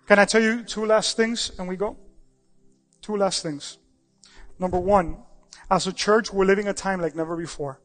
Can 0.07 0.19
I 0.19 0.25
tell 0.25 0.43
you 0.43 0.63
two 0.63 0.87
last 0.87 1.17
things 1.17 1.53
and 1.59 1.69
we 1.69 1.77
go? 1.77 1.97
Two 3.03 3.17
last 3.17 3.43
things. 3.43 3.79
Number 4.59 4.79
one, 4.79 5.19
as 5.71 5.87
a 5.87 5.93
church, 5.93 6.33
we're 6.33 6.45
living 6.45 6.69
a 6.69 6.75
time 6.75 7.01
like 7.01 7.15
never 7.15 7.37
before. 7.37 7.81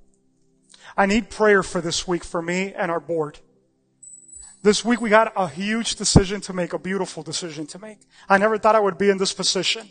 I 0.96 1.06
need 1.06 1.30
prayer 1.30 1.64
for 1.64 1.82
this 1.82 2.08
week 2.08 2.24
for 2.24 2.42
me 2.42 2.74
and 2.74 2.92
our 2.92 3.00
board. 3.00 3.40
This 4.62 4.86
week 4.86 5.02
we 5.02 5.10
got 5.10 5.34
a 5.36 5.48
huge 5.48 5.96
decision 5.96 6.40
to 6.42 6.54
make, 6.54 6.72
a 6.72 6.80
beautiful 6.80 7.24
decision 7.24 7.68
to 7.68 7.80
make. 7.80 8.00
I 8.30 8.38
never 8.38 8.58
thought 8.58 8.76
I 8.76 8.80
would 8.80 8.98
be 8.98 9.10
in 9.10 9.18
this 9.18 9.34
position. 9.34 9.90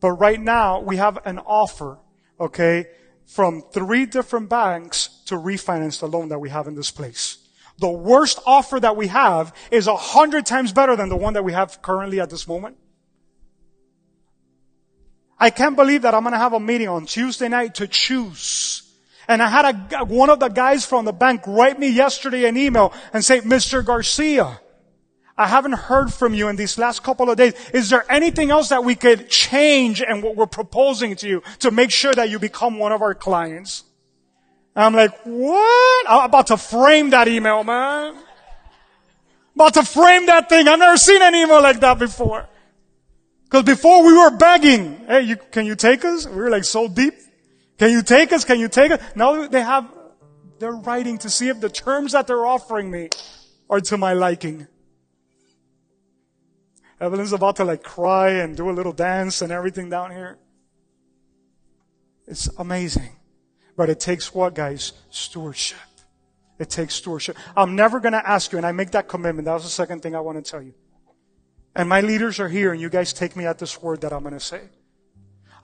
But 0.00 0.12
right 0.12 0.40
now 0.40 0.80
we 0.80 0.96
have 0.96 1.18
an 1.24 1.40
offer, 1.40 1.98
okay, 2.38 2.86
from 3.26 3.62
three 3.72 4.06
different 4.06 4.48
banks 4.48 5.22
to 5.26 5.34
refinance 5.34 5.98
the 5.98 6.06
loan 6.06 6.28
that 6.28 6.38
we 6.38 6.50
have 6.50 6.68
in 6.68 6.76
this 6.76 6.90
place. 6.90 7.38
The 7.78 7.90
worst 7.90 8.38
offer 8.46 8.78
that 8.80 8.96
we 8.96 9.08
have 9.08 9.54
is 9.70 9.86
a 9.86 9.96
hundred 9.96 10.46
times 10.46 10.72
better 10.72 10.96
than 10.96 11.08
the 11.08 11.16
one 11.16 11.34
that 11.34 11.44
we 11.44 11.52
have 11.52 11.82
currently 11.82 12.20
at 12.20 12.30
this 12.30 12.46
moment. 12.46 12.76
I 15.40 15.50
can't 15.50 15.76
believe 15.76 16.02
that 16.02 16.14
I'm 16.14 16.22
going 16.22 16.32
to 16.32 16.38
have 16.38 16.52
a 16.52 16.60
meeting 16.60 16.88
on 16.88 17.06
Tuesday 17.06 17.48
night 17.48 17.76
to 17.76 17.86
choose. 17.86 18.82
And 19.28 19.42
I 19.42 19.48
had 19.48 19.92
a, 19.92 20.04
one 20.04 20.30
of 20.30 20.40
the 20.40 20.48
guys 20.48 20.84
from 20.84 21.04
the 21.04 21.12
bank 21.12 21.42
write 21.46 21.78
me 21.78 21.88
yesterday 21.90 22.46
an 22.46 22.56
email 22.56 22.92
and 23.12 23.24
say, 23.24 23.40
Mr. 23.42 23.84
Garcia, 23.84 24.60
I 25.36 25.46
haven't 25.46 25.74
heard 25.74 26.12
from 26.12 26.34
you 26.34 26.48
in 26.48 26.56
these 26.56 26.78
last 26.78 27.04
couple 27.04 27.30
of 27.30 27.36
days. 27.36 27.52
Is 27.72 27.90
there 27.90 28.04
anything 28.10 28.50
else 28.50 28.70
that 28.70 28.82
we 28.82 28.96
could 28.96 29.28
change 29.28 30.02
in 30.02 30.22
what 30.22 30.34
we're 30.34 30.46
proposing 30.46 31.14
to 31.16 31.28
you 31.28 31.42
to 31.60 31.70
make 31.70 31.92
sure 31.92 32.12
that 32.12 32.30
you 32.30 32.40
become 32.40 32.78
one 32.78 32.90
of 32.90 33.02
our 33.02 33.14
clients? 33.14 33.84
And 34.74 34.84
I'm 34.84 34.94
like, 34.94 35.12
what? 35.22 36.06
I'm 36.08 36.24
about 36.24 36.48
to 36.48 36.56
frame 36.56 37.10
that 37.10 37.28
email, 37.28 37.62
man. 37.62 38.16
About 39.54 39.74
to 39.74 39.84
frame 39.84 40.26
that 40.26 40.48
thing. 40.48 40.66
I've 40.66 40.78
never 40.78 40.96
seen 40.96 41.22
an 41.22 41.34
email 41.34 41.62
like 41.62 41.80
that 41.80 41.98
before. 41.98 42.48
Because 43.48 43.64
before 43.64 44.04
we 44.04 44.12
were 44.12 44.36
begging, 44.36 44.98
hey, 45.06 45.22
you, 45.22 45.36
can 45.36 45.64
you 45.64 45.74
take 45.74 46.04
us? 46.04 46.26
We 46.26 46.36
were 46.36 46.50
like 46.50 46.64
so 46.64 46.86
deep. 46.86 47.14
Can 47.78 47.90
you 47.90 48.02
take 48.02 48.32
us? 48.32 48.44
Can 48.44 48.60
you 48.60 48.68
take 48.68 48.92
us? 48.92 49.00
Now 49.14 49.48
they 49.48 49.62
have, 49.62 49.90
they're 50.58 50.72
writing 50.72 51.16
to 51.18 51.30
see 51.30 51.48
if 51.48 51.58
the 51.60 51.70
terms 51.70 52.12
that 52.12 52.26
they're 52.26 52.44
offering 52.44 52.90
me 52.90 53.08
are 53.70 53.80
to 53.80 53.96
my 53.96 54.12
liking. 54.12 54.66
Evelyn's 57.00 57.32
about 57.32 57.56
to 57.56 57.64
like 57.64 57.82
cry 57.82 58.30
and 58.30 58.54
do 58.56 58.68
a 58.68 58.72
little 58.72 58.92
dance 58.92 59.40
and 59.40 59.50
everything 59.50 59.88
down 59.88 60.10
here. 60.10 60.36
It's 62.26 62.48
amazing. 62.58 63.16
But 63.76 63.88
it 63.88 64.00
takes 64.00 64.34
what, 64.34 64.54
guys? 64.54 64.92
Stewardship. 65.08 65.78
It 66.58 66.68
takes 66.68 66.96
stewardship. 66.96 67.36
I'm 67.56 67.76
never 67.76 68.00
going 68.00 68.12
to 68.12 68.28
ask 68.28 68.52
you, 68.52 68.58
and 68.58 68.66
I 68.66 68.72
make 68.72 68.90
that 68.90 69.08
commitment. 69.08 69.46
That 69.46 69.54
was 69.54 69.62
the 69.62 69.70
second 69.70 70.02
thing 70.02 70.16
I 70.16 70.20
want 70.20 70.44
to 70.44 70.50
tell 70.50 70.60
you. 70.60 70.74
And 71.78 71.88
my 71.88 72.00
leaders 72.00 72.40
are 72.40 72.48
here 72.48 72.72
and 72.72 72.80
you 72.80 72.90
guys 72.90 73.12
take 73.12 73.36
me 73.36 73.46
at 73.46 73.60
this 73.60 73.80
word 73.80 74.00
that 74.00 74.12
I'm 74.12 74.22
going 74.22 74.34
to 74.34 74.40
say. 74.40 74.62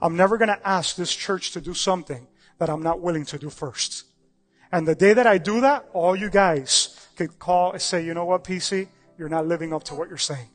I'm 0.01 0.15
never 0.15 0.37
going 0.37 0.47
to 0.47 0.67
ask 0.67 0.95
this 0.95 1.13
church 1.13 1.51
to 1.51 1.61
do 1.61 1.73
something 1.73 2.25
that 2.57 2.69
I'm 2.69 2.81
not 2.81 3.01
willing 3.01 3.25
to 3.25 3.37
do 3.37 3.49
first. 3.49 4.05
And 4.71 4.87
the 4.87 4.95
day 4.95 5.13
that 5.13 5.27
I 5.27 5.37
do 5.37 5.59
that, 5.59 5.89
all 5.91 6.15
you 6.15 6.29
guys 6.29 6.97
can 7.17 7.27
call 7.27 7.73
and 7.73 7.81
say, 7.81 8.05
you 8.05 8.13
know 8.13 8.23
what, 8.23 8.45
PC, 8.45 8.87
you're 9.17 9.27
not 9.27 9.45
living 9.45 9.73
up 9.73 9.83
to 9.85 9.95
what 9.95 10.07
you're 10.07 10.17
saying. 10.17 10.47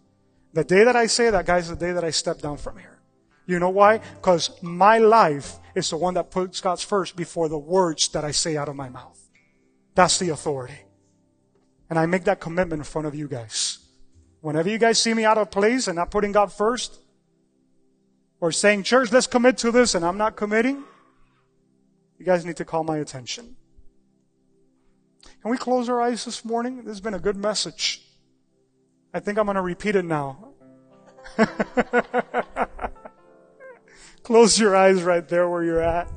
The 0.55 0.65
day 0.65 0.83
that 0.83 0.97
I 0.97 1.07
say 1.07 1.29
that, 1.29 1.45
guys, 1.45 1.69
the 1.69 1.77
day 1.77 1.93
that 1.93 2.05
I 2.05 2.11
step 2.11 2.41
down 2.41 2.57
from 2.57 2.79
here. 2.79 2.99
You 3.45 3.59
know 3.59 3.69
why? 3.69 3.99
Because 3.99 4.63
my 4.63 4.97
life 4.97 5.59
is 5.75 5.91
the 5.91 5.99
one 5.99 6.15
that 6.15 6.31
puts 6.31 6.63
God's 6.63 6.83
first 6.83 7.17
before 7.17 7.51
the 7.51 7.59
words 7.59 8.09
that 8.09 8.25
I 8.25 8.31
say 8.31 8.57
out 8.57 8.71
of 8.71 8.77
my 8.77 8.89
mouth. 8.89 9.21
That's 9.95 10.19
the 10.19 10.31
authority. 10.31 10.81
And 11.91 11.99
I 11.99 12.07
make 12.07 12.25
that 12.25 12.41
commitment 12.41 12.81
in 12.81 12.85
front 12.85 13.07
of 13.07 13.15
you 13.15 13.29
guys. 13.29 13.80
Whenever 14.41 14.69
you 14.69 14.79
guys 14.79 14.99
see 14.99 15.13
me 15.13 15.25
out 15.25 15.39
of 15.39 15.51
place 15.51 15.87
and 15.87 15.97
not 15.97 16.11
putting 16.11 16.33
God 16.33 16.53
first, 16.53 16.99
or 18.41 18.51
saying, 18.51 18.83
church, 18.85 19.13
let's 19.13 19.27
commit 19.27 19.59
to 19.59 19.71
this 19.71 19.95
and 19.95 20.05
I'm 20.05 20.17
not 20.17 20.37
committing, 20.37 20.83
you 22.19 22.25
guys 22.25 22.45
need 22.45 22.57
to 22.57 22.65
call 22.65 22.85
my 22.85 22.99
attention. 22.99 23.57
Can 25.43 25.51
we 25.51 25.57
close 25.57 25.89
our 25.89 26.01
eyes 26.01 26.25
this 26.25 26.45
morning? 26.45 26.79
This 26.79 26.87
has 26.87 27.01
been 27.01 27.15
a 27.15 27.19
good 27.19 27.37
message. 27.37 28.03
I 29.13 29.21
think 29.21 29.39
I'm 29.39 29.47
going 29.47 29.57
to 29.57 29.63
repeat 29.63 29.97
it 29.97 30.05
now. 30.05 30.49
close 34.23 34.59
your 34.59 34.77
eyes 34.77 35.03
right 35.03 35.27
there 35.29 35.49
where 35.49 35.65
you're 35.65 35.83
at. 35.83 36.11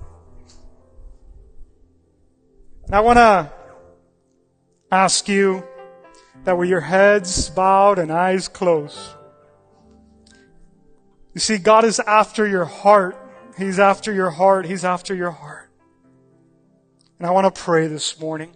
And 2.85 2.95
I 2.95 2.99
want 3.01 3.17
to 3.17 3.51
ask 4.91 5.27
you 5.27 5.63
that 6.43 6.57
were 6.57 6.65
your 6.65 6.81
heads 6.81 7.49
bowed 7.49 7.99
and 7.99 8.11
eyes 8.11 8.47
closed. 8.47 8.99
You 11.33 11.39
see, 11.39 11.57
God 11.57 11.85
is 11.85 11.99
after 11.99 12.47
your 12.47 12.65
heart. 12.65 13.17
He's 13.57 13.79
after 13.79 14.13
your 14.13 14.29
heart. 14.29 14.65
He's 14.65 14.85
after 14.85 15.15
your 15.15 15.31
heart. 15.31 15.71
And 17.17 17.27
I 17.27 17.31
want 17.31 17.53
to 17.53 17.61
pray 17.61 17.87
this 17.87 18.19
morning 18.19 18.55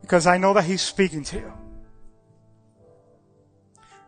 because 0.00 0.26
I 0.26 0.36
know 0.36 0.52
that 0.54 0.64
He's 0.64 0.82
speaking 0.82 1.24
to 1.24 1.36
you. 1.38 1.52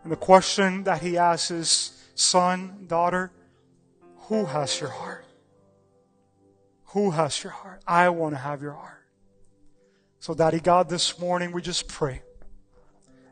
And 0.02 0.12
the 0.12 0.16
question 0.16 0.84
that 0.84 1.02
He 1.02 1.16
asks 1.16 1.50
is, 1.50 2.04
son, 2.14 2.84
daughter, 2.86 3.30
who 4.28 4.44
has 4.44 4.80
your 4.80 4.90
heart? 4.90 5.24
Who 6.88 7.12
has 7.12 7.42
your 7.42 7.52
heart? 7.52 7.82
I 7.86 8.08
want 8.08 8.34
to 8.34 8.38
have 8.38 8.60
your 8.60 8.72
heart. 8.72 9.05
So, 10.26 10.34
Daddy 10.34 10.58
God, 10.58 10.88
this 10.88 11.20
morning 11.20 11.52
we 11.52 11.62
just 11.62 11.86
pray. 11.86 12.20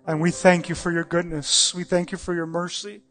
And 0.06 0.20
we 0.20 0.30
thank 0.30 0.68
you 0.68 0.76
for 0.76 0.92
your 0.92 1.02
goodness. 1.02 1.74
We 1.74 1.82
thank 1.82 2.12
you 2.12 2.18
for 2.18 2.32
your 2.32 2.46
mercy. 2.46 3.02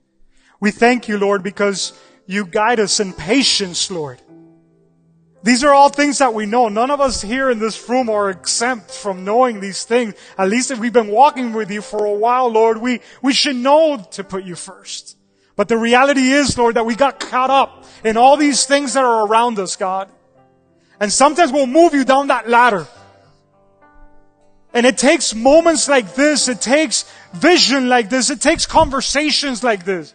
We 0.61 0.71
thank 0.71 1.09
you, 1.09 1.17
Lord, 1.17 1.43
because 1.43 1.91
you 2.25 2.45
guide 2.45 2.79
us 2.79 3.01
in 3.01 3.11
patience, 3.11 3.91
Lord. 3.91 4.21
These 5.43 5.65
are 5.65 5.73
all 5.73 5.89
things 5.89 6.19
that 6.19 6.33
we 6.33 6.45
know. 6.45 6.69
None 6.69 6.91
of 6.91 7.01
us 7.01 7.21
here 7.21 7.49
in 7.49 7.59
this 7.59 7.89
room 7.89 8.07
are 8.07 8.29
exempt 8.29 8.89
from 8.89 9.25
knowing 9.25 9.59
these 9.59 9.83
things. 9.83 10.13
At 10.37 10.47
least 10.47 10.71
if 10.71 10.79
we've 10.79 10.93
been 10.93 11.11
walking 11.11 11.51
with 11.51 11.69
you 11.69 11.81
for 11.81 12.05
a 12.05 12.13
while, 12.13 12.47
Lord, 12.47 12.77
we, 12.77 13.01
we 13.21 13.33
should 13.33 13.57
know 13.57 13.97
to 14.11 14.23
put 14.23 14.45
you 14.45 14.55
first. 14.55 15.17
But 15.57 15.67
the 15.67 15.77
reality 15.77 16.31
is, 16.31 16.57
Lord, 16.57 16.75
that 16.75 16.85
we 16.85 16.95
got 16.95 17.19
caught 17.19 17.49
up 17.49 17.83
in 18.05 18.15
all 18.15 18.37
these 18.37 18.65
things 18.65 18.93
that 18.93 19.03
are 19.03 19.27
around 19.27 19.59
us, 19.59 19.75
God. 19.75 20.09
And 21.01 21.11
sometimes 21.11 21.51
we'll 21.51 21.67
move 21.67 21.93
you 21.93 22.05
down 22.05 22.27
that 22.27 22.47
ladder. 22.47 22.87
And 24.73 24.85
it 24.85 24.97
takes 24.97 25.35
moments 25.35 25.87
like 25.87 26.15
this, 26.15 26.47
it 26.47 26.59
takes 26.59 27.05
vision 27.33 27.89
like 27.89 28.09
this, 28.09 28.31
it 28.31 28.41
takes 28.41 28.65
conversations 28.65 29.63
like 29.63 29.85
this 29.85 30.13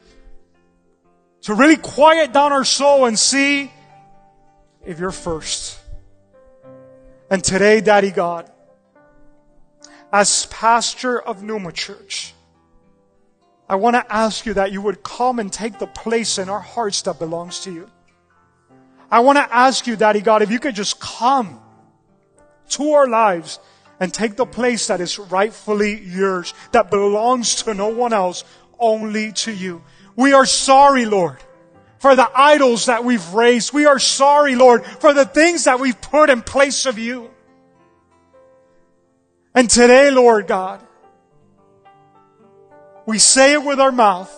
to 1.43 1.55
really 1.55 1.77
quiet 1.77 2.33
down 2.33 2.53
our 2.53 2.65
soul 2.65 3.07
and 3.07 3.19
see 3.19 3.71
if 4.85 4.99
you're 4.99 5.13
first. 5.13 5.79
And 7.31 7.45
today, 7.45 7.81
Daddy 7.81 8.11
God, 8.11 8.51
as 10.13 10.47
pastor 10.47 11.21
of 11.21 11.43
Numa 11.43 11.71
Church, 11.73 12.35
I 13.69 13.77
want 13.77 13.95
to 13.95 14.13
ask 14.13 14.47
you 14.47 14.55
that 14.55 14.73
you 14.73 14.81
would 14.81 15.03
come 15.03 15.39
and 15.39 15.53
take 15.53 15.79
the 15.79 15.87
place 15.87 16.39
in 16.39 16.49
our 16.49 16.61
hearts 16.61 17.03
that 17.03 17.19
belongs 17.19 17.61
to 17.61 17.73
you. 17.73 17.91
I 19.11 19.21
want 19.21 19.37
to 19.37 19.55
ask 19.55 19.87
you, 19.87 19.95
Daddy 19.95 20.21
God, 20.21 20.43
if 20.43 20.51
you 20.51 20.59
could 20.59 20.75
just 20.75 20.99
come 20.99 21.61
to 22.71 22.93
our 22.93 23.07
lives 23.07 23.59
and 24.01 24.13
take 24.13 24.37
the 24.37 24.47
place 24.47 24.87
that 24.87 25.01
is 25.01 25.19
rightfully 25.19 26.01
yours, 26.01 26.55
that 26.73 26.91
belongs 26.91 27.63
to 27.63 27.75
no 27.75 27.89
one 27.89 28.13
else, 28.13 28.45
only 28.79 29.33
to 29.33 29.53
you. 29.53 29.83
We 30.17 30.33
are 30.33 30.47
sorry, 30.47 31.05
Lord, 31.05 31.39
for 31.99 32.15
the 32.17 32.31
idols 32.35 32.87
that 32.87 33.05
we've 33.05 33.33
raised. 33.33 33.73
We 33.73 33.87
are 33.87 33.99
sorry, 33.99 34.55
Lord, 34.55 34.85
for 34.85 35.13
the 35.13 35.25
things 35.25 35.65
that 35.65 35.81
we've 35.81 36.01
put 36.01 36.31
in 36.31 36.43
place 36.43 36.87
of 36.87 36.99
you. 36.99 37.31
And 39.55 39.69
today, 39.69 40.11
Lord 40.11 40.47
God, 40.47 40.85
we 43.07 43.19
say 43.19 43.55
it 43.55 43.65
with 43.65 43.81
our 43.81 43.93
mouth, 43.93 44.33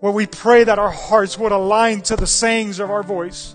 where 0.00 0.12
we 0.12 0.26
pray 0.26 0.64
that 0.64 0.78
our 0.78 0.90
hearts 0.90 1.36
would 1.38 1.52
align 1.52 2.00
to 2.02 2.16
the 2.16 2.26
sayings 2.26 2.80
of 2.80 2.90
our 2.90 3.02
voice. 3.02 3.54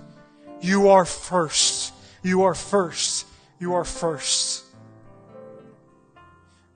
You 0.62 0.90
are 0.90 1.06
first. 1.06 1.94
You 2.22 2.44
are 2.44 2.54
first. 2.54 3.26
You 3.60 3.74
are 3.74 3.84
first. 3.84 4.65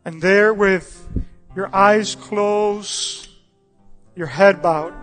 And 0.09 0.23
there 0.23 0.55
with 0.55 1.07
your 1.55 1.69
eyes 1.71 2.15
closed, 2.15 3.29
your 4.15 4.25
head 4.25 4.59
bowed. 4.59 4.95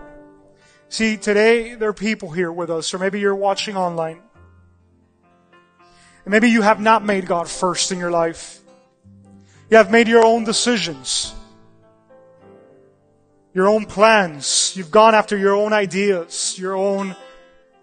See, 0.89 1.15
today 1.15 1.75
there 1.75 1.87
are 1.87 1.93
people 1.93 2.29
here 2.29 2.51
with 2.51 2.69
us, 2.69 2.93
or 2.93 2.97
maybe 2.99 3.21
you're 3.21 3.33
watching 3.33 3.77
online. 3.77 4.19
And 6.25 6.31
maybe 6.33 6.49
you 6.49 6.61
have 6.61 6.81
not 6.81 7.05
made 7.05 7.25
God 7.25 7.47
first 7.47 7.93
in 7.93 7.99
your 7.99 8.11
life. 8.11 8.59
You 9.69 9.77
have 9.77 9.89
made 9.89 10.09
your 10.09 10.25
own 10.25 10.43
decisions, 10.43 11.33
your 13.53 13.69
own 13.69 13.85
plans. 13.85 14.73
You've 14.75 14.91
gone 14.91 15.15
after 15.15 15.37
your 15.37 15.55
own 15.55 15.71
ideas, 15.71 16.59
your 16.59 16.75
own 16.75 17.15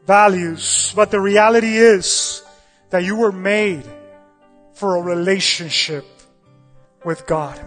values. 0.06 0.92
But 0.94 1.10
the 1.10 1.22
reality 1.22 1.78
is 1.78 2.42
that 2.90 3.02
you 3.02 3.16
were 3.16 3.32
made 3.32 3.84
for 4.74 4.96
a 4.96 5.00
relationship 5.00 6.04
with 7.04 7.26
God. 7.26 7.60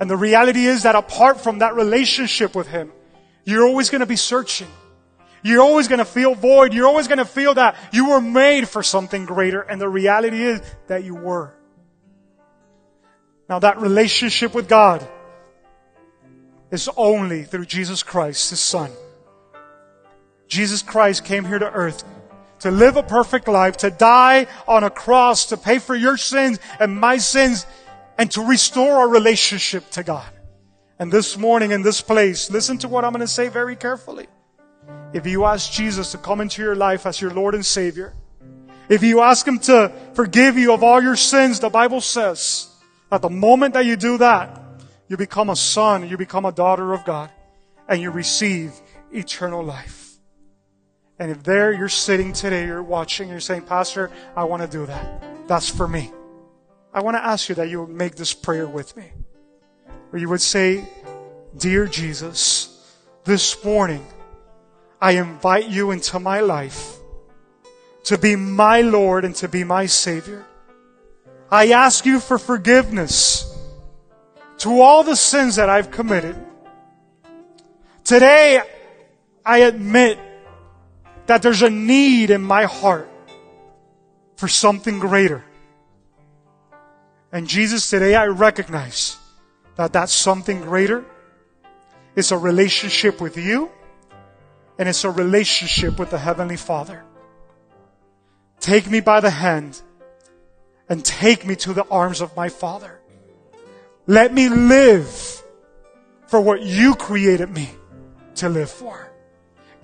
And 0.00 0.10
the 0.10 0.16
reality 0.16 0.66
is 0.66 0.82
that 0.82 0.94
apart 0.94 1.40
from 1.40 1.60
that 1.60 1.74
relationship 1.74 2.54
with 2.54 2.66
Him, 2.66 2.92
you're 3.44 3.66
always 3.66 3.90
going 3.90 4.00
to 4.00 4.06
be 4.06 4.16
searching. 4.16 4.68
You're 5.42 5.62
always 5.62 5.88
going 5.88 5.98
to 5.98 6.06
feel 6.06 6.34
void. 6.34 6.72
You're 6.72 6.88
always 6.88 7.06
going 7.06 7.18
to 7.18 7.24
feel 7.24 7.54
that 7.54 7.76
you 7.92 8.08
were 8.08 8.20
made 8.20 8.68
for 8.68 8.82
something 8.82 9.26
greater. 9.26 9.60
And 9.60 9.80
the 9.80 9.88
reality 9.88 10.42
is 10.42 10.62
that 10.88 11.04
you 11.04 11.14
were. 11.14 11.54
Now 13.48 13.58
that 13.58 13.78
relationship 13.78 14.54
with 14.54 14.68
God 14.68 15.06
is 16.70 16.88
only 16.96 17.44
through 17.44 17.66
Jesus 17.66 18.02
Christ, 18.02 18.50
His 18.50 18.60
Son. 18.60 18.90
Jesus 20.48 20.82
Christ 20.82 21.24
came 21.24 21.44
here 21.44 21.58
to 21.58 21.70
earth 21.70 22.04
to 22.64 22.70
live 22.70 22.96
a 22.96 23.02
perfect 23.02 23.46
life, 23.46 23.76
to 23.76 23.90
die 23.90 24.46
on 24.66 24.84
a 24.84 24.88
cross, 24.88 25.44
to 25.44 25.56
pay 25.58 25.78
for 25.78 25.94
your 25.94 26.16
sins 26.16 26.58
and 26.80 26.98
my 26.98 27.18
sins, 27.18 27.66
and 28.16 28.30
to 28.30 28.40
restore 28.40 28.92
our 28.92 29.08
relationship 29.08 29.90
to 29.90 30.02
God. 30.02 30.24
And 30.98 31.12
this 31.12 31.36
morning 31.36 31.72
in 31.72 31.82
this 31.82 32.00
place, 32.00 32.50
listen 32.50 32.78
to 32.78 32.88
what 32.88 33.04
I'm 33.04 33.12
going 33.12 33.20
to 33.20 33.28
say 33.28 33.48
very 33.48 33.76
carefully. 33.76 34.28
If 35.12 35.26
you 35.26 35.44
ask 35.44 35.72
Jesus 35.72 36.12
to 36.12 36.18
come 36.18 36.40
into 36.40 36.62
your 36.62 36.74
life 36.74 37.04
as 37.04 37.20
your 37.20 37.32
Lord 37.32 37.54
and 37.54 37.66
Savior, 37.66 38.14
if 38.88 39.02
you 39.02 39.20
ask 39.20 39.46
Him 39.46 39.58
to 39.58 39.92
forgive 40.14 40.56
you 40.56 40.72
of 40.72 40.82
all 40.82 41.02
your 41.02 41.16
sins, 41.16 41.60
the 41.60 41.68
Bible 41.68 42.00
says 42.00 42.70
that 43.10 43.20
the 43.20 43.28
moment 43.28 43.74
that 43.74 43.84
you 43.84 43.96
do 43.96 44.16
that, 44.16 44.58
you 45.08 45.18
become 45.18 45.50
a 45.50 45.56
son, 45.56 46.08
you 46.08 46.16
become 46.16 46.46
a 46.46 46.52
daughter 46.52 46.94
of 46.94 47.04
God, 47.04 47.30
and 47.88 48.00
you 48.00 48.10
receive 48.10 48.72
eternal 49.12 49.62
life. 49.62 50.03
And 51.18 51.30
if 51.30 51.42
there 51.42 51.72
you're 51.72 51.88
sitting 51.88 52.32
today, 52.32 52.66
you're 52.66 52.82
watching, 52.82 53.28
you're 53.28 53.40
saying, 53.40 53.62
Pastor, 53.62 54.10
I 54.34 54.44
want 54.44 54.62
to 54.62 54.68
do 54.68 54.86
that. 54.86 55.22
That's 55.46 55.68
for 55.68 55.86
me. 55.86 56.10
I 56.92 57.00
want 57.02 57.16
to 57.16 57.24
ask 57.24 57.48
you 57.48 57.54
that 57.56 57.68
you 57.68 57.82
would 57.82 57.94
make 57.94 58.16
this 58.16 58.34
prayer 58.34 58.66
with 58.66 58.96
me. 58.96 59.12
Where 60.10 60.20
you 60.20 60.28
would 60.28 60.40
say, 60.40 60.88
Dear 61.56 61.86
Jesus, 61.86 62.96
this 63.24 63.64
morning, 63.64 64.04
I 65.00 65.12
invite 65.12 65.68
you 65.68 65.92
into 65.92 66.18
my 66.18 66.40
life 66.40 66.96
to 68.04 68.18
be 68.18 68.36
my 68.36 68.80
Lord 68.80 69.24
and 69.24 69.34
to 69.36 69.48
be 69.48 69.62
my 69.64 69.86
Savior. 69.86 70.44
I 71.50 71.68
ask 71.68 72.04
you 72.04 72.18
for 72.18 72.38
forgiveness 72.38 73.56
to 74.58 74.80
all 74.80 75.04
the 75.04 75.16
sins 75.16 75.56
that 75.56 75.68
I've 75.68 75.90
committed. 75.90 76.36
Today, 78.02 78.60
I 79.44 79.58
admit 79.58 80.18
that 81.26 81.42
there's 81.42 81.62
a 81.62 81.70
need 81.70 82.30
in 82.30 82.42
my 82.42 82.64
heart 82.64 83.08
for 84.36 84.48
something 84.48 84.98
greater. 84.98 85.44
And 87.32 87.48
Jesus, 87.48 87.88
today 87.88 88.14
I 88.14 88.26
recognize 88.26 89.16
that 89.76 89.92
that 89.94 90.08
something 90.08 90.60
greater 90.60 91.04
is 92.14 92.30
a 92.30 92.38
relationship 92.38 93.20
with 93.20 93.36
you 93.36 93.70
and 94.78 94.88
it's 94.88 95.04
a 95.04 95.10
relationship 95.10 95.98
with 95.98 96.10
the 96.10 96.18
Heavenly 96.18 96.56
Father. 96.56 97.04
Take 98.60 98.90
me 98.90 99.00
by 99.00 99.20
the 99.20 99.30
hand 99.30 99.80
and 100.88 101.04
take 101.04 101.46
me 101.46 101.56
to 101.56 101.72
the 101.72 101.84
arms 101.90 102.20
of 102.20 102.36
my 102.36 102.48
Father. 102.48 103.00
Let 104.06 104.32
me 104.32 104.48
live 104.48 105.42
for 106.26 106.40
what 106.40 106.62
you 106.62 106.94
created 106.94 107.50
me 107.50 107.70
to 108.36 108.48
live 108.48 108.70
for. 108.70 109.03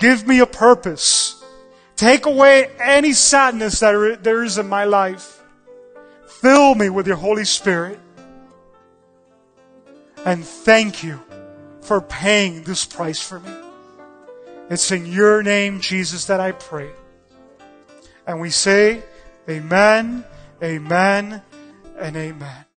Give 0.00 0.26
me 0.26 0.40
a 0.40 0.46
purpose. 0.46 1.44
Take 1.94 2.24
away 2.26 2.70
any 2.80 3.12
sadness 3.12 3.80
that 3.80 4.24
there 4.24 4.42
is 4.42 4.58
in 4.58 4.66
my 4.68 4.84
life. 4.84 5.42
Fill 6.26 6.74
me 6.74 6.88
with 6.88 7.06
your 7.06 7.16
Holy 7.16 7.44
Spirit. 7.44 8.00
And 10.24 10.44
thank 10.44 11.04
you 11.04 11.20
for 11.82 12.00
paying 12.00 12.62
this 12.64 12.86
price 12.86 13.20
for 13.20 13.40
me. 13.40 13.52
It's 14.70 14.90
in 14.90 15.04
your 15.04 15.42
name, 15.42 15.80
Jesus, 15.80 16.24
that 16.26 16.40
I 16.40 16.52
pray. 16.52 16.90
And 18.26 18.40
we 18.40 18.50
say, 18.50 19.02
Amen, 19.48 20.24
Amen, 20.62 21.42
and 21.98 22.16
Amen. 22.16 22.64